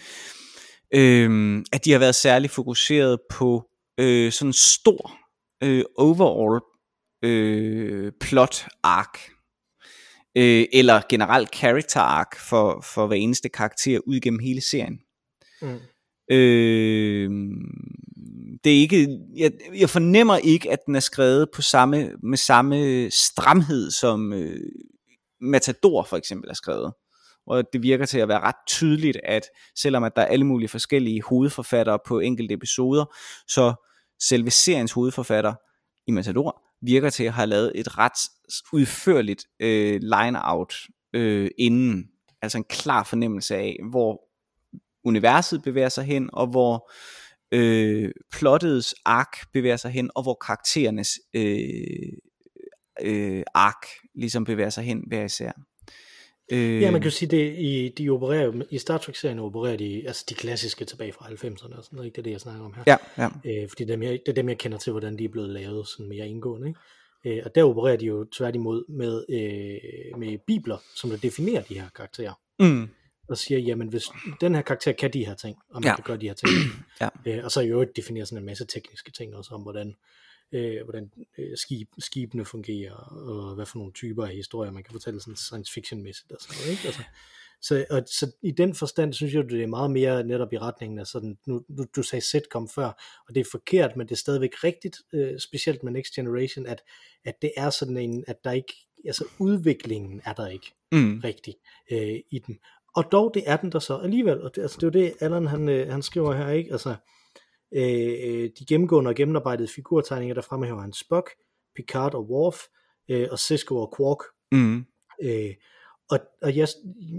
øh, 0.94 1.62
at 1.72 1.86
de 1.86 1.92
har 1.92 2.00
været 2.00 2.16
særlig 2.16 2.50
fokuseret 2.50 3.20
på 3.32 3.64
øh, 4.00 4.32
sådan 4.32 4.50
en 4.50 4.54
stor 4.54 5.12
øh, 5.64 5.84
overall 5.98 6.62
øh, 7.24 8.12
plot 8.22 8.68
arc, 8.84 9.20
øh, 10.38 10.66
eller 10.74 11.02
generelt 11.10 11.56
character 11.56 12.00
arc 12.00 12.38
for, 12.50 12.82
for 12.94 13.08
hver 13.08 13.16
eneste 13.18 13.50
karakter 13.50 14.00
ud 14.08 14.20
gennem 14.20 14.40
hele 14.40 14.62
serien. 14.62 15.00
Mm. 15.62 15.80
Øh, 16.32 17.30
det 18.64 18.76
er 18.76 18.82
ikke, 18.82 19.20
jeg, 19.36 19.52
jeg 19.76 19.90
fornemmer 19.90 20.38
ikke, 20.38 20.72
at 20.72 20.80
den 20.86 20.96
er 20.96 21.00
skrevet 21.00 21.50
på 21.56 21.62
samme, 21.62 22.12
med 22.24 22.38
samme 22.38 23.12
stramhed, 23.12 23.92
som 23.92 24.34
øh, 24.34 24.72
Matador 25.42 26.04
for 26.04 26.18
eksempel 26.18 26.50
er 26.50 26.54
skrevet. 26.54 26.94
Og 27.50 27.64
det 27.74 27.84
virker 27.84 28.06
til 28.06 28.20
at 28.20 28.28
være 28.28 28.40
ret 28.40 28.56
tydeligt, 28.68 29.18
at 29.24 29.44
selvom 29.76 30.04
at 30.04 30.16
der 30.16 30.22
er 30.22 30.26
alle 30.26 30.46
mulige 30.46 30.70
forskellige 30.70 31.22
hovedforfattere 31.24 32.00
på 32.06 32.20
enkelte 32.20 32.54
episoder, 32.54 33.06
så 33.48 33.74
selve 34.22 34.52
seriens 34.52 34.92
hovedforfatter 34.92 35.54
i 36.08 36.12
Matador 36.12 36.62
virker 36.82 37.10
til 37.10 37.24
at 37.24 37.34
have 37.34 37.48
lavet 37.48 37.72
et 37.76 37.98
ret 37.98 38.20
udførligt 38.74 39.46
øh, 39.60 40.00
line-out 40.02 40.76
øh, 41.14 41.50
inden. 41.58 42.08
Altså 42.42 42.58
en 42.58 42.64
klar 42.64 43.04
fornemmelse 43.04 43.56
af, 43.56 43.78
hvor 43.92 44.22
universet 45.04 45.64
bevæger 45.64 45.90
sig 45.90 46.04
hen, 46.04 46.30
og 46.34 46.48
hvor 46.48 46.92
øh, 47.52 48.12
plottets 48.32 48.96
ark 49.06 49.52
bevæger 49.54 49.78
sig 49.78 49.92
hen, 49.92 50.10
og 50.16 50.24
hvor 50.24 50.38
karakterernes 50.46 51.20
øh, 51.34 51.60
øh, 53.02 53.44
ark 53.54 53.86
ligesom 54.16 54.44
bevæger 54.44 54.70
sig 54.70 54.84
hen 54.84 55.04
hver 55.08 55.24
især. 55.24 55.52
Øh, 56.52 56.82
Ja, 56.82 56.92
man 56.92 57.02
kan 57.02 57.12
jo 57.12 57.16
sige, 57.16 57.30
det, 57.30 57.56
i, 57.58 57.90
de 57.98 58.10
opererer 58.10 58.44
jo, 58.44 58.54
i 58.70 58.78
Star 58.78 58.98
Trek-serien 58.98 59.40
opererer 59.40 59.78
de, 59.78 60.04
altså 60.08 60.26
de 60.30 60.34
klassiske 60.34 60.86
tilbage 60.86 61.14
fra 61.14 61.26
90'erne 61.26 61.78
og 61.78 61.84
sådan 61.84 61.96
noget, 61.96 62.06
ikke? 62.06 62.16
det 62.16 62.22
er 62.22 62.24
det, 62.24 62.32
jeg 62.32 62.42
snakker 62.42 62.66
om 62.66 62.74
her. 62.74 62.84
Ja, 62.88 62.98
ja. 63.18 63.62
Øh, 63.64 63.70
fordi 63.70 63.86
dem, 63.86 64.04
jeg, 64.04 64.12
det 64.12 64.28
er 64.32 64.34
dem, 64.34 64.50
jeg 64.50 64.58
kender 64.58 64.78
til, 64.78 64.92
hvordan 64.92 65.18
de 65.20 65.24
er 65.26 65.30
blevet 65.30 65.50
lavet 65.50 65.88
sådan 65.88 66.10
mere 66.10 66.28
indgående. 66.28 66.68
Ikke? 66.68 67.38
Øh, 67.40 67.44
og 67.46 67.56
der 67.56 67.64
opererer 67.64 67.96
de 67.96 68.06
jo 68.06 68.26
tværtimod 68.32 68.84
med, 68.90 69.26
øh, 69.30 70.20
med 70.20 70.38
bibler, 70.48 70.78
som 70.96 71.10
der 71.10 71.18
definerer 71.18 71.62
de 71.62 71.74
her 71.80 71.90
karakterer. 71.96 72.34
Mm. 72.60 72.90
Og 73.30 73.38
siger, 73.38 73.60
jamen 73.60 73.88
hvis 73.88 74.06
den 74.42 74.56
her 74.56 74.62
karakter 74.62 74.92
kan 74.92 75.14
de 75.14 75.26
her 75.26 75.34
ting, 75.36 75.58
og 75.70 75.82
man 75.82 75.84
Ja. 75.90 75.96
kan 75.96 76.04
gøre 76.08 76.18
de 76.18 76.28
her 76.28 76.34
ting. 76.34 76.50
Ja. 77.02 77.10
øh, 77.26 77.44
og 77.46 77.52
så 77.52 77.62
i 77.62 77.68
øvrigt 77.68 77.96
definerer 77.96 78.26
sådan 78.26 78.38
en 78.38 78.46
masse 78.46 78.66
tekniske 78.66 79.12
ting 79.12 79.36
også 79.36 79.52
om, 79.56 79.62
hvordan, 79.62 79.96
øh, 80.52 80.84
hvordan 80.84 81.12
øh, 81.38 81.58
skib, 81.58 81.90
skibene 82.00 82.46
fungerer, 82.46 82.94
og 82.94 83.56
hvad 83.56 83.66
for 83.66 83.78
nogle 83.78 83.94
typer 83.94 84.26
af 84.26 84.36
historier, 84.36 84.72
man 84.72 84.84
kan 84.84 84.92
fortælle 84.92 85.22
sådan 85.22 85.36
science 85.36 85.74
fiction-mæssigt 85.74 86.32
og 86.32 86.42
sådan 86.42 86.56
noget. 86.60 86.72
Ikke? 86.72 86.86
Altså, 86.86 87.04
så, 87.62 87.86
og, 87.90 88.04
så 88.08 88.32
i 88.42 88.52
den 88.52 88.76
forstand 88.76 89.14
synes 89.14 89.34
jeg, 89.34 89.50
det 89.50 89.64
er 89.64 89.68
meget 89.68 89.92
mere 89.92 90.24
netop 90.24 90.54
i 90.54 90.58
retningen 90.58 91.00
af 91.00 91.08
sådan, 91.08 91.38
nu, 91.48 91.64
nu 91.70 91.86
du 91.96 92.04
sagde 92.04 92.26
sitcom 92.26 92.70
før, 92.70 92.88
og 93.28 93.36
det 93.36 93.42
er 93.42 93.50
forkert, 93.52 93.96
men 93.96 94.08
det 94.08 94.12
er 94.12 94.18
stadigvæk 94.18 94.64
rigtigt, 94.64 94.98
øh, 95.14 95.40
specielt 95.40 95.84
med 95.84 95.92
Next 95.92 96.14
Generation, 96.14 96.66
at, 96.66 96.82
at 97.26 97.42
det 97.42 97.52
er 97.58 97.70
sådan 97.70 97.98
en, 97.98 98.24
at 98.28 98.44
der 98.44 98.52
ikke, 98.52 98.74
altså 99.06 99.26
udviklingen 99.40 100.22
er 100.26 100.34
der 100.34 100.48
ikke 100.48 100.76
Mm. 100.92 101.20
rigtig 101.24 101.56
øh, 101.92 102.20
i 102.32 102.40
dem. 102.48 102.60
Og 102.96 103.12
dog, 103.12 103.32
det 103.34 103.44
er 103.46 103.58
den 103.58 103.72
der 103.72 103.80
så 103.80 103.98
alligevel, 103.98 104.42
og 104.42 104.56
det, 104.56 104.62
altså, 104.62 104.78
det 104.82 104.84
er 104.84 105.02
jo 105.02 105.06
det, 105.06 105.14
Allan 105.20 105.48
han, 105.48 105.70
øh, 105.70 105.92
han 105.92 106.02
skriver 106.02 106.34
her, 106.34 106.50
ikke? 106.50 106.72
Altså, 106.72 106.90
øh, 106.90 106.96
de 108.60 108.66
gennemgående 108.70 109.10
og 109.10 109.16
gennemarbejdede 109.16 109.68
figurtegninger, 109.68 110.34
der 110.36 110.42
fremhæver 110.42 110.82
han 110.82 110.94
Spock, 110.94 111.30
Picard 111.76 112.14
og 112.16 112.30
Worf, 112.30 112.58
øh, 113.10 113.28
og 113.32 113.40
Cisco 113.40 113.78
og 113.78 113.94
Quark, 113.98 114.18
Mm. 114.52 114.86
Øh, 115.24 115.54
og 116.12 116.20
og 116.42 116.56
jeg, 116.58 116.68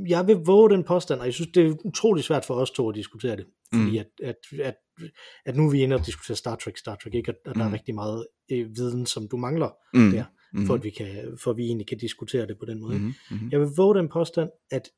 jeg 0.09 0.27
vil 0.27 0.37
våge 0.37 0.71
den 0.71 0.85
påstand, 0.85 1.21
og 1.21 1.27
jeg 1.27 1.35
synes, 1.35 1.51
det 1.55 1.67
er 1.67 1.75
utrolig 1.85 2.25
svært 2.25 2.45
for 2.45 2.55
os 2.55 2.71
to 2.71 2.89
at 2.89 2.95
diskutere 2.95 3.37
det. 3.37 3.47
Fordi 3.75 3.91
Mm. 3.91 3.97
at, 3.99 4.07
at, 4.23 4.37
at, 4.63 4.75
at 5.47 5.57
nu 5.57 5.67
er 5.67 5.71
vi 5.71 5.83
inde 5.83 5.97
og 5.97 6.07
diskutere 6.07 6.37
Star 6.37 6.57
Trek, 6.57 6.77
Star 6.77 6.95
Trek, 6.97 7.15
ikke? 7.15 7.31
Og, 7.33 7.37
og 7.47 7.55
der 7.55 7.65
Mm. 7.65 7.69
er 7.69 7.75
rigtig 7.75 7.95
meget 7.95 8.27
øh, 8.53 8.77
viden, 8.77 9.07
som 9.07 9.29
du 9.29 9.37
mangler 9.37 9.71
Mm. 9.95 10.11
der, 10.11 10.25
Mm. 10.53 10.67
for 10.67 10.75
at, 10.75 10.85
vi 10.85 10.91
kan, 10.91 11.39
for 11.43 11.51
at 11.51 11.57
vi 11.57 11.63
egentlig 11.65 11.87
kan 11.87 11.99
diskutere 11.99 12.47
det 12.47 12.59
på 12.59 12.65
den 12.65 12.81
måde. 12.81 12.99
Mm. 12.99 13.13
Mm. 13.31 13.49
Jeg 13.51 13.61
vil 13.61 13.69
våge 13.77 13.95
den 13.95 14.09
påstand, 14.09 14.51
at 14.71 14.89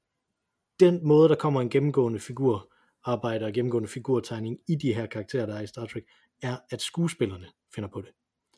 den 0.81 1.07
måde, 1.07 1.29
der 1.29 1.35
kommer 1.35 1.61
en 1.61 1.71
gennemgående 1.71 2.19
figur 2.21 2.73
arbejder 3.05 3.47
og 3.47 3.53
gennemgående 3.53 3.88
figurtegning 3.88 4.59
i 4.69 4.75
de 4.75 4.95
her 4.95 5.07
karakterer, 5.07 5.47
der 5.47 5.55
er 5.55 5.61
i 5.61 5.67
Star 5.67 5.87
Trek, 5.87 6.05
er, 6.43 6.57
at 6.71 6.83
skuespillerne 6.83 7.47
finder 7.75 7.88
på 7.88 8.01
det 8.01 8.11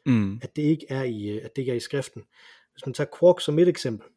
Mm. 0.06 0.40
at 0.42 0.56
det 0.56 0.62
ikke 0.62 0.86
er 0.88 1.02
i, 1.02 1.28
øh, 1.28 1.44
at 1.44 1.56
det 1.56 1.62
ikke 1.62 1.72
er 1.72 1.76
i 1.76 1.80
skriften. 1.80 2.22
Hvis 2.72 2.86
man 2.86 2.94
tager 2.94 3.08
Quark 3.20 3.40
som 3.40 3.58
et 3.58 3.68
eksempel, 3.68 4.08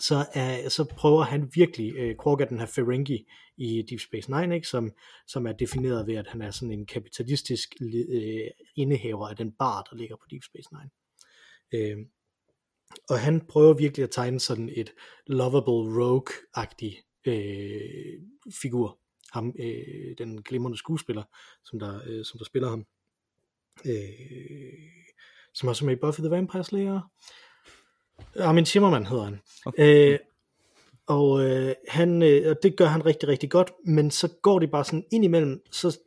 så, 0.00 0.26
er, 0.34 0.68
så 0.68 0.84
prøver 0.84 1.22
han 1.22 1.50
virkelig, 1.54 1.94
øh, 1.96 2.16
Quark 2.24 2.40
er 2.40 2.44
den 2.44 2.58
her 2.58 2.66
Ferengi 2.66 3.26
i 3.56 3.82
Deep 3.90 4.00
Space 4.00 4.30
Nine, 4.30 4.54
ikke? 4.54 4.68
Som, 4.68 4.92
som 5.26 5.46
er 5.46 5.52
defineret 5.52 6.06
ved, 6.06 6.14
at 6.14 6.26
han 6.26 6.42
er 6.42 6.50
sådan 6.50 6.72
en 6.72 6.86
kapitalistisk 6.86 7.74
øh, 7.80 8.50
indehaver 8.76 9.28
af 9.28 9.36
den 9.36 9.52
bar, 9.52 9.82
der 9.90 9.96
ligger 9.96 10.16
på 10.16 10.22
Deep 10.30 10.42
Space 10.42 10.68
Nine. 10.72 10.90
Øh, 11.74 12.06
og 13.08 13.20
han 13.20 13.40
prøver 13.40 13.74
virkelig 13.74 14.04
at 14.04 14.10
tegne 14.10 14.40
sådan 14.40 14.70
et 14.76 14.92
lovable 15.26 16.04
rogue-agtig 16.04 17.20
øh, 17.26 18.20
figur. 18.62 18.98
Ham, 19.32 19.54
øh, 19.58 20.14
den 20.18 20.42
glimrende 20.42 20.78
skuespiller, 20.78 21.22
som 21.64 21.78
der, 21.78 22.00
øh, 22.06 22.24
som 22.24 22.38
der 22.38 22.44
spiller 22.44 22.68
ham. 22.68 22.86
Øh, 23.86 23.98
som 25.54 25.68
også 25.68 25.84
er 25.84 25.86
med 25.86 25.96
i 25.96 26.00
Buffy 26.00 26.20
the 26.20 26.30
Vampire 26.30 26.64
Slayer. 26.64 27.00
Armin 28.40 28.66
Shimmerman 28.66 29.06
hedder 29.06 29.24
han. 29.24 29.40
Okay. 29.66 30.12
Øh, 30.12 30.18
og, 31.06 31.44
øh, 31.44 31.74
han, 31.88 32.22
øh, 32.22 32.50
og 32.50 32.56
det 32.62 32.76
gør 32.76 32.86
han 32.86 33.06
rigtig, 33.06 33.28
rigtig 33.28 33.50
godt, 33.50 33.72
men 33.86 34.10
så 34.10 34.28
går 34.42 34.58
det 34.58 34.70
bare 34.70 34.84
sådan 34.84 35.04
ind 35.12 35.24
imellem, 35.24 35.62
så 35.70 35.98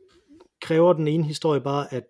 kræver 0.60 0.92
den 0.92 1.08
ene 1.08 1.24
historie 1.24 1.60
bare, 1.60 1.94
at 1.94 2.04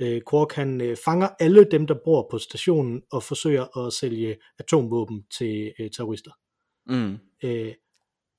øh, 0.00 0.22
Quark 0.30 0.52
han 0.52 0.80
øh, 0.80 0.96
fanger 1.04 1.28
alle 1.40 1.64
dem, 1.64 1.86
der 1.86 1.94
bor 2.04 2.28
på 2.30 2.38
stationen, 2.38 3.02
og 3.12 3.22
forsøger 3.22 3.86
at 3.86 3.92
sælge 3.92 4.36
atomvåben 4.58 5.26
til 5.38 5.72
øh, 5.78 5.90
terrorister. 5.90 6.30
Mm. 6.86 7.18
Øh, 7.44 7.74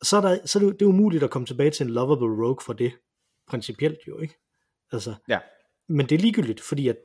så 0.04 0.18
er, 0.18 0.22
der, 0.22 0.38
så 0.46 0.60
er 0.60 0.64
det, 0.64 0.74
det 0.80 0.86
er 0.86 0.90
umuligt 0.90 1.24
at 1.24 1.30
komme 1.30 1.46
tilbage 1.46 1.72
til 1.72 1.84
en 1.86 1.90
lovable 1.94 2.46
rogue 2.46 2.58
for 2.66 2.74
det, 2.74 2.92
principielt 3.48 3.98
jo, 4.08 4.20
ikke? 4.20 4.36
Altså, 4.92 5.14
Ja. 5.30 5.40
men 5.90 6.06
det 6.10 6.16
er 6.16 6.20
ligegyldigt, 6.20 6.62
fordi 6.62 6.88
at 6.88 6.98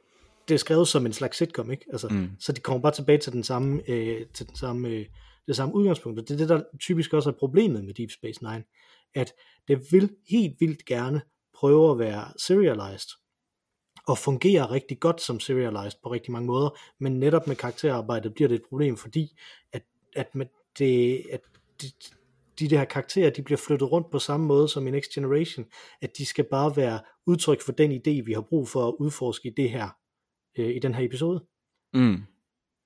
det 0.48 0.54
er 0.54 0.58
skrevet 0.58 0.88
som 0.88 1.06
en 1.06 1.12
slags 1.12 1.36
sitcom, 1.38 1.70
ikke? 1.70 1.84
Altså, 1.92 2.08
Mm. 2.08 2.30
Så 2.40 2.52
de 2.52 2.60
kommer 2.60 2.82
bare 2.82 2.92
tilbage 2.92 3.18
til 3.18 3.32
den 3.32 3.44
samme, 3.44 3.82
øh, 3.90 4.26
til 4.34 4.48
den 4.48 4.56
samme, 4.56 4.88
øh, 4.88 5.06
det 5.46 5.56
samme 5.56 5.74
udgangspunkt. 5.74 6.18
Og 6.20 6.28
det 6.28 6.34
er 6.34 6.38
det, 6.38 6.48
der 6.48 6.62
typisk 6.80 7.12
også 7.12 7.30
er 7.30 7.34
problemet 7.38 7.84
med 7.84 7.94
Deep 7.94 8.10
Space 8.10 8.44
Nine, 8.44 8.64
at 9.14 9.32
det 9.68 9.92
vil 9.92 10.10
helt 10.30 10.60
vildt 10.60 10.84
gerne 10.84 11.20
prøve 11.54 11.90
at 11.90 11.98
være 11.98 12.24
serialized, 12.38 13.08
og 14.06 14.18
fungerer 14.18 14.70
rigtig 14.70 15.00
godt 15.00 15.20
som 15.20 15.40
serialized 15.40 15.98
på 16.02 16.12
rigtig 16.12 16.32
mange 16.32 16.46
måder, 16.46 16.70
men 17.00 17.18
netop 17.20 17.46
med 17.46 17.56
karakterarbejdet 17.56 18.34
bliver 18.34 18.48
det 18.48 18.54
et 18.54 18.62
problem, 18.68 18.96
fordi 18.96 19.38
at, 19.72 19.82
at, 20.16 20.34
med 20.34 20.46
det, 20.78 21.22
at 21.32 21.40
de, 21.82 21.86
de 22.58 22.68
der 22.68 22.84
karakterer, 22.84 23.30
de 23.30 23.42
bliver 23.42 23.58
flyttet 23.58 23.92
rundt 23.92 24.10
på 24.10 24.18
samme 24.18 24.46
måde 24.46 24.68
som 24.68 24.86
i 24.86 24.90
Next 24.90 25.10
Generation, 25.10 25.66
at 26.02 26.10
de 26.18 26.26
skal 26.26 26.44
bare 26.50 26.76
være 26.76 27.00
udtryk 27.26 27.62
for 27.62 27.72
den 27.72 27.92
idé, 27.92 28.24
vi 28.24 28.32
har 28.32 28.40
brug 28.40 28.68
for 28.68 28.88
at 28.88 28.94
udforske 29.00 29.48
i 29.48 29.52
det 29.56 29.70
her, 29.70 29.88
øh, 30.58 30.76
i 30.76 30.78
den 30.78 30.94
her 30.94 31.04
episode 31.04 31.44
Mm. 31.94 32.16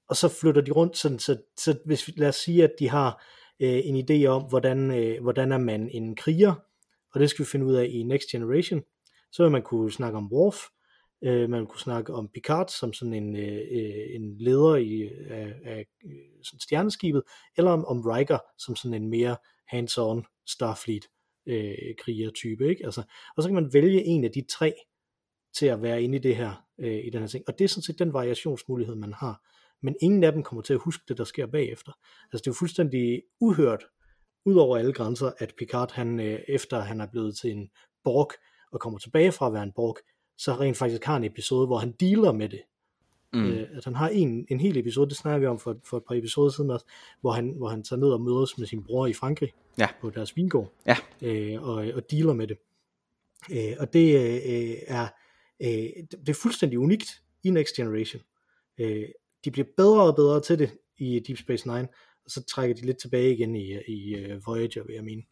og 0.09 0.17
så 0.17 0.29
flytter 0.29 0.63
de 0.63 0.71
rundt, 0.71 0.97
sådan, 0.97 1.19
så, 1.19 1.37
så 1.57 1.79
hvis 1.87 2.09
vi, 2.09 2.13
lad 2.17 2.29
os 2.29 2.37
sige, 2.37 2.65
at 2.65 2.73
de 2.79 2.89
har 2.89 3.25
øh, 3.63 3.81
en 3.85 4.05
idé 4.05 4.27
om, 4.27 4.43
hvordan, 4.43 4.91
øh, 4.91 5.23
hvordan 5.23 5.53
er 5.53 5.59
man 5.59 5.89
en 5.89 6.17
kriger, 6.17 6.55
og 7.15 7.21
det 7.21 7.31
skal 7.31 7.45
vi 7.45 7.51
finde 7.51 7.67
ud 7.67 7.75
af 7.75 7.89
i 7.91 8.03
Next 8.03 8.29
Generation, 8.29 8.83
så 9.33 9.43
vil 9.43 9.53
man 9.53 9.63
kunne 9.63 9.93
snakke 9.93 10.19
om 10.19 10.33
Worf, 10.33 10.57
øh, 11.25 11.51
man 11.51 11.67
kunne 11.67 11.81
snakke 11.81 12.15
om 12.15 12.29
Picard 12.29 12.69
som 12.69 12.93
sådan 12.93 13.15
en, 13.15 13.37
øh, 13.37 13.61
øh 13.71 14.15
en 14.15 14.39
leder 14.39 14.77
i, 14.77 15.11
af, 15.31 15.55
af 15.65 15.87
øh, 16.05 16.13
sådan 16.43 16.61
stjerneskibet, 16.61 17.23
eller 17.57 17.71
om, 17.71 17.85
om 17.85 18.01
Riker 18.01 18.39
som 18.59 18.77
sådan 18.77 19.03
en 19.03 19.09
mere 19.09 19.37
hands-on 19.75 20.43
Starfleet 20.47 21.05
øh, 21.47 21.95
kriger-type, 21.99 22.69
ikke? 22.69 22.85
Altså, 22.85 23.03
og 23.37 23.43
så 23.43 23.49
kan 23.49 23.55
man 23.55 23.73
vælge 23.73 24.05
en 24.05 24.25
af 24.25 24.31
de 24.31 24.45
tre 24.51 24.75
til 25.55 25.67
at 25.67 25.83
være 25.83 26.03
inde 26.03 26.19
i 26.19 26.21
det 26.21 26.37
her, 26.37 26.67
øh, 26.79 27.05
i 27.05 27.11
den 27.11 27.21
her 27.21 27.29
ting. 27.29 27.45
Og 27.47 27.59
det 27.59 27.65
er 27.65 27.69
sådan 27.69 27.83
set 27.83 27.99
den 27.99 28.13
variationsmulighed, 28.13 28.95
man 28.95 29.13
har. 29.13 29.41
Men 29.83 29.97
ingen 30.01 30.25
af 30.25 30.33
dem 30.33 30.43
kommer 30.43 30.63
til 30.63 30.75
at 30.75 30.81
huske 30.81 31.05
det, 31.09 31.19
der 31.19 31.25
sker 31.25 31.47
bagefter. 31.47 31.93
Altså 32.33 32.39
det 32.39 32.47
er 32.47 32.51
jo 32.51 32.59
fuldstændig 32.59 33.23
uhørt, 33.41 33.85
ud 34.45 34.55
over 34.55 34.79
alle 34.79 34.93
grænser, 34.93 35.33
at 35.39 35.55
Picard, 35.59 35.93
han, 35.93 36.21
øh, 36.21 36.41
efter 36.49 36.81
han 36.81 37.01
er 37.01 37.07
blevet 37.07 37.37
til 37.37 37.51
en 37.51 37.71
Borg, 38.05 38.31
og 38.73 38.81
kommer 38.81 38.99
tilbage 38.99 39.33
fra 39.33 39.47
at 39.47 39.53
være 39.53 39.63
en 39.63 39.73
Borg, 39.73 39.97
så 40.39 40.53
rent 40.53 40.77
faktisk 40.77 41.05
har 41.05 41.17
en 41.17 41.25
episode, 41.25 41.67
hvor 41.67 41.79
han 41.79 41.93
dealer 41.93 42.33
med 42.33 42.49
det. 42.49 42.61
Mm. 43.33 43.45
Øh, 43.51 43.69
at 43.77 43.85
han 43.85 43.95
har 43.95 44.09
en, 44.09 44.47
en 44.51 44.61
hel 44.61 44.77
episode, 44.77 45.09
det 45.09 45.17
snakker 45.17 45.39
vi 45.39 45.47
om 45.47 45.59
for, 45.59 45.77
for 45.85 45.97
et 45.97 46.03
par 46.09 46.15
episoder 46.15 46.51
siden 46.51 46.71
også, 46.71 46.87
hvor 47.21 47.31
han, 47.33 47.55
hvor 47.57 47.69
han 47.69 47.83
tager 47.83 48.01
ned 48.01 48.09
og 48.09 48.21
mødes 48.21 48.59
med 48.59 48.67
sin 48.67 48.85
bror 48.85 49.07
i 49.07 49.13
Frankrig, 49.13 49.53
Ja. 49.79 49.89
på 50.01 50.11
deres 50.11 50.37
vingård, 50.37 50.73
Ja. 50.87 50.97
øh, 51.23 51.63
og, 51.63 51.75
og 51.75 52.11
dealer 52.11 52.33
med 52.33 52.47
det. 52.47 52.57
Øh, 53.53 53.77
og 53.79 53.93
det 53.93 54.15
øh, 54.17 54.77
er, 54.87 55.09
øh, 55.63 55.69
det 56.11 56.29
er 56.29 56.35
fuldstændig 56.43 56.79
unikt 56.79 57.23
i 57.45 57.51
Next 57.51 57.75
Generation. 57.77 58.23
Øh, 58.79 59.05
de 59.45 59.51
bliver 59.51 59.67
bedre 59.77 60.03
og 60.03 60.17
bedre 60.17 60.41
til 60.41 60.59
det 60.59 60.71
i 60.99 61.19
Deep 61.19 61.39
Space 61.39 61.69
Nine, 61.69 61.89
og 62.25 62.31
så 62.31 62.43
trækker 62.43 62.77
de 62.77 62.87
lidt 62.87 62.99
tilbage 62.99 63.33
igen 63.35 63.57
i, 63.57 63.79
i 63.89 64.15
uh, 64.33 64.47
Voyager, 64.47 64.85
vil 64.85 64.95
jeg 64.95 65.05
mene. 65.05 65.23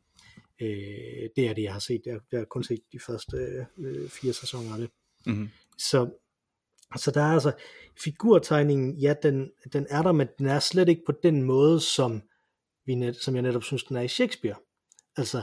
Øh, 0.61 1.29
det 1.37 1.49
er 1.49 1.53
det, 1.55 1.63
jeg 1.63 1.73
har 1.73 1.81
set. 1.81 2.03
Jeg, 2.07 2.21
jeg 2.33 2.41
har 2.41 2.45
kun 2.45 2.65
set 2.65 2.81
de 2.93 2.99
første 2.99 3.37
øh, 3.79 4.09
fire 4.09 4.33
sæsoner 4.33 4.73
af 4.73 4.79
det. 4.79 4.91
Mm. 5.27 5.49
Så, 5.79 6.11
så 6.97 7.11
der 7.11 7.21
er 7.21 7.33
altså, 7.33 7.53
figurtegningen, 8.05 8.97
ja, 8.97 9.15
den, 9.23 9.51
den 9.73 9.87
er 9.91 10.03
der, 10.03 10.13
men 10.13 10.29
den 10.39 10.47
er 10.47 10.59
slet 10.59 10.89
ikke 10.89 11.03
på 11.07 11.13
den 11.23 11.43
måde, 11.43 11.81
som, 11.81 12.23
vi 12.87 12.95
net, 12.95 13.17
som 13.17 13.35
jeg 13.35 13.43
netop 13.43 13.65
synes, 13.65 13.85
den 13.85 13.97
er 13.97 14.01
i 14.01 14.09
Shakespeare. 14.09 14.57
Altså, 15.17 15.43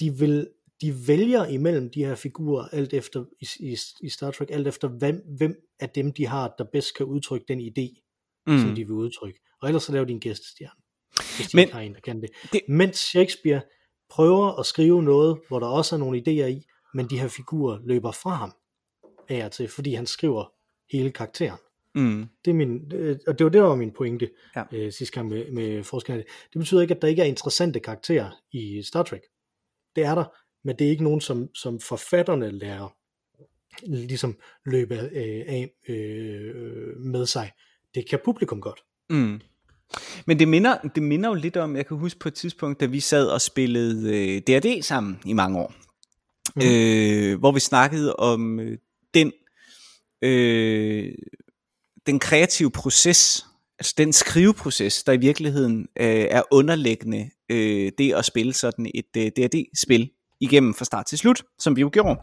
de, 0.00 0.10
vil, 0.18 0.48
de 0.80 0.94
vælger 1.08 1.46
imellem 1.46 1.90
de 1.90 2.04
her 2.04 2.14
figurer, 2.14 2.68
alt 2.68 2.92
efter 2.92 3.24
i, 3.40 3.46
i, 3.60 3.76
i 4.00 4.08
Star 4.08 4.30
Trek, 4.30 4.50
alt 4.50 4.66
efter 4.68 4.88
hvem, 4.88 5.24
hvem 5.38 5.54
af 5.80 5.90
dem, 5.90 6.12
de 6.12 6.26
har, 6.26 6.54
der 6.58 6.64
bedst 6.72 6.96
kan 6.96 7.06
udtrykke 7.06 7.44
den 7.48 7.60
idé, 7.60 8.02
mm. 8.46 8.58
som 8.58 8.74
de 8.74 8.84
vil 8.84 8.92
udtrykke. 8.92 9.40
Og 9.62 9.68
ellers 9.68 9.82
så 9.82 9.92
laver 9.92 10.04
de 10.04 10.12
en 10.12 10.20
gæstestjerne, 10.20 10.80
hvis 11.36 11.46
de 11.50 11.56
Men- 11.56 11.62
ikke 11.62 11.74
har 11.74 11.80
en, 11.80 11.94
der 11.94 12.00
kan. 12.00 12.20
Det- 12.20 12.30
det. 12.52 12.60
Mens 12.68 12.96
Shakespeare 12.96 13.60
prøver 14.12 14.60
at 14.60 14.66
skrive 14.66 15.02
noget, 15.02 15.38
hvor 15.48 15.58
der 15.58 15.66
også 15.66 15.94
er 15.94 15.98
nogle 15.98 16.18
idéer 16.18 16.46
i, 16.46 16.66
men 16.94 17.10
de 17.10 17.18
her 17.18 17.28
figurer 17.28 17.78
løber 17.84 18.12
fra 18.12 18.30
ham 18.30 18.52
af 19.28 19.44
og 19.44 19.52
til, 19.52 19.68
fordi 19.68 19.94
han 19.94 20.06
skriver 20.06 20.52
hele 20.92 21.10
karakteren. 21.10 21.58
Mm. 21.94 22.28
Det 22.44 22.50
er 22.50 22.54
min, 22.54 22.92
øh, 22.94 23.18
og 23.26 23.38
det 23.38 23.44
var 23.44 23.50
det, 23.50 23.58
der 23.60 23.68
var 23.68 23.74
min 23.74 23.90
pointe 23.92 24.30
Ja. 24.56 24.62
øh, 24.72 24.92
sidste 24.92 25.14
gang 25.14 25.28
med, 25.28 25.50
med 25.50 25.84
forskerne. 25.84 26.24
Det 26.52 26.58
betyder 26.58 26.80
ikke, 26.80 26.94
at 26.94 27.02
der 27.02 27.08
ikke 27.08 27.22
er 27.22 27.26
interessante 27.26 27.80
karakterer 27.80 28.30
i 28.52 28.82
Star 28.82 29.02
Trek. 29.02 29.22
Det 29.96 30.04
er 30.04 30.14
der, 30.14 30.24
men 30.64 30.78
det 30.78 30.86
er 30.86 30.90
ikke 30.90 31.04
nogen, 31.04 31.20
som, 31.20 31.54
som 31.54 31.80
forfatterne 31.80 32.50
lærer 32.50 32.96
ligesom 33.82 34.38
løbe 34.66 34.94
øh, 34.94 35.44
af 35.46 35.70
øh, 35.88 36.96
med 36.96 37.26
sig. 37.26 37.52
Det 37.94 38.08
kan 38.08 38.18
publikum 38.24 38.60
godt. 38.60 38.84
Mm. 39.10 39.40
Men 40.26 40.38
det 40.38 40.48
minder, 40.48 40.76
det 40.94 41.02
minder 41.02 41.28
jo 41.28 41.34
lidt 41.34 41.56
om, 41.56 41.76
jeg 41.76 41.86
kan 41.86 41.96
huske 41.96 42.20
på 42.20 42.28
et 42.28 42.34
tidspunkt, 42.34 42.80
da 42.80 42.86
vi 42.86 43.00
sad 43.00 43.26
og 43.26 43.40
spillede 43.40 44.16
øh, 44.16 44.42
D&D 44.46 44.82
sammen 44.82 45.20
i 45.24 45.32
mange 45.32 45.58
år, 45.58 45.74
mm. 46.56 46.62
Øh, 46.64 47.38
hvor 47.38 47.52
vi 47.52 47.60
snakkede 47.60 48.16
om 48.16 48.60
øh, 48.60 48.78
den, 49.14 49.32
øh, 50.22 51.14
den 52.06 52.18
kreative 52.18 52.70
proces, 52.70 53.46
altså 53.78 53.94
den 53.98 54.12
skriveproces, 54.12 55.02
der 55.02 55.12
i 55.12 55.16
virkeligheden 55.16 55.88
øh, 56.00 56.26
er 56.30 56.42
underliggende 56.50 57.30
øh, 57.48 57.92
det 57.98 58.14
at 58.14 58.24
spille 58.24 58.52
sådan 58.52 58.90
et 58.94 59.16
øh, 59.16 59.26
D&D-spil 59.26 60.10
igennem 60.40 60.74
fra 60.74 60.84
start 60.84 61.06
til 61.06 61.18
slut, 61.18 61.42
som 61.58 61.76
vi 61.76 61.80
jo 61.80 61.90
gjorde. 61.92 62.20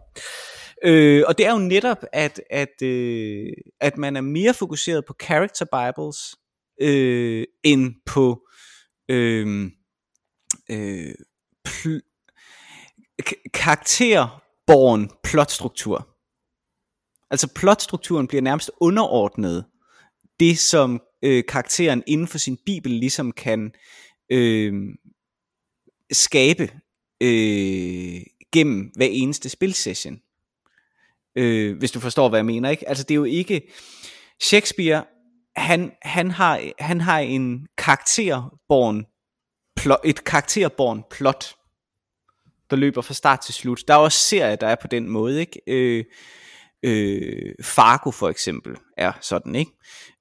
Øh, 0.83 1.23
og 1.27 1.37
det 1.37 1.45
er 1.45 1.51
jo 1.51 1.57
netop, 1.57 1.97
at, 2.13 2.41
at, 2.49 2.81
øh, 2.81 3.53
at 3.79 3.97
man 3.97 4.15
er 4.15 4.21
mere 4.21 4.53
fokuseret 4.53 5.05
på 5.05 5.15
character 5.23 5.65
bibles, 5.65 6.35
øh, 6.81 7.45
end 7.63 7.95
på 8.05 8.47
øh, 9.09 9.71
øh, 10.71 11.13
pl- 11.67 12.05
karakterborgen 13.53 15.11
plotstruktur. 15.23 16.07
Altså 17.31 17.53
plotstrukturen 17.55 18.27
bliver 18.27 18.41
nærmest 18.41 18.71
underordnet 18.81 19.65
det, 20.39 20.59
som 20.59 21.01
øh, 21.21 21.43
karakteren 21.47 22.03
inden 22.07 22.27
for 22.27 22.37
sin 22.37 22.57
bibel 22.65 22.91
ligesom 22.91 23.31
kan 23.31 23.71
øh, 24.29 24.73
skabe 26.11 26.63
øh, 27.21 28.21
gennem 28.51 28.91
hver 28.95 29.07
eneste 29.11 29.49
spilsession. 29.49 30.19
Øh, 31.35 31.77
hvis 31.77 31.91
du 31.91 31.99
forstår, 31.99 32.29
hvad 32.29 32.39
jeg 32.39 32.45
mener. 32.45 32.69
ikke. 32.69 32.89
Altså 32.89 33.03
det 33.03 33.11
er 33.11 33.15
jo 33.15 33.23
ikke... 33.23 33.61
Shakespeare, 34.41 35.05
han, 35.55 35.91
han, 36.01 36.31
har, 36.31 36.61
han 36.79 37.01
har 37.01 37.19
en 37.19 37.67
karakterborn 37.77 39.05
plot, 39.75 39.99
et 40.05 40.23
karakterborn 40.23 41.03
plot, 41.11 41.55
der 42.69 42.75
løber 42.75 43.01
fra 43.01 43.13
start 43.13 43.39
til 43.39 43.53
slut. 43.53 43.83
Der 43.87 43.93
er 43.93 43.97
også 43.97 44.19
serier, 44.19 44.55
der 44.55 44.67
er 44.67 44.75
på 44.81 44.87
den 44.87 45.09
måde, 45.09 45.39
ikke? 45.39 45.61
Øh, 45.67 46.05
øh, 46.83 47.53
Fargo 47.63 48.11
for 48.11 48.29
eksempel 48.29 48.75
er 48.97 49.11
sådan, 49.21 49.55
ikke? 49.55 49.71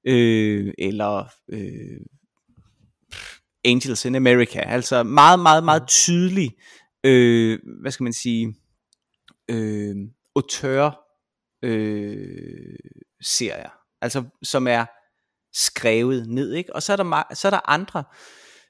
Øh, 0.07 0.73
eller 0.77 1.27
øh, 1.49 1.99
Angels 3.65 4.05
in 4.05 4.15
America. 4.15 4.59
Altså 4.59 5.03
meget, 5.03 5.39
meget, 5.39 5.63
meget 5.63 5.87
tydelig, 5.87 6.51
øh, 7.03 7.59
hvad 7.81 7.91
skal 7.91 8.03
man 8.03 8.13
sige, 8.13 8.55
øh, 9.51 9.95
auteur 10.35 10.99
øh, 11.63 12.75
serier. 13.21 13.69
Altså 14.01 14.23
som 14.43 14.67
er 14.67 14.85
skrevet 15.53 16.27
ned, 16.27 16.53
ikke? 16.53 16.75
Og 16.75 16.83
så 16.83 16.93
er 16.93 16.97
der, 16.97 17.23
så 17.33 17.47
er 17.47 17.49
der 17.49 17.69
andre, 17.69 18.03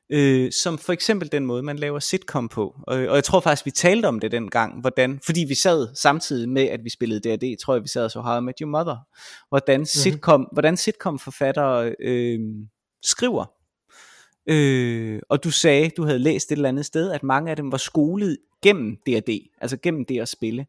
øh, 0.09 0.51
som 0.51 0.77
for 0.77 0.93
eksempel 0.93 1.32
den 1.32 1.45
måde, 1.45 1.63
man 1.63 1.80
laver 1.80 1.99
sitcom 1.99 2.49
på. 2.49 2.75
Og, 2.88 2.97
og 2.97 3.15
jeg 3.15 3.23
tror 3.23 3.39
faktisk, 3.39 3.65
vi 3.65 3.71
talte 3.71 4.05
om 4.05 4.19
det 4.19 4.32
dengang, 4.32 4.82
hvordan, 4.82 5.19
fordi 5.25 5.45
vi 5.47 5.55
sad 5.55 5.95
samtidig 5.95 6.49
med, 6.49 6.63
at 6.63 6.84
vi 6.84 6.89
spillede 6.89 7.19
D&D, 7.19 7.57
tror 7.63 7.73
jeg, 7.73 7.84
vi 7.84 7.88
sad 7.88 8.09
så 8.09 8.21
How 8.21 8.38
I 8.38 8.41
Met 8.41 8.59
Your 8.61 8.69
Mother, 8.69 8.97
hvordan 9.49 9.86
sitcom, 9.86 10.41
mm-hmm. 10.41 10.53
hvordan 10.53 10.77
sitcom 10.77 11.19
forfattere 11.19 11.95
øh, 11.99 12.39
skriver. 13.03 13.45
Øh, 14.49 15.19
og 15.30 15.43
du 15.43 15.51
sagde, 15.51 15.89
du 15.89 16.03
havde 16.03 16.19
læst 16.19 16.51
et 16.51 16.55
eller 16.55 16.69
andet 16.69 16.86
sted, 16.86 17.11
at 17.11 17.23
mange 17.23 17.49
af 17.51 17.55
dem 17.55 17.71
var 17.71 17.77
skolet 17.77 18.38
gennem 18.63 18.97
D&D, 19.07 19.49
altså 19.61 19.77
gennem 19.77 20.05
det 20.05 20.19
at 20.19 20.30
spille. 20.30 20.65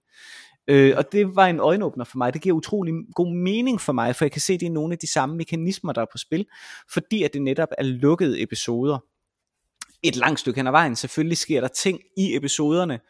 Øh, 0.71 0.95
og 0.97 1.13
det 1.13 1.37
var 1.37 1.47
en 1.47 1.61
øjenåbner 1.61 2.05
for 2.05 2.19
mig. 2.19 2.35
Det 2.35 2.43
giver 2.43 2.57
utrolig 2.57 2.95
god 3.15 3.35
mening 3.37 3.81
for 3.81 3.93
mig, 3.93 4.17
for 4.17 4.25
jeg 4.25 4.33
kan 4.33 4.41
se, 4.41 4.53
at 4.53 4.61
det 4.61 4.67
er 4.67 4.71
nogle 4.71 4.93
af 4.93 4.99
de 4.99 5.13
samme 5.13 5.37
mekanismer, 5.37 5.93
der 5.93 6.01
er 6.01 6.07
på 6.13 6.19
spil, 6.19 6.47
fordi 6.93 7.23
at 7.23 7.33
det 7.33 7.43
netop 7.43 7.69
er 7.79 7.83
lukkede 7.83 8.43
episoder 8.43 8.99
et 10.03 10.17
langt 10.17 10.41
stykke 10.41 10.59
hen 10.59 10.67
ad 10.67 10.73
vejen. 10.73 10.97
Selvfølgelig 10.97 11.39
sker 11.39 11.61
der 11.61 11.69
ting 11.69 12.01
i 12.17 12.37
episoderne, 12.37 13.01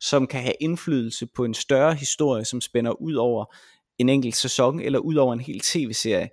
som 0.00 0.26
kan 0.26 0.40
have 0.40 0.54
indflydelse 0.60 1.26
på 1.26 1.44
en 1.44 1.54
større 1.54 1.94
historie, 1.94 2.44
som 2.44 2.60
spænder 2.60 3.02
ud 3.02 3.14
over 3.14 3.54
en 3.98 4.08
enkelt 4.08 4.36
sæson 4.36 4.80
eller 4.80 4.98
ud 4.98 5.14
over 5.14 5.32
en 5.32 5.40
hel 5.40 5.60
tv-serie. 5.60 6.28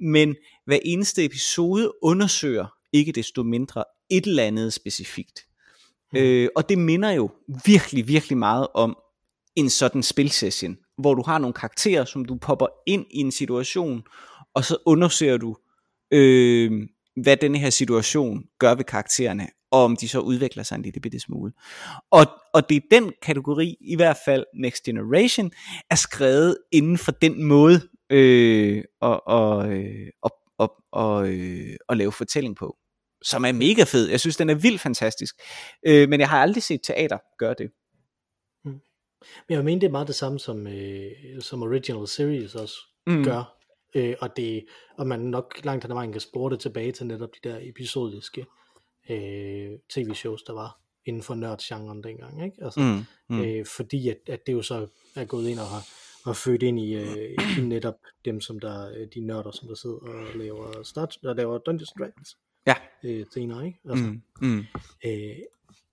Men 0.00 0.36
hver 0.66 0.78
eneste 0.84 1.24
episode 1.24 1.92
undersøger 2.02 2.66
ikke 2.92 3.12
desto 3.12 3.42
mindre 3.42 3.84
et 4.10 4.26
eller 4.26 4.44
andet 4.44 4.72
specifikt. 4.72 5.46
Mm. 6.12 6.18
Øh, 6.18 6.48
og 6.56 6.68
det 6.68 6.78
minder 6.78 7.10
jo 7.10 7.30
virkelig, 7.64 8.08
virkelig 8.08 8.38
meget 8.38 8.66
om 8.74 8.96
en 9.56 9.70
sådan 9.70 10.02
spilsession, 10.02 10.76
hvor 10.98 11.14
du 11.14 11.22
har 11.26 11.38
nogle 11.38 11.54
karakterer, 11.54 12.04
som 12.04 12.24
du 12.24 12.36
popper 12.36 12.66
ind 12.86 13.06
i 13.10 13.18
en 13.18 13.32
situation, 13.32 14.02
og 14.54 14.64
så 14.64 14.76
undersøger 14.86 15.36
du, 15.36 15.56
øh, 16.12 16.72
hvad 17.22 17.36
denne 17.36 17.58
her 17.58 17.70
situation 17.70 18.42
gør 18.58 18.74
ved 18.74 18.84
karaktererne, 18.84 19.48
og 19.70 19.84
om 19.84 19.96
de 19.96 20.08
så 20.08 20.20
udvikler 20.20 20.62
sig 20.62 20.76
en 20.76 20.82
lille 20.82 21.00
bitte 21.00 21.20
smule. 21.20 21.52
Og, 22.10 22.26
og 22.54 22.68
det 22.68 22.76
er 22.76 22.80
den 22.90 23.12
kategori, 23.22 23.76
i 23.80 23.96
hvert 23.96 24.16
fald 24.24 24.44
Next 24.54 24.82
Generation, 24.82 25.50
er 25.90 25.94
skrevet 25.94 26.56
inden 26.72 26.98
for 26.98 27.12
den 27.12 27.44
måde 27.44 27.80
øh, 28.10 28.84
og, 29.00 29.28
og, 29.28 29.72
øh, 29.72 30.08
og, 30.22 30.30
og, 30.58 30.72
og, 30.92 31.28
øh, 31.28 31.76
at 31.88 31.96
lave 31.96 32.12
fortælling 32.12 32.56
på, 32.56 32.76
som 33.24 33.44
er 33.44 33.52
mega 33.52 33.84
fed. 33.84 34.08
Jeg 34.08 34.20
synes, 34.20 34.36
den 34.36 34.50
er 34.50 34.54
vildt 34.54 34.80
fantastisk. 34.80 35.34
Øh, 35.86 36.08
men 36.08 36.20
jeg 36.20 36.28
har 36.28 36.38
aldrig 36.42 36.62
set 36.62 36.80
teater 36.84 37.18
gøre 37.38 37.54
det. 37.58 37.70
Men 39.48 39.56
jeg 39.56 39.64
mener, 39.64 39.80
det 39.80 39.86
er 39.86 39.90
meget 39.90 40.06
det 40.08 40.14
samme, 40.14 40.38
som, 40.38 40.66
øh, 40.66 41.12
som 41.40 41.62
Original 41.62 42.08
Series 42.08 42.54
også 42.54 42.76
mm. 43.06 43.24
gør. 43.24 43.56
Øh, 43.94 44.14
og, 44.20 44.36
det, 44.36 44.64
og 44.96 45.06
man 45.06 45.20
nok 45.20 45.60
langt 45.64 45.84
hen 45.84 45.90
ad 45.90 45.94
vejen 45.94 46.12
kan 46.12 46.20
spore 46.20 46.50
det 46.50 46.60
tilbage 46.60 46.92
til 46.92 47.06
netop 47.06 47.30
de 47.34 47.48
der 47.48 47.58
episodiske 47.62 48.46
øh, 49.10 49.70
tv-shows, 49.88 50.42
der 50.42 50.52
var 50.52 50.80
inden 51.06 51.22
for 51.22 51.34
nørdsgenren 51.34 52.02
dengang. 52.02 52.44
Ikke? 52.44 52.56
Altså, 52.64 52.80
mm, 52.80 53.36
mm. 53.36 53.42
Øh, 53.44 53.66
fordi 53.66 54.08
at, 54.08 54.18
at 54.26 54.46
det 54.46 54.52
jo 54.52 54.62
så 54.62 54.86
er 55.16 55.24
gået 55.24 55.48
ind 55.48 55.58
og 55.58 55.66
har, 55.66 55.88
har 56.24 56.32
født 56.32 56.62
ind 56.62 56.80
i, 56.80 56.94
øh, 56.94 57.36
i 57.58 57.60
netop 57.60 57.96
dem, 58.24 58.40
som 58.40 58.58
der 58.58 58.90
øh, 58.90 59.06
de 59.14 59.20
nørder, 59.20 59.50
som 59.50 59.68
der 59.68 59.74
sidder 59.74 59.96
og 59.96 60.38
laver, 60.38 60.82
start, 60.82 61.18
der 61.22 61.34
laver 61.34 61.58
Dungeons 61.58 61.92
Dragons. 61.98 62.36
Ja. 62.66 62.74
Øh, 63.04 63.26
senere, 63.34 63.66
ikke? 63.66 63.78
Altså, 63.88 64.04
mm, 64.04 64.22
mm. 64.40 64.64
Øh, 65.06 65.36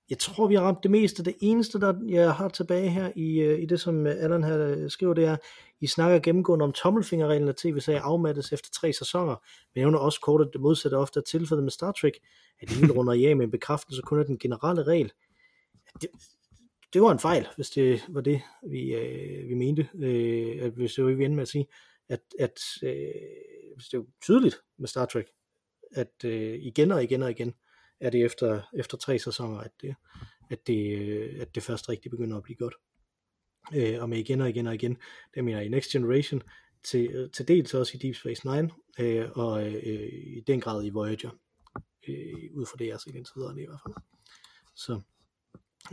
jeg 0.09 0.19
tror, 0.19 0.47
vi 0.47 0.55
har 0.55 0.61
ramt 0.61 0.83
det 0.83 0.91
meste. 0.91 1.23
Det 1.23 1.35
eneste, 1.39 1.79
der 1.79 1.93
jeg 2.07 2.33
har 2.33 2.49
tilbage 2.49 2.89
her 2.89 3.11
i, 3.15 3.39
øh, 3.39 3.59
i 3.61 3.65
det, 3.65 3.79
som 3.79 4.07
øh, 4.07 4.23
Allan 4.23 4.43
her 4.43 4.67
øh, 4.67 4.89
skriver, 4.89 5.13
det 5.13 5.25
er, 5.25 5.37
I 5.81 5.87
snakker 5.87 6.19
gennemgående 6.19 6.63
om 6.65 6.71
tommelfingerreglen, 6.71 7.49
at 7.49 7.55
tv-serier 7.55 8.01
afmattes 8.01 8.53
efter 8.53 8.69
tre 8.73 8.93
sæsoner, 8.93 9.35
men 9.75 9.81
nævner 9.81 9.99
også 9.99 10.21
kort, 10.21 10.41
at 10.41 10.49
det 10.53 10.61
modsatte 10.61 10.95
ofte 10.95 11.19
er 11.19 11.23
tilfældet 11.23 11.63
med 11.63 11.71
Star 11.71 11.91
Trek, 11.91 12.13
at 12.59 12.77
ingen 12.77 12.91
runder 12.91 13.13
i 13.13 13.25
af 13.25 13.35
med 13.35 13.45
en 13.45 13.51
bekræftelse 13.51 14.01
kun 14.01 14.19
af 14.19 14.25
den 14.25 14.39
generelle 14.39 14.83
regel. 14.83 15.11
Det, 16.01 16.09
det 16.93 17.01
var 17.01 17.11
en 17.11 17.19
fejl, 17.19 17.47
hvis 17.55 17.69
det 17.69 18.05
var 18.09 18.21
det, 18.21 18.41
vi, 18.69 18.95
øh, 18.95 19.49
vi 19.49 19.53
mente, 19.53 19.89
øh, 19.95 20.57
at 20.61 20.71
hvis 20.71 20.93
det 20.93 21.03
var, 21.03 21.11
vi 21.11 21.25
endte 21.25 21.35
med 21.35 21.41
at 21.41 21.47
sige, 21.47 21.67
at, 22.09 22.19
at 22.39 22.59
øh, 22.83 22.95
hvis 23.75 23.87
det 23.87 23.97
er 23.97 24.03
tydeligt 24.23 24.61
med 24.77 24.87
Star 24.87 25.05
Trek, 25.05 25.27
at 25.91 26.25
øh, 26.25 26.59
igen 26.61 26.91
og 26.91 27.03
igen 27.03 27.23
og 27.23 27.31
igen, 27.31 27.53
er 27.99 28.09
det 28.09 28.25
efter, 28.25 28.61
efter 28.73 28.97
tre 28.97 29.19
sæsoner, 29.19 29.57
at 29.57 29.71
det, 29.81 29.95
at, 30.49 30.67
det, 30.67 30.99
at 31.41 31.55
det 31.55 31.63
først 31.63 31.89
rigtig 31.89 32.11
begynder 32.11 32.37
at 32.37 32.43
blive 32.43 32.57
godt. 32.57 32.75
Øh, 33.75 34.01
og 34.01 34.09
med 34.09 34.17
igen 34.17 34.41
og 34.41 34.49
igen 34.49 34.67
og 34.67 34.75
igen, 34.75 34.97
det 35.35 35.43
mener 35.43 35.57
jeg 35.57 35.65
i 35.65 35.69
Next 35.69 35.91
Generation, 35.91 36.41
til, 36.83 37.29
til 37.33 37.47
dels 37.47 37.73
også 37.73 37.91
i 37.95 37.97
Deep 37.97 38.15
Space 38.15 38.47
Nine, 38.47 38.69
øh, 38.99 39.29
og 39.31 39.67
øh, 39.67 40.09
i 40.13 40.43
den 40.47 40.61
grad 40.61 40.85
i 40.85 40.89
Voyager, 40.89 41.29
øh, 42.07 42.49
ud 42.53 42.65
fra 42.65 42.75
det 42.79 42.85
jeg 42.85 42.93
har 42.93 42.99
set 42.99 43.15
indtil 43.15 43.33
videre 43.35 43.61
i 43.61 43.65
hvert 43.65 43.81
fald. 43.85 43.95
Så, 44.75 45.01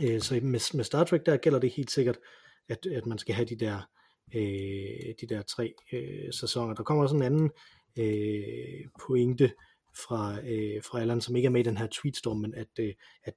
øh, 0.01 0.21
så 0.21 0.33
med, 0.33 0.75
med 0.77 0.83
Star 0.83 1.03
Trek, 1.03 1.25
der 1.25 1.37
gælder 1.37 1.59
det 1.59 1.69
helt 1.69 1.91
sikkert, 1.91 2.17
at, 2.69 2.85
at 2.85 3.05
man 3.05 3.17
skal 3.17 3.35
have 3.35 3.45
de 3.45 3.55
der, 3.55 3.89
øh, 4.35 5.13
de 5.21 5.27
der 5.29 5.41
tre 5.41 5.73
øh, 5.93 6.33
sæsoner. 6.33 6.73
Der 6.73 6.83
kommer 6.83 7.03
også 7.03 7.15
en 7.15 7.21
anden 7.21 7.51
øh, 7.99 8.89
pointe, 9.07 9.51
fra, 10.07 10.39
øh, 10.45 10.83
fra 10.83 11.01
Allan, 11.01 11.21
som 11.21 11.35
ikke 11.35 11.45
er 11.45 11.51
med 11.51 11.61
i 11.61 11.69
den 11.69 11.77
her 11.77 11.87
tweetstorm, 11.91 12.37
men 12.37 12.53
at, 12.53 12.79
øh, 12.79 12.93
at 13.23 13.35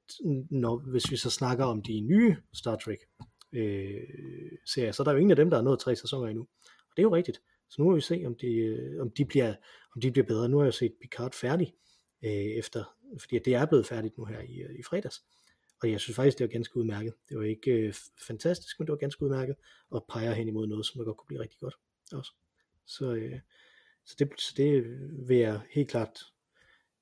når, 0.50 0.90
hvis 0.90 1.10
vi 1.10 1.16
så 1.16 1.30
snakker 1.30 1.64
om 1.64 1.82
de 1.82 2.00
nye 2.00 2.36
Star 2.54 2.76
Trek 2.76 2.98
øh, 3.52 4.00
serier, 4.66 4.92
så 4.92 5.02
er 5.02 5.04
der 5.04 5.12
jo 5.12 5.18
ingen 5.18 5.30
af 5.30 5.36
dem, 5.36 5.50
der 5.50 5.56
har 5.56 5.64
nået 5.64 5.80
tre 5.80 5.96
sæsoner 5.96 6.26
endnu. 6.28 6.42
Og 6.62 6.92
det 6.96 7.02
er 7.02 7.02
jo 7.02 7.14
rigtigt. 7.14 7.42
Så 7.70 7.82
nu 7.82 7.88
må 7.88 7.94
vi 7.94 8.00
se, 8.00 8.22
om 8.26 8.34
de, 8.34 8.46
øh, 8.46 9.00
om 9.00 9.10
de, 9.10 9.24
bliver, 9.24 9.54
om 9.94 10.00
de 10.00 10.10
bliver 10.10 10.26
bedre. 10.26 10.48
Nu 10.48 10.58
har 10.58 10.64
jeg 10.64 10.74
set 10.74 10.92
Picard 11.00 11.34
færdig 11.34 11.74
øh, 12.24 12.30
efter, 12.30 12.84
fordi 13.20 13.38
det 13.38 13.54
er 13.54 13.66
blevet 13.66 13.86
færdigt 13.86 14.18
nu 14.18 14.24
her 14.24 14.40
i, 14.40 14.62
øh, 14.62 14.78
i 14.78 14.82
fredags. 14.82 15.22
Og 15.82 15.90
jeg 15.90 16.00
synes 16.00 16.16
faktisk, 16.16 16.38
det 16.38 16.44
var 16.44 16.52
ganske 16.52 16.76
udmærket. 16.76 17.14
Det 17.28 17.38
var 17.38 17.44
ikke 17.44 17.70
øh, 17.70 17.94
fantastisk, 18.26 18.78
men 18.78 18.86
det 18.86 18.92
var 18.92 18.98
ganske 18.98 19.22
udmærket, 19.22 19.56
og 19.90 20.04
peger 20.08 20.32
hen 20.32 20.48
imod 20.48 20.66
noget, 20.66 20.86
som 20.86 20.98
der 20.98 21.04
godt 21.04 21.16
kunne 21.16 21.26
blive 21.26 21.40
rigtig 21.40 21.58
godt 21.60 21.74
også. 22.12 22.32
Så, 22.86 23.14
øh, 23.14 23.40
så, 24.04 24.16
det, 24.18 24.40
så 24.40 24.54
det 24.56 24.84
vil 25.28 25.36
jeg 25.36 25.60
helt 25.70 25.90
klart 25.90 26.18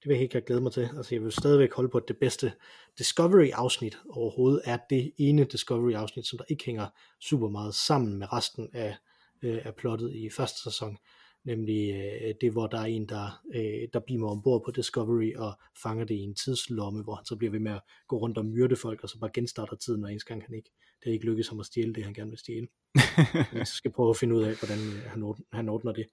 vil 0.06 0.14
jeg 0.14 0.18
helt 0.18 0.30
klart 0.30 0.44
glæde 0.44 0.60
mig 0.60 0.72
til. 0.72 0.88
Altså 0.96 1.14
jeg 1.14 1.22
vil 1.22 1.32
stadigvæk 1.32 1.72
holde 1.72 1.88
på, 1.88 1.98
at 1.98 2.08
det 2.08 2.16
bedste 2.16 2.52
Discovery-afsnit 2.98 3.98
overhovedet 4.10 4.62
er 4.64 4.78
det 4.90 5.12
ene 5.18 5.44
Discovery-afsnit, 5.44 6.26
som 6.26 6.38
der 6.38 6.44
ikke 6.48 6.64
hænger 6.64 6.86
super 7.20 7.48
meget 7.48 7.74
sammen 7.74 8.18
med 8.18 8.32
resten 8.32 8.68
af, 8.72 8.96
øh, 9.42 9.58
af 9.64 9.74
plottet 9.74 10.14
i 10.14 10.30
første 10.30 10.62
sæson. 10.62 10.98
Nemlig 11.44 11.94
øh, 11.94 12.34
det, 12.40 12.52
hvor 12.52 12.66
der 12.66 12.78
er 12.78 12.84
en, 12.84 13.08
der, 13.08 13.42
øh, 13.54 13.88
der 13.92 14.00
beamer 14.06 14.30
ombord 14.30 14.64
på 14.64 14.70
Discovery 14.70 15.34
og 15.34 15.52
fanger 15.82 16.04
det 16.04 16.14
i 16.14 16.20
en 16.20 16.34
tidslomme, 16.34 17.02
hvor 17.02 17.14
han 17.14 17.24
så 17.24 17.36
bliver 17.36 17.50
ved 17.50 17.60
med 17.60 17.72
at 17.72 17.82
gå 18.08 18.18
rundt 18.18 18.38
og 18.38 18.46
myrde 18.46 18.76
folk, 18.76 19.02
og 19.02 19.08
så 19.08 19.18
bare 19.18 19.30
genstarter 19.34 19.76
tiden, 19.76 20.04
og 20.04 20.12
ens 20.12 20.24
gang 20.24 20.42
han 20.42 20.54
ikke, 20.54 20.70
det 21.04 21.10
ikke 21.10 21.26
lykkes 21.26 21.48
ham 21.48 21.60
at 21.60 21.66
stjæle 21.66 21.94
det, 21.94 22.04
han 22.04 22.14
gerne 22.14 22.30
vil 22.30 22.38
stjæle. 22.38 22.68
så 23.70 23.74
skal 23.74 23.92
prøve 23.92 24.10
at 24.10 24.16
finde 24.16 24.34
ud 24.34 24.42
af, 24.42 24.54
hvordan 24.58 24.78
øh, 24.78 25.10
han, 25.10 25.22
ordner, 25.22 25.44
han 25.52 25.68
ordner 25.68 25.92
det. 25.92 26.06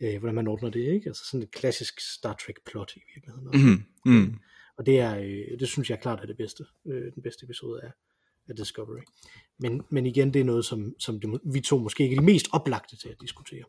Øh, 0.00 0.18
hvordan 0.18 0.34
man 0.34 0.46
ordner 0.46 0.70
det, 0.70 0.80
ikke? 0.80 1.06
Altså 1.06 1.24
sådan 1.24 1.42
et 1.42 1.50
klassisk 1.50 2.00
Star 2.00 2.32
Trek 2.32 2.56
plot 2.66 2.92
i 2.96 3.00
virkeligheden. 3.14 3.48
Også. 3.48 3.66
Mm, 4.04 4.12
mm. 4.12 4.34
Og 4.78 4.86
det 4.86 5.00
er, 5.00 5.18
øh, 5.18 5.58
det 5.58 5.68
synes 5.68 5.90
jeg 5.90 6.00
klart 6.00 6.20
er 6.22 6.26
det 6.26 6.36
bedste, 6.36 6.64
øh, 6.86 7.12
den 7.14 7.22
bedste 7.22 7.44
episode 7.44 7.80
af, 7.82 7.90
af 8.48 8.56
Discovery. 8.56 9.00
Men, 9.58 9.82
men 9.90 10.06
igen, 10.06 10.34
det 10.34 10.40
er 10.40 10.44
noget, 10.44 10.64
som, 10.64 10.94
som 10.98 11.20
det, 11.20 11.40
vi 11.44 11.60
to 11.60 11.78
måske 11.78 12.04
ikke 12.04 12.16
er 12.16 12.20
de 12.20 12.26
mest 12.26 12.46
oplagte 12.52 12.96
til 12.96 13.08
at 13.08 13.16
diskutere. 13.20 13.64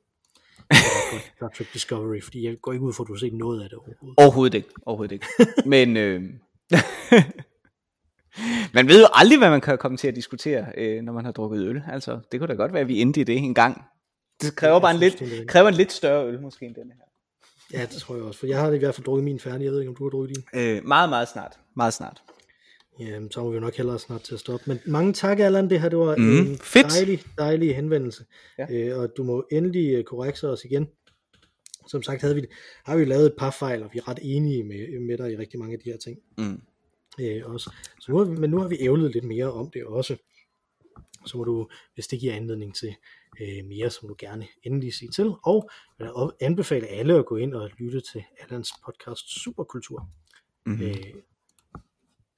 Star 1.35 1.49
Trek 1.57 1.73
Discovery, 1.73 2.21
fordi 2.21 2.45
jeg 2.45 2.57
går 2.61 2.73
ikke 2.73 2.85
ud 2.85 2.93
for, 2.93 3.03
at 3.03 3.07
du 3.07 3.13
har 3.13 3.19
set 3.19 3.33
noget 3.33 3.63
af 3.63 3.69
det 3.69 3.77
overhovedet. 3.77 4.15
Overhovedet 4.17 4.53
ikke, 4.53 4.69
overhovedet 4.85 5.13
ikke. 5.13 5.25
Men 5.65 5.97
øh, 5.97 6.21
man 8.77 8.87
ved 8.87 9.01
jo 9.01 9.07
aldrig, 9.13 9.37
hvad 9.37 9.49
man 9.49 9.61
kan 9.61 9.77
komme 9.77 9.97
til 9.97 10.07
at 10.07 10.15
diskutere, 10.15 10.65
øh, 10.77 11.01
når 11.01 11.13
man 11.13 11.25
har 11.25 11.31
drukket 11.31 11.67
øl. 11.67 11.83
Altså, 11.87 12.19
det 12.31 12.39
kunne 12.39 12.47
da 12.47 12.53
godt 12.53 12.73
være, 12.73 12.81
at 12.81 12.87
vi 12.87 13.01
endte 13.01 13.21
i 13.21 13.23
det 13.23 13.37
en 13.37 13.53
gang. 13.53 13.85
Det 14.41 14.55
kræver 14.55 14.79
bare 14.79 14.91
en 14.93 14.99
lidt, 14.99 15.47
kræver 15.47 15.67
en 15.67 15.73
lidt 15.73 15.91
større 15.91 16.27
øl, 16.27 16.41
måske 16.41 16.65
end 16.65 16.75
den 16.75 16.91
her. 16.91 17.01
Ja, 17.79 17.81
det 17.91 18.01
tror 18.01 18.15
jeg 18.15 18.23
også, 18.23 18.39
for 18.39 18.47
jeg 18.47 18.59
har 18.61 18.71
i 18.71 18.77
hvert 18.77 18.95
fald 18.95 19.05
drukket 19.05 19.23
min 19.23 19.39
færdig. 19.39 19.65
Jeg 19.65 19.71
ved 19.71 19.79
ikke, 19.79 19.89
om 19.89 19.95
du 19.95 20.03
har 20.03 20.09
drukket 20.09 20.35
din. 20.35 20.43
Øh, 20.61 20.85
meget, 20.85 21.09
meget 21.09 21.27
snart. 21.27 21.59
Meget 21.75 21.93
snart. 21.93 22.21
Jamen, 22.99 23.31
så 23.31 23.43
må 23.43 23.49
vi 23.49 23.55
jo 23.55 23.59
nok 23.61 23.75
hellere 23.75 23.99
snart 23.99 24.21
til 24.21 24.33
at 24.33 24.39
stoppe. 24.39 24.63
Men 24.67 24.79
mange 24.85 25.13
tak, 25.13 25.39
Allan. 25.39 25.69
Det 25.69 25.81
her 25.81 25.89
det 25.89 25.99
var 25.99 26.15
Mhm, 26.15 26.37
en 26.51 26.57
fedt. 26.57 26.87
dejlig, 26.93 27.23
dejlig 27.37 27.75
henvendelse. 27.75 28.25
Ja. 28.57 28.65
Øh, 28.71 28.99
og 28.99 29.09
du 29.17 29.23
må 29.23 29.47
endelig 29.51 29.93
øh, 29.93 30.03
korrekse 30.03 30.49
os 30.49 30.65
igen. 30.65 30.87
Som 31.87 32.03
sagt 32.03 32.21
havde 32.21 32.35
vi, 32.35 32.45
har 32.85 32.95
vi 32.97 33.05
lavet 33.05 33.25
et 33.25 33.33
par 33.37 33.51
fejl, 33.51 33.83
og 33.83 33.89
vi 33.93 33.99
er 33.99 34.07
ret 34.07 34.19
enige 34.21 34.63
med, 34.63 34.99
med 34.99 35.17
dig 35.17 35.31
i 35.31 35.37
rigtig 35.37 35.59
mange 35.59 35.73
af 35.73 35.79
de 35.79 35.89
her 35.89 35.97
ting. 35.97 36.17
Mm. 36.37 36.61
Øh, 37.19 37.41
også. 37.45 37.71
Så 37.99 38.11
nu 38.11 38.17
har 38.17 38.25
vi, 38.25 38.39
men 38.39 38.49
nu 38.49 38.59
har 38.59 38.67
vi 38.67 38.77
ævlet 38.79 39.11
lidt 39.11 39.23
mere 39.25 39.51
om 39.51 39.69
det 39.73 39.83
også. 39.85 40.15
Så 41.25 41.37
må 41.37 41.43
du, 41.43 41.67
hvis 41.93 42.07
det 42.07 42.19
giver 42.19 42.33
anledning 42.35 42.75
til 42.75 42.95
øh, 43.41 43.65
mere, 43.65 43.89
så 43.89 43.99
må 44.01 44.07
du 44.07 44.15
gerne 44.19 44.47
endelig 44.63 44.93
sige 44.93 45.11
til. 45.11 45.31
Og 45.43 45.69
jeg 45.99 46.07
vil 46.07 46.31
anbefale 46.41 46.87
alle 46.87 47.15
at 47.15 47.25
gå 47.25 47.35
ind 47.35 47.53
og 47.53 47.69
lytte 47.77 48.01
til 48.01 48.23
Allans 48.39 48.69
podcast 48.85 49.41
Superkultur. 49.43 50.09
Mm. 50.65 50.81
øh, 50.81 51.13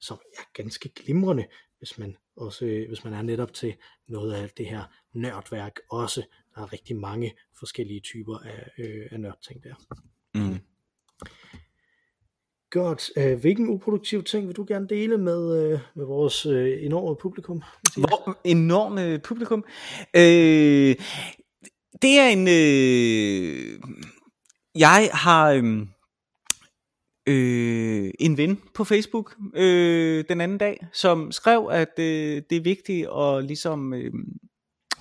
som 0.00 0.18
er 0.38 0.42
ganske 0.52 0.88
glimrende, 0.88 1.46
hvis 1.78 1.98
man 1.98 2.16
også 2.36 2.64
øh, 2.64 2.88
hvis 2.88 3.04
man 3.04 3.12
er 3.12 3.22
netop 3.22 3.52
til 3.52 3.76
noget 4.06 4.32
af 4.32 4.50
det 4.50 4.66
her 4.66 4.84
nørdværk 5.12 5.80
også. 5.90 6.22
Der 6.54 6.62
er 6.62 6.72
rigtig 6.72 6.96
mange 6.96 7.34
forskellige 7.58 8.00
typer 8.00 8.38
af, 8.38 8.70
øh, 8.78 9.06
af 9.10 9.20
nørdting 9.20 9.64
der. 9.64 9.74
Mm. 10.34 10.58
Godt. 12.70 13.10
Øh, 13.16 13.40
hvilken 13.40 13.68
uproduktiv 13.68 14.24
ting 14.24 14.46
vil 14.46 14.56
du 14.56 14.64
gerne 14.68 14.88
dele 14.88 15.18
med, 15.18 15.64
øh, 15.64 15.78
med 15.94 16.04
vores 16.04 16.46
øh, 16.46 16.84
enorme 16.84 17.16
publikum? 17.16 17.62
Hvor 17.96 18.38
enorme 18.44 19.18
publikum. 19.18 19.64
Øh, 20.16 20.96
det 22.02 22.18
er 22.18 22.28
en... 22.28 22.48
Øh, 22.48 23.80
jeg 24.74 25.10
har 25.12 25.50
øh, 25.50 25.86
øh, 27.26 28.10
en 28.18 28.36
ven 28.36 28.60
på 28.74 28.84
Facebook 28.84 29.36
øh, 29.54 30.24
den 30.28 30.40
anden 30.40 30.58
dag, 30.58 30.86
som 30.92 31.32
skrev, 31.32 31.68
at 31.72 31.98
øh, 31.98 32.42
det 32.50 32.56
er 32.56 32.62
vigtigt 32.62 33.08
at 33.18 33.44
ligesom... 33.44 33.94
Øh, 33.94 34.12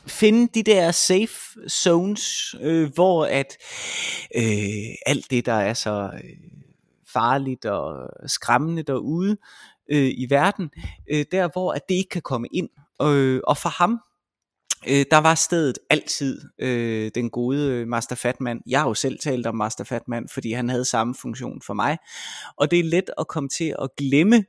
finde 0.08 0.48
de 0.54 0.64
der 0.64 0.92
safe 0.92 1.70
zones, 1.70 2.56
øh, 2.62 2.94
hvor 2.94 3.26
at 3.26 3.58
øh, 4.36 4.96
alt 5.06 5.32
det, 5.32 5.46
der 5.46 5.54
er 5.54 5.74
så 5.74 6.10
øh, 6.14 6.60
farligt 7.14 7.66
og 7.66 8.10
skræmmende 8.28 8.84
derude 8.84 9.38
øh, 9.92 10.12
i 10.18 10.28
verden, 10.30 10.70
øh, 11.12 11.26
der 11.32 11.50
hvor 11.54 11.72
at 11.72 11.82
det 11.90 11.96
ikke 11.96 12.10
kan 12.10 12.22
komme 12.22 12.48
ind. 12.54 12.70
Øh, 13.02 13.42
og 13.44 13.58
for 13.58 13.70
ham, 13.70 14.00
øh, 14.90 15.06
der 15.12 15.18
var 15.18 15.36
stedet 15.36 15.80
altid 15.90 16.42
øh, 16.60 17.12
den 17.16 17.30
gode 17.30 17.86
Master 17.86 18.16
Fatman. 18.16 18.62
Jeg 18.68 18.80
har 18.80 18.88
jo 18.88 18.94
selv 18.94 19.20
talt 19.20 19.48
om 19.48 19.56
Master 19.56 19.84
Fatman, 19.84 20.28
fordi 20.34 20.52
han 20.52 20.70
havde 20.70 20.86
samme 20.86 21.16
funktion 21.16 21.62
for 21.62 21.74
mig. 21.74 21.98
Og 22.58 22.72
det 22.72 22.80
er 22.80 22.84
let 22.84 23.10
at 23.18 23.28
komme 23.28 23.50
til 23.50 23.76
at 23.82 23.90
glemme 23.98 24.44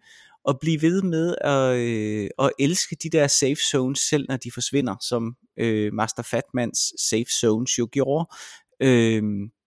og 0.45 0.59
blive 0.61 0.83
ved 0.83 1.03
med 1.03 1.35
at, 1.41 1.77
øh, 1.77 2.31
at 2.39 2.51
elske 2.59 2.97
de 3.03 3.11
der 3.11 3.27
safe 3.27 3.61
zones, 3.71 3.99
selv 3.99 4.27
når 4.29 4.37
de 4.37 4.51
forsvinder, 4.55 4.97
som 5.01 5.37
øh, 5.59 5.93
Master 5.93 6.23
Fatmans 6.23 6.79
safe 7.11 7.33
zones 7.41 7.79
jo 7.79 7.89
gjorde, 7.93 8.29
øh, 8.81 9.23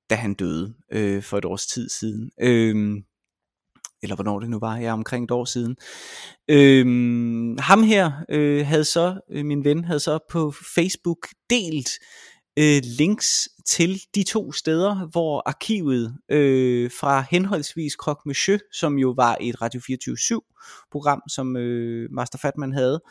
da 0.10 0.16
han 0.16 0.34
døde 0.34 0.74
øh, 0.92 1.24
for 1.24 1.38
et 1.38 1.46
års 1.46 1.68
tid 1.68 1.90
siden. 1.90 2.32
Øh, 2.42 3.04
eller 4.04 4.16
hvornår 4.16 4.40
det 4.40 4.50
nu 4.50 4.60
var, 4.60 4.78
ja, 4.78 4.94
omkring 4.94 5.24
et 5.24 5.32
år 5.32 5.46
siden. 5.46 5.76
Øhm, 6.48 7.58
ham 7.60 7.84
her 7.84 8.12
øh, 8.30 8.66
havde 8.66 8.84
så, 8.84 9.20
øh, 9.32 9.46
min 9.46 9.64
ven 9.64 9.86
havde 9.86 10.00
så 10.00 10.20
på 10.30 10.54
Facebook 10.76 11.28
delt 11.50 11.90
øh, 12.60 12.82
links 12.84 13.50
til 13.66 14.02
de 14.16 14.24
to 14.24 14.52
steder, 14.52 15.08
hvor 15.12 15.44
arkivet 15.46 16.18
øh, 16.30 16.92
fra 17.00 17.26
henholdsvis 17.32 17.94
Croque 17.94 18.22
Monsieur, 18.26 18.60
som 18.72 18.98
jo 18.98 19.14
var 19.18 19.38
et 19.42 19.62
Radio 19.62 19.80
24-7 19.80 20.88
program, 20.92 21.22
som 21.30 21.58
øh, 21.58 22.10
Master 22.12 22.38
Fatman 22.38 22.74
havde, 22.74 23.02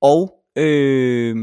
og 0.00 0.44
øh, 0.56 1.36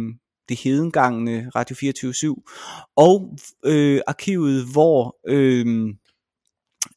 det 0.49 0.59
hedengangne 0.59 1.51
Radio 1.55 1.75
24-7, 1.75 2.91
og 2.95 3.37
øh, 3.65 4.01
arkivet, 4.07 4.65
hvor 4.71 5.17
øh, 5.27 5.87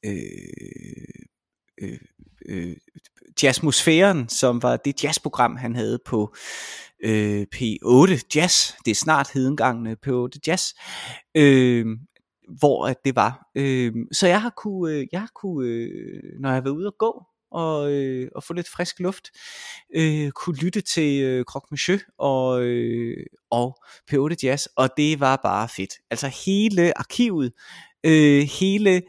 øh, 0.04 0.20
øh, 1.82 1.98
øh, 2.48 2.76
Jazzmosfæren, 3.42 4.28
som 4.28 4.62
var 4.62 4.76
det 4.76 5.04
jazzprogram, 5.04 5.56
han 5.56 5.74
havde 5.74 5.98
på 6.06 6.34
øh, 7.04 7.46
P8 7.54 8.22
Jazz, 8.34 8.72
det 8.84 8.90
er 8.90 8.94
snart 8.94 9.30
hedengangne 9.34 9.96
P8 10.06 10.38
Jazz, 10.46 10.72
øh, 11.34 11.86
hvor 12.58 12.86
at 12.86 12.96
det 13.04 13.16
var. 13.16 13.50
Øh, 13.54 13.92
så 14.12 14.26
jeg 14.26 14.42
har 14.42 14.52
kunne, 14.56 14.94
øh, 14.94 15.06
jeg 15.12 15.20
har 15.20 15.30
kunne 15.34 15.68
øh, 15.68 16.22
når 16.40 16.48
jeg 16.48 16.56
har 16.56 16.62
været 16.62 16.74
ude 16.74 16.86
at 16.86 16.98
gå, 16.98 17.24
og, 17.50 17.92
øh, 17.92 18.28
og 18.34 18.44
få 18.44 18.52
lidt 18.52 18.68
frisk 18.68 19.00
luft, 19.00 19.30
øh, 19.94 20.30
kunne 20.30 20.56
lytte 20.56 20.80
til 20.80 21.22
øh, 21.22 21.44
Croque 21.44 21.68
Monsieur 21.70 21.98
og, 22.18 22.62
øh, 22.62 23.26
og 23.50 23.78
P8 24.12 24.34
Jazz, 24.42 24.66
og 24.76 24.88
det 24.96 25.20
var 25.20 25.40
bare 25.42 25.68
fedt. 25.68 25.94
Altså 26.10 26.28
hele 26.28 26.98
arkivet, 26.98 27.52
øh, 28.04 28.42
hele 28.60 29.02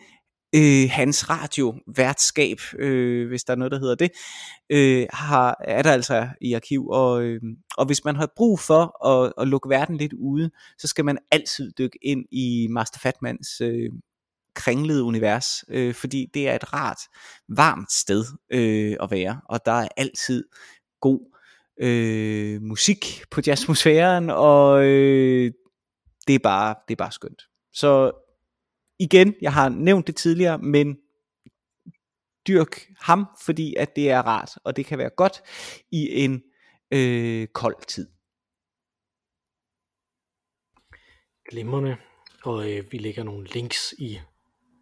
øh, 0.55 0.89
hans 0.91 1.29
radio-værtskab, 1.29 2.57
øh, 2.79 3.27
hvis 3.27 3.43
der 3.43 3.53
er 3.53 3.57
noget, 3.57 3.71
der 3.71 3.79
hedder 3.79 3.95
det, 3.95 4.11
øh, 4.69 5.07
har, 5.13 5.57
er 5.63 5.81
der 5.81 5.91
altså 5.91 6.27
i 6.41 6.53
arkiv. 6.53 6.87
Og, 6.87 7.23
øh, 7.23 7.41
og 7.77 7.85
hvis 7.85 8.05
man 8.05 8.15
har 8.15 8.29
brug 8.35 8.59
for 8.59 9.07
at, 9.07 9.33
at 9.37 9.47
lukke 9.47 9.69
verden 9.69 9.97
lidt 9.97 10.13
ude, 10.13 10.51
så 10.77 10.87
skal 10.87 11.05
man 11.05 11.17
altid 11.31 11.71
dykke 11.77 11.99
ind 12.01 12.25
i 12.31 12.67
Master 12.69 12.99
Fatmans 12.99 13.61
øh, 13.61 13.89
kringlede 14.55 15.03
univers, 15.03 15.63
øh, 15.67 15.93
fordi 15.93 16.27
det 16.33 16.49
er 16.49 16.55
et 16.55 16.73
rart, 16.73 16.99
varmt 17.47 17.91
sted 17.91 18.25
øh, 18.49 18.97
at 19.01 19.11
være, 19.11 19.41
og 19.49 19.65
der 19.65 19.71
er 19.71 19.87
altid 19.97 20.43
god 20.99 21.37
øh, 21.77 22.61
musik 22.61 23.23
på 23.31 23.41
jazzmosfæren, 23.47 24.29
og 24.29 24.85
øh, 24.85 25.51
det, 26.27 26.35
er 26.35 26.39
bare, 26.39 26.75
det 26.87 26.93
er 26.93 26.97
bare 26.97 27.11
skønt. 27.11 27.41
Så 27.73 28.11
igen, 28.99 29.35
jeg 29.41 29.53
har 29.53 29.69
nævnt 29.69 30.07
det 30.07 30.15
tidligere, 30.15 30.57
men 30.57 30.97
dyrk 32.47 32.87
ham, 32.99 33.27
fordi 33.41 33.75
at 33.75 33.95
det 33.95 34.09
er 34.09 34.21
rart, 34.21 34.51
og 34.63 34.75
det 34.75 34.85
kan 34.85 34.97
være 34.97 35.09
godt 35.09 35.41
i 35.91 36.23
en 36.23 36.43
øh, 36.91 37.47
kold 37.47 37.85
tid. 37.87 38.07
Glimrende. 41.49 41.97
Og 42.43 42.71
øh, 42.71 42.91
vi 42.91 42.97
lægger 42.97 43.23
nogle 43.23 43.47
links 43.47 43.93
i 43.97 44.19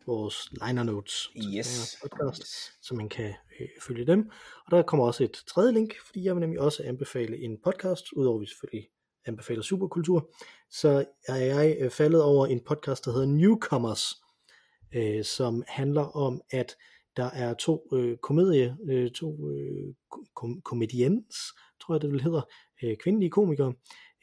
vores 0.10 0.52
liner 0.52 0.84
notes 0.84 1.30
Yes. 1.58 1.98
podcast, 2.02 2.44
så 2.88 2.96
man 2.96 3.10
kan 3.10 3.34
øh, 3.60 3.68
følge 3.82 4.06
dem. 4.06 4.30
Og 4.66 4.72
der 4.72 4.82
kommer 4.82 5.06
også 5.06 5.24
et 5.24 5.44
tredje 5.48 5.72
link, 5.74 5.94
fordi 6.06 6.24
jeg 6.24 6.36
vil 6.36 6.40
nemlig 6.42 6.60
også 6.60 6.84
anbefale 6.84 7.38
en 7.38 7.58
podcast, 7.64 8.06
udover 8.14 8.38
at 8.38 8.42
vi 8.42 8.46
selvfølgelig 8.46 8.90
anbefaler 9.26 9.62
superkultur, 9.62 10.30
så 10.72 11.06
er 11.28 11.36
jeg 11.36 11.78
øh, 11.80 11.90
faldet 11.92 12.22
over 12.24 12.48
en 12.48 12.60
podcast, 12.68 13.06
der 13.06 13.12
hedder 13.12 13.28
Newcomers, 13.28 14.04
øh, 14.96 15.24
som 15.26 15.64
handler 15.68 16.02
om, 16.18 16.42
at 16.52 16.76
der 17.18 17.30
er 17.30 17.54
to 17.54 17.88
øh, 17.94 18.18
komedie, 18.18 18.78
øh, 18.90 19.12
to 19.12 19.50
øh, 19.50 19.94
kom- 20.36 20.62
comedians, 20.66 21.36
tror 21.82 21.94
jeg 21.96 22.02
det 22.02 22.12
vil 22.12 22.22
hedder, 22.24 22.42
øh, 22.84 22.98
kvindelige 22.98 23.30
komikere 23.30 23.74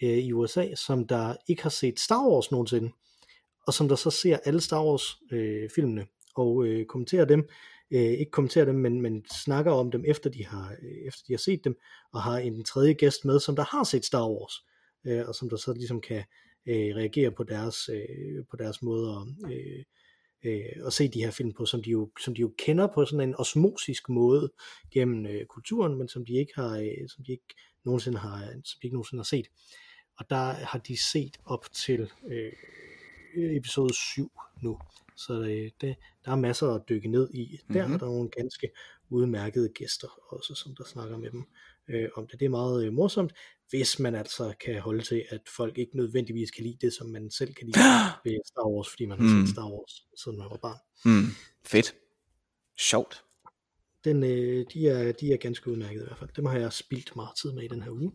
øh, 0.03 0.09
i 0.19 0.33
USA, 0.33 0.75
som 0.75 1.07
der 1.07 1.37
ikke 1.49 1.63
har 1.63 1.71
set 1.71 2.01
Star 2.01 2.29
Wars 2.29 2.51
nogensinde, 2.51 2.91
og 3.67 3.75
som 3.75 3.89
der 3.89 3.97
så 3.97 4.11
ser 4.11 4.39
alle 4.45 4.61
Star 4.61 4.85
Wars 4.85 5.19
øh, 5.33 5.71
filmene 5.75 6.07
og 6.35 6.67
øh, 6.67 6.87
kommenterer 6.87 7.25
dem, 7.25 7.49
øh, 7.91 8.01
ikke 8.01 8.31
kommenterer 8.31 8.65
dem, 8.65 8.75
men, 8.75 9.03
men 9.03 9.25
snakker 9.43 9.73
om 9.73 9.91
dem 9.91 10.05
efter 10.07 10.31
de 10.31 10.47
har 10.47 10.77
øh, 10.83 11.07
efter 11.07 11.23
de 11.27 11.33
har 11.33 11.39
set 11.39 11.65
dem, 11.65 11.77
og 12.13 12.23
har 12.23 12.39
en 12.39 12.65
tredje 12.65 12.93
gæst 12.93 13.25
med, 13.25 13.41
som 13.41 13.57
der 13.57 13.65
har 13.65 13.85
set 13.85 14.05
Star 14.05 14.29
Wars, 14.29 14.55
øh, 15.07 15.29
og 15.29 15.35
som 15.35 15.49
der 15.49 15.57
så 15.57 15.73
ligesom 15.73 16.01
kan 16.01 16.25
øh, 16.69 16.97
reagere 16.97 17.31
på 17.31 17.45
deres 17.45 17.89
øh, 17.89 18.45
på 18.51 18.57
deres 18.57 18.83
måde 18.83 19.11
at, 19.11 19.53
øh, 19.53 19.85
øh, 20.45 20.87
at 20.87 20.93
se 20.93 21.09
de 21.09 21.25
her 21.25 21.31
film 21.31 21.53
på, 21.53 21.67
som 21.67 21.83
de 21.83 21.91
jo 21.91 22.11
som 22.21 22.35
de 22.35 22.41
jo 22.41 22.55
kender 22.59 22.87
på 22.95 23.05
sådan 23.05 23.29
en 23.29 23.35
osmosisk 23.39 24.09
måde 24.09 24.53
gennem 24.93 25.27
øh, 25.27 25.47
kulturen, 25.47 25.99
men 25.99 26.09
som 26.09 26.27
de 26.27 26.33
ikke 26.33 26.53
har 26.55 26.79
øh, 26.79 27.09
som 27.09 27.25
de 27.25 27.33
ikke 27.33 27.55
nogensinde 27.85 28.19
har 28.19 28.41
som 28.41 28.79
de 28.83 28.87
ikke 28.87 28.95
nogensinde 28.95 29.21
har 29.21 29.25
set. 29.25 29.47
Og 30.19 30.31
der 30.31 30.53
har 30.53 30.79
de 30.79 30.97
set 31.13 31.37
op 31.45 31.67
til 31.73 32.11
øh, 32.31 32.53
episode 33.37 33.95
7 33.95 34.33
nu. 34.63 34.79
Så 35.17 35.41
øh, 35.41 35.71
det, 35.81 35.97
der 36.25 36.31
er 36.33 36.37
masser 36.37 36.69
at 36.75 36.83
dykke 36.89 37.09
ned 37.09 37.31
i. 37.35 37.61
Der 37.73 37.85
Mhm. 37.87 37.95
er 37.95 37.99
der 37.99 38.07
nogle 38.07 38.29
ganske 38.29 38.71
udmærkede 39.11 39.69
gæster 39.69 40.09
også, 40.35 40.55
som 40.55 40.75
der 40.77 40.85
snakker 40.85 41.17
med 41.19 41.31
dem 41.31 41.45
øh, 41.89 42.09
om 42.17 42.27
det. 42.27 42.41
Det 42.41 42.47
er 42.47 42.51
meget 42.51 42.87
øh, 42.87 42.93
morsomt, 42.93 43.33
hvis 43.71 43.99
man 43.99 44.15
altså 44.15 44.55
kan 44.65 44.81
holde 44.81 45.03
til, 45.03 45.25
at 45.31 45.41
folk 45.57 45.79
ikke 45.79 45.97
nødvendigvis 45.97 46.51
kan 46.51 46.65
lide 46.65 46.77
det, 46.81 46.93
som 46.93 47.07
man 47.07 47.31
selv 47.31 47.55
kan 47.55 47.67
lide 47.67 47.79
ved 48.25 48.39
Star 48.47 48.69
Wars, 48.69 48.89
fordi 48.89 49.07
man 49.07 49.19
har 49.21 49.39
Mm. 49.41 49.47
set 49.47 49.53
Star 49.55 49.71
Wars, 49.71 50.07
siden 50.25 50.39
man 50.39 50.47
var 50.51 50.57
barn. 50.63 50.79
Mm, 51.05 51.31
fedt. 51.67 51.95
Sjovt. 52.79 53.25
Den, 54.05 54.23
øh, 54.25 54.65
de, 54.75 54.89
er, 54.89 55.13
de 55.13 55.33
er 55.33 55.37
ganske 55.37 55.71
udmærket 55.71 56.01
i 56.01 56.05
hvert 56.05 56.19
fald. 56.19 56.31
Dem 56.37 56.45
har 56.47 56.59
jeg 56.59 56.73
spildt 56.73 57.17
meget 57.17 57.37
tid 57.43 57.53
med 57.53 57.63
i 57.63 57.69
den 57.69 57.83
her 57.83 57.91
uge. 57.91 58.13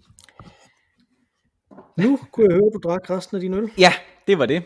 Nu 1.98 2.20
kunne 2.32 2.46
jeg 2.50 2.54
høre, 2.56 2.68
at 2.68 2.74
du 2.74 2.80
drak 2.90 3.10
resten 3.10 3.36
af 3.36 3.42
din 3.42 3.54
øl. 3.54 3.72
Ja, 3.78 3.94
det 4.28 4.38
var 4.38 4.46
det. 4.46 4.64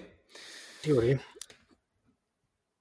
Det 0.86 0.96
var 0.96 1.02
det. 1.02 1.20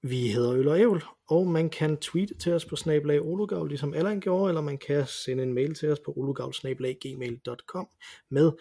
Vi 0.01 0.27
hedder 0.27 0.53
Øl 0.53 0.67
og 0.67 0.79
Ævl, 0.79 1.03
og 1.27 1.47
man 1.47 1.69
kan 1.69 1.97
tweete 1.97 2.33
til 2.33 2.53
os 2.53 2.65
på 2.65 2.75
snablag 2.75 3.21
olugavl, 3.21 3.67
ligesom 3.67 3.93
Allan 3.93 4.19
gjorde, 4.19 4.49
eller 4.49 4.61
man 4.61 4.77
kan 4.77 5.07
sende 5.07 5.43
en 5.43 5.53
mail 5.53 5.75
til 5.75 5.91
os 5.91 5.99
på 5.99 6.13
olugavl.gmail.com 6.17 7.87
med 8.29 8.51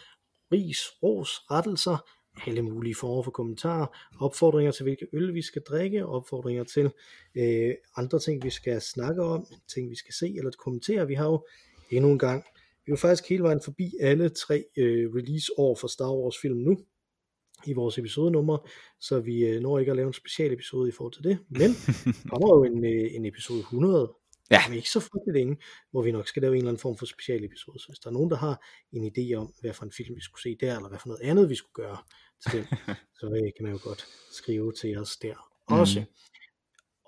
ris, 0.52 0.78
ros, 1.02 1.30
rettelser, 1.50 2.08
alle 2.46 2.62
mulige 2.62 2.94
former 2.94 3.22
for 3.22 3.30
kommentarer, 3.30 3.86
opfordringer 4.20 4.72
til, 4.72 4.82
hvilke 4.82 5.06
øl 5.12 5.34
vi 5.34 5.42
skal 5.42 5.62
drikke, 5.62 6.06
opfordringer 6.06 6.64
til 6.64 6.90
øh, 7.34 7.74
andre 7.96 8.18
ting, 8.18 8.44
vi 8.44 8.50
skal 8.50 8.80
snakke 8.80 9.22
om, 9.22 9.46
ting, 9.74 9.90
vi 9.90 9.96
skal 9.96 10.14
se 10.14 10.34
eller 10.38 10.50
kommentere. 10.58 11.06
Vi 11.06 11.14
har 11.14 11.26
jo 11.26 11.46
endnu 11.90 12.10
en 12.10 12.18
gang, 12.18 12.44
vi 12.86 12.90
er 12.90 12.92
jo 12.92 12.96
faktisk 12.96 13.30
hele 13.30 13.42
vejen 13.42 13.60
forbi 13.64 13.92
alle 14.00 14.28
tre 14.28 14.64
øh, 14.76 15.14
release-år 15.14 15.74
for 15.80 15.88
Star 15.88 16.12
Wars-film 16.12 16.58
nu, 16.58 16.78
i 17.66 17.72
vores 17.72 17.98
episodenummer, 17.98 18.68
så 19.00 19.20
vi 19.20 19.44
øh, 19.46 19.60
når 19.60 19.78
ikke 19.78 19.90
at 19.90 19.96
lave 19.96 20.06
en 20.06 20.12
special 20.12 20.52
episode 20.52 20.88
i 20.88 20.92
forhold 20.92 21.12
til 21.12 21.24
det, 21.24 21.38
men 21.48 21.70
der 22.22 22.28
kommer 22.30 22.56
jo 22.56 22.64
en, 22.64 22.84
øh, 22.84 23.14
en 23.14 23.24
episode 23.26 23.60
100, 23.60 24.12
Ja. 24.50 24.60
om 24.66 24.72
ikke 24.72 24.90
så 24.90 25.00
frygtelig 25.00 25.34
længe, 25.34 25.56
hvor 25.90 26.02
vi 26.02 26.12
nok 26.12 26.28
skal 26.28 26.42
lave 26.42 26.52
en 26.52 26.58
eller 26.58 26.70
anden 26.70 26.80
form 26.80 26.96
for 26.96 27.06
special 27.06 27.44
episode, 27.44 27.78
så 27.78 27.86
hvis 27.88 27.98
der 27.98 28.08
er 28.08 28.12
nogen, 28.12 28.30
der 28.30 28.36
har 28.36 28.64
en 28.92 29.12
idé 29.12 29.34
om, 29.34 29.54
hvad 29.60 29.72
for 29.72 29.84
en 29.84 29.92
film 29.92 30.16
vi 30.16 30.20
skulle 30.20 30.42
se 30.42 30.56
der, 30.60 30.76
eller 30.76 30.88
hvad 30.88 30.98
for 30.98 31.08
noget 31.08 31.22
andet 31.22 31.48
vi 31.50 31.54
skulle 31.54 31.86
gøre 31.86 31.96
til 32.42 32.58
den, 32.58 32.66
så 33.18 33.26
øh, 33.26 33.52
kan 33.56 33.62
man 33.62 33.72
jo 33.72 33.78
godt 33.82 34.06
skrive 34.32 34.72
til 34.72 34.98
os 34.98 35.16
der 35.16 35.34
også. 35.66 36.00
Mhm. 36.00 36.08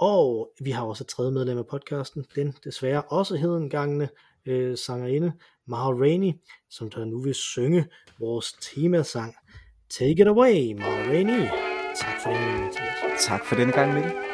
Og 0.00 0.52
vi 0.60 0.70
har 0.70 0.84
også 0.84 1.04
et 1.04 1.08
tredje 1.08 1.32
medlem 1.32 1.58
af 1.58 1.66
podcasten, 1.66 2.24
den 2.34 2.54
desværre 2.64 3.02
også 3.02 3.36
hedengangende 3.36 4.08
øh, 4.46 4.76
sangerinde, 4.76 5.32
Mara 5.66 5.92
Rainey, 5.92 6.32
som 6.70 6.90
der 6.90 7.04
nu 7.04 7.22
vil 7.22 7.34
synge 7.34 7.86
vores 8.20 8.52
temasang. 8.60 9.34
Take 9.88 10.18
it 10.22 10.26
away, 10.28 10.74
Mara 10.74 11.14
e. 11.14 11.50
Tak 11.96 12.20
for 12.22 12.30
det, 12.30 12.40
Mathias. 12.40 13.26
Tak 13.26 13.44
for 13.44 13.54
denne 13.56 13.72
gang, 13.72 13.94
Mikkel. 13.94 14.25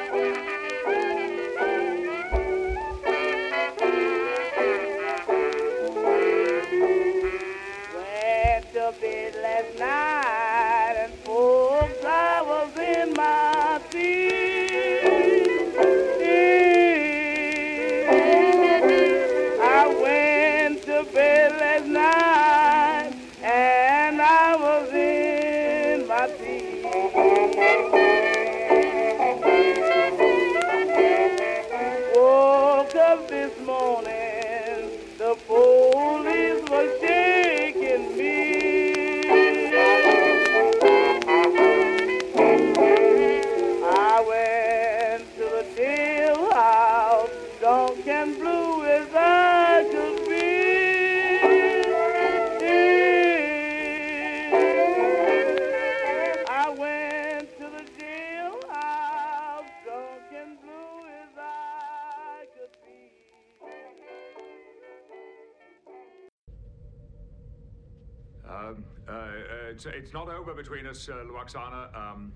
It's, 69.73 69.87
it's 69.87 70.13
not 70.13 70.29
over 70.29 70.55
between 70.55 70.87
us, 70.87 71.09
uh, 71.09 71.25
Luoxana. 71.25 71.97
Um, 71.97 72.33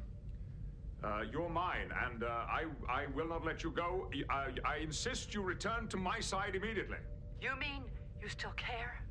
uh, 1.05 1.21
you're 1.31 1.51
mine, 1.51 1.93
and 2.07 2.25
uh, 2.25 2.27
I, 2.27 2.65
I 2.89 3.07
will 3.15 3.29
not 3.29 3.45
let 3.45 3.63
you 3.63 3.71
go. 3.71 4.11
I, 4.31 4.47
I 4.65 4.77
insist 4.79 5.35
you 5.35 5.43
return 5.43 5.87
to 5.89 5.99
my 5.99 6.19
side 6.19 6.55
immediately. 6.55 6.97
You 7.41 7.51
mean 7.61 7.83
you 8.23 8.29
still 8.29 8.55
care? 8.57 9.03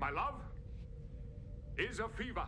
My 0.00 0.10
love 0.10 0.40
is 1.78 2.00
a 2.00 2.08
fever, 2.08 2.46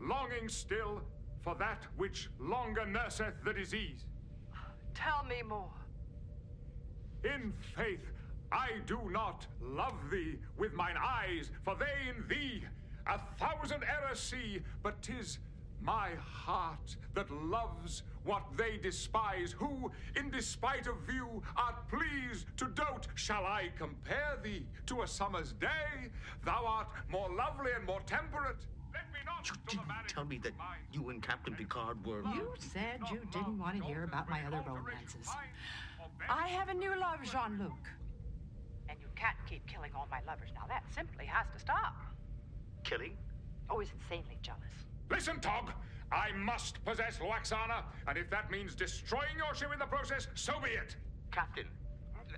longing 0.00 0.48
still 0.48 1.02
for 1.42 1.54
that 1.56 1.86
which 1.96 2.30
longer 2.40 2.86
nurseth 2.86 3.34
the 3.44 3.52
disease. 3.52 4.06
Tell 4.94 5.24
me 5.28 5.42
more. 5.46 5.70
In 7.24 7.52
faith, 7.76 8.00
I 8.50 8.70
do 8.86 8.98
not 9.10 9.46
love 9.60 10.10
thee 10.10 10.38
with 10.56 10.72
mine 10.72 10.96
eyes, 11.00 11.50
for 11.64 11.74
they 11.76 12.08
in 12.08 12.26
thee 12.28 12.64
a 13.06 13.18
thousand 13.38 13.84
errors 13.84 14.20
see, 14.20 14.62
but 14.82 15.00
'tis 15.02 15.38
my 15.80 16.10
heart 16.20 16.96
that 17.14 17.30
loves 17.30 18.02
what 18.24 18.42
they 18.56 18.76
despise, 18.78 19.52
who, 19.52 19.90
in 20.16 20.28
despite 20.30 20.86
of 20.86 20.96
view, 21.02 21.42
art 21.56 21.88
pleased 21.88 22.46
to 22.56 22.66
dote. 22.66 23.06
Shall 23.14 23.46
I 23.46 23.70
compare 23.78 24.38
thee 24.42 24.66
to 24.86 25.02
a 25.02 25.06
summer's 25.06 25.52
day? 25.52 26.10
Thou 26.44 26.66
art 26.66 26.88
more 27.08 27.30
lovely 27.30 27.72
and 27.72 27.86
more 27.86 28.00
temperate. 28.06 28.66
Let 28.92 29.12
me 29.12 29.20
not 29.24 29.48
You 29.48 29.78
didn't 29.78 30.08
tell 30.08 30.24
me 30.24 30.38
that 30.38 30.56
mine. 30.58 30.78
you 30.92 31.10
and 31.10 31.22
Captain 31.22 31.54
Picard 31.54 32.04
were. 32.04 32.22
You 32.22 32.52
said 32.58 33.00
you 33.10 33.20
didn't 33.30 33.58
want 33.58 33.78
to 33.78 33.84
hear 33.84 34.02
about 34.02 34.28
my 34.28 34.44
other 34.46 34.62
romances. 34.66 35.28
I 36.28 36.48
have 36.48 36.68
a 36.68 36.74
new 36.74 36.98
love, 36.98 37.22
Jean 37.22 37.58
Luc. 37.58 37.70
And 37.70 37.70
you 37.70 38.07
can't 39.18 39.36
keep 39.46 39.66
killing 39.66 39.90
all 39.96 40.06
my 40.10 40.20
lovers 40.26 40.50
now. 40.54 40.64
That 40.68 40.84
simply 40.94 41.26
has 41.26 41.46
to 41.52 41.58
stop. 41.58 41.96
Killing? 42.84 43.16
Always 43.68 43.88
insanely 43.92 44.38
jealous. 44.42 44.74
Listen, 45.10 45.40
Tog. 45.40 45.72
I 46.10 46.32
must 46.32 46.82
possess 46.86 47.18
Luoxana, 47.18 47.82
and 48.06 48.16
if 48.16 48.30
that 48.30 48.50
means 48.50 48.74
destroying 48.74 49.36
your 49.36 49.54
ship 49.54 49.70
in 49.74 49.78
the 49.78 49.84
process, 49.84 50.26
so 50.34 50.54
be 50.58 50.70
it. 50.70 50.96
Captain, 51.30 51.66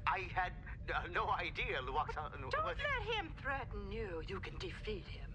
I 0.08 0.26
had 0.34 0.52
uh, 0.92 1.02
no 1.12 1.30
idea 1.30 1.78
Luoxana. 1.86 2.40
Don't 2.40 2.66
let 2.66 3.14
him 3.14 3.32
threaten 3.40 3.92
you. 3.92 4.22
You 4.26 4.40
can 4.40 4.56
defeat 4.58 5.06
him. 5.06 5.29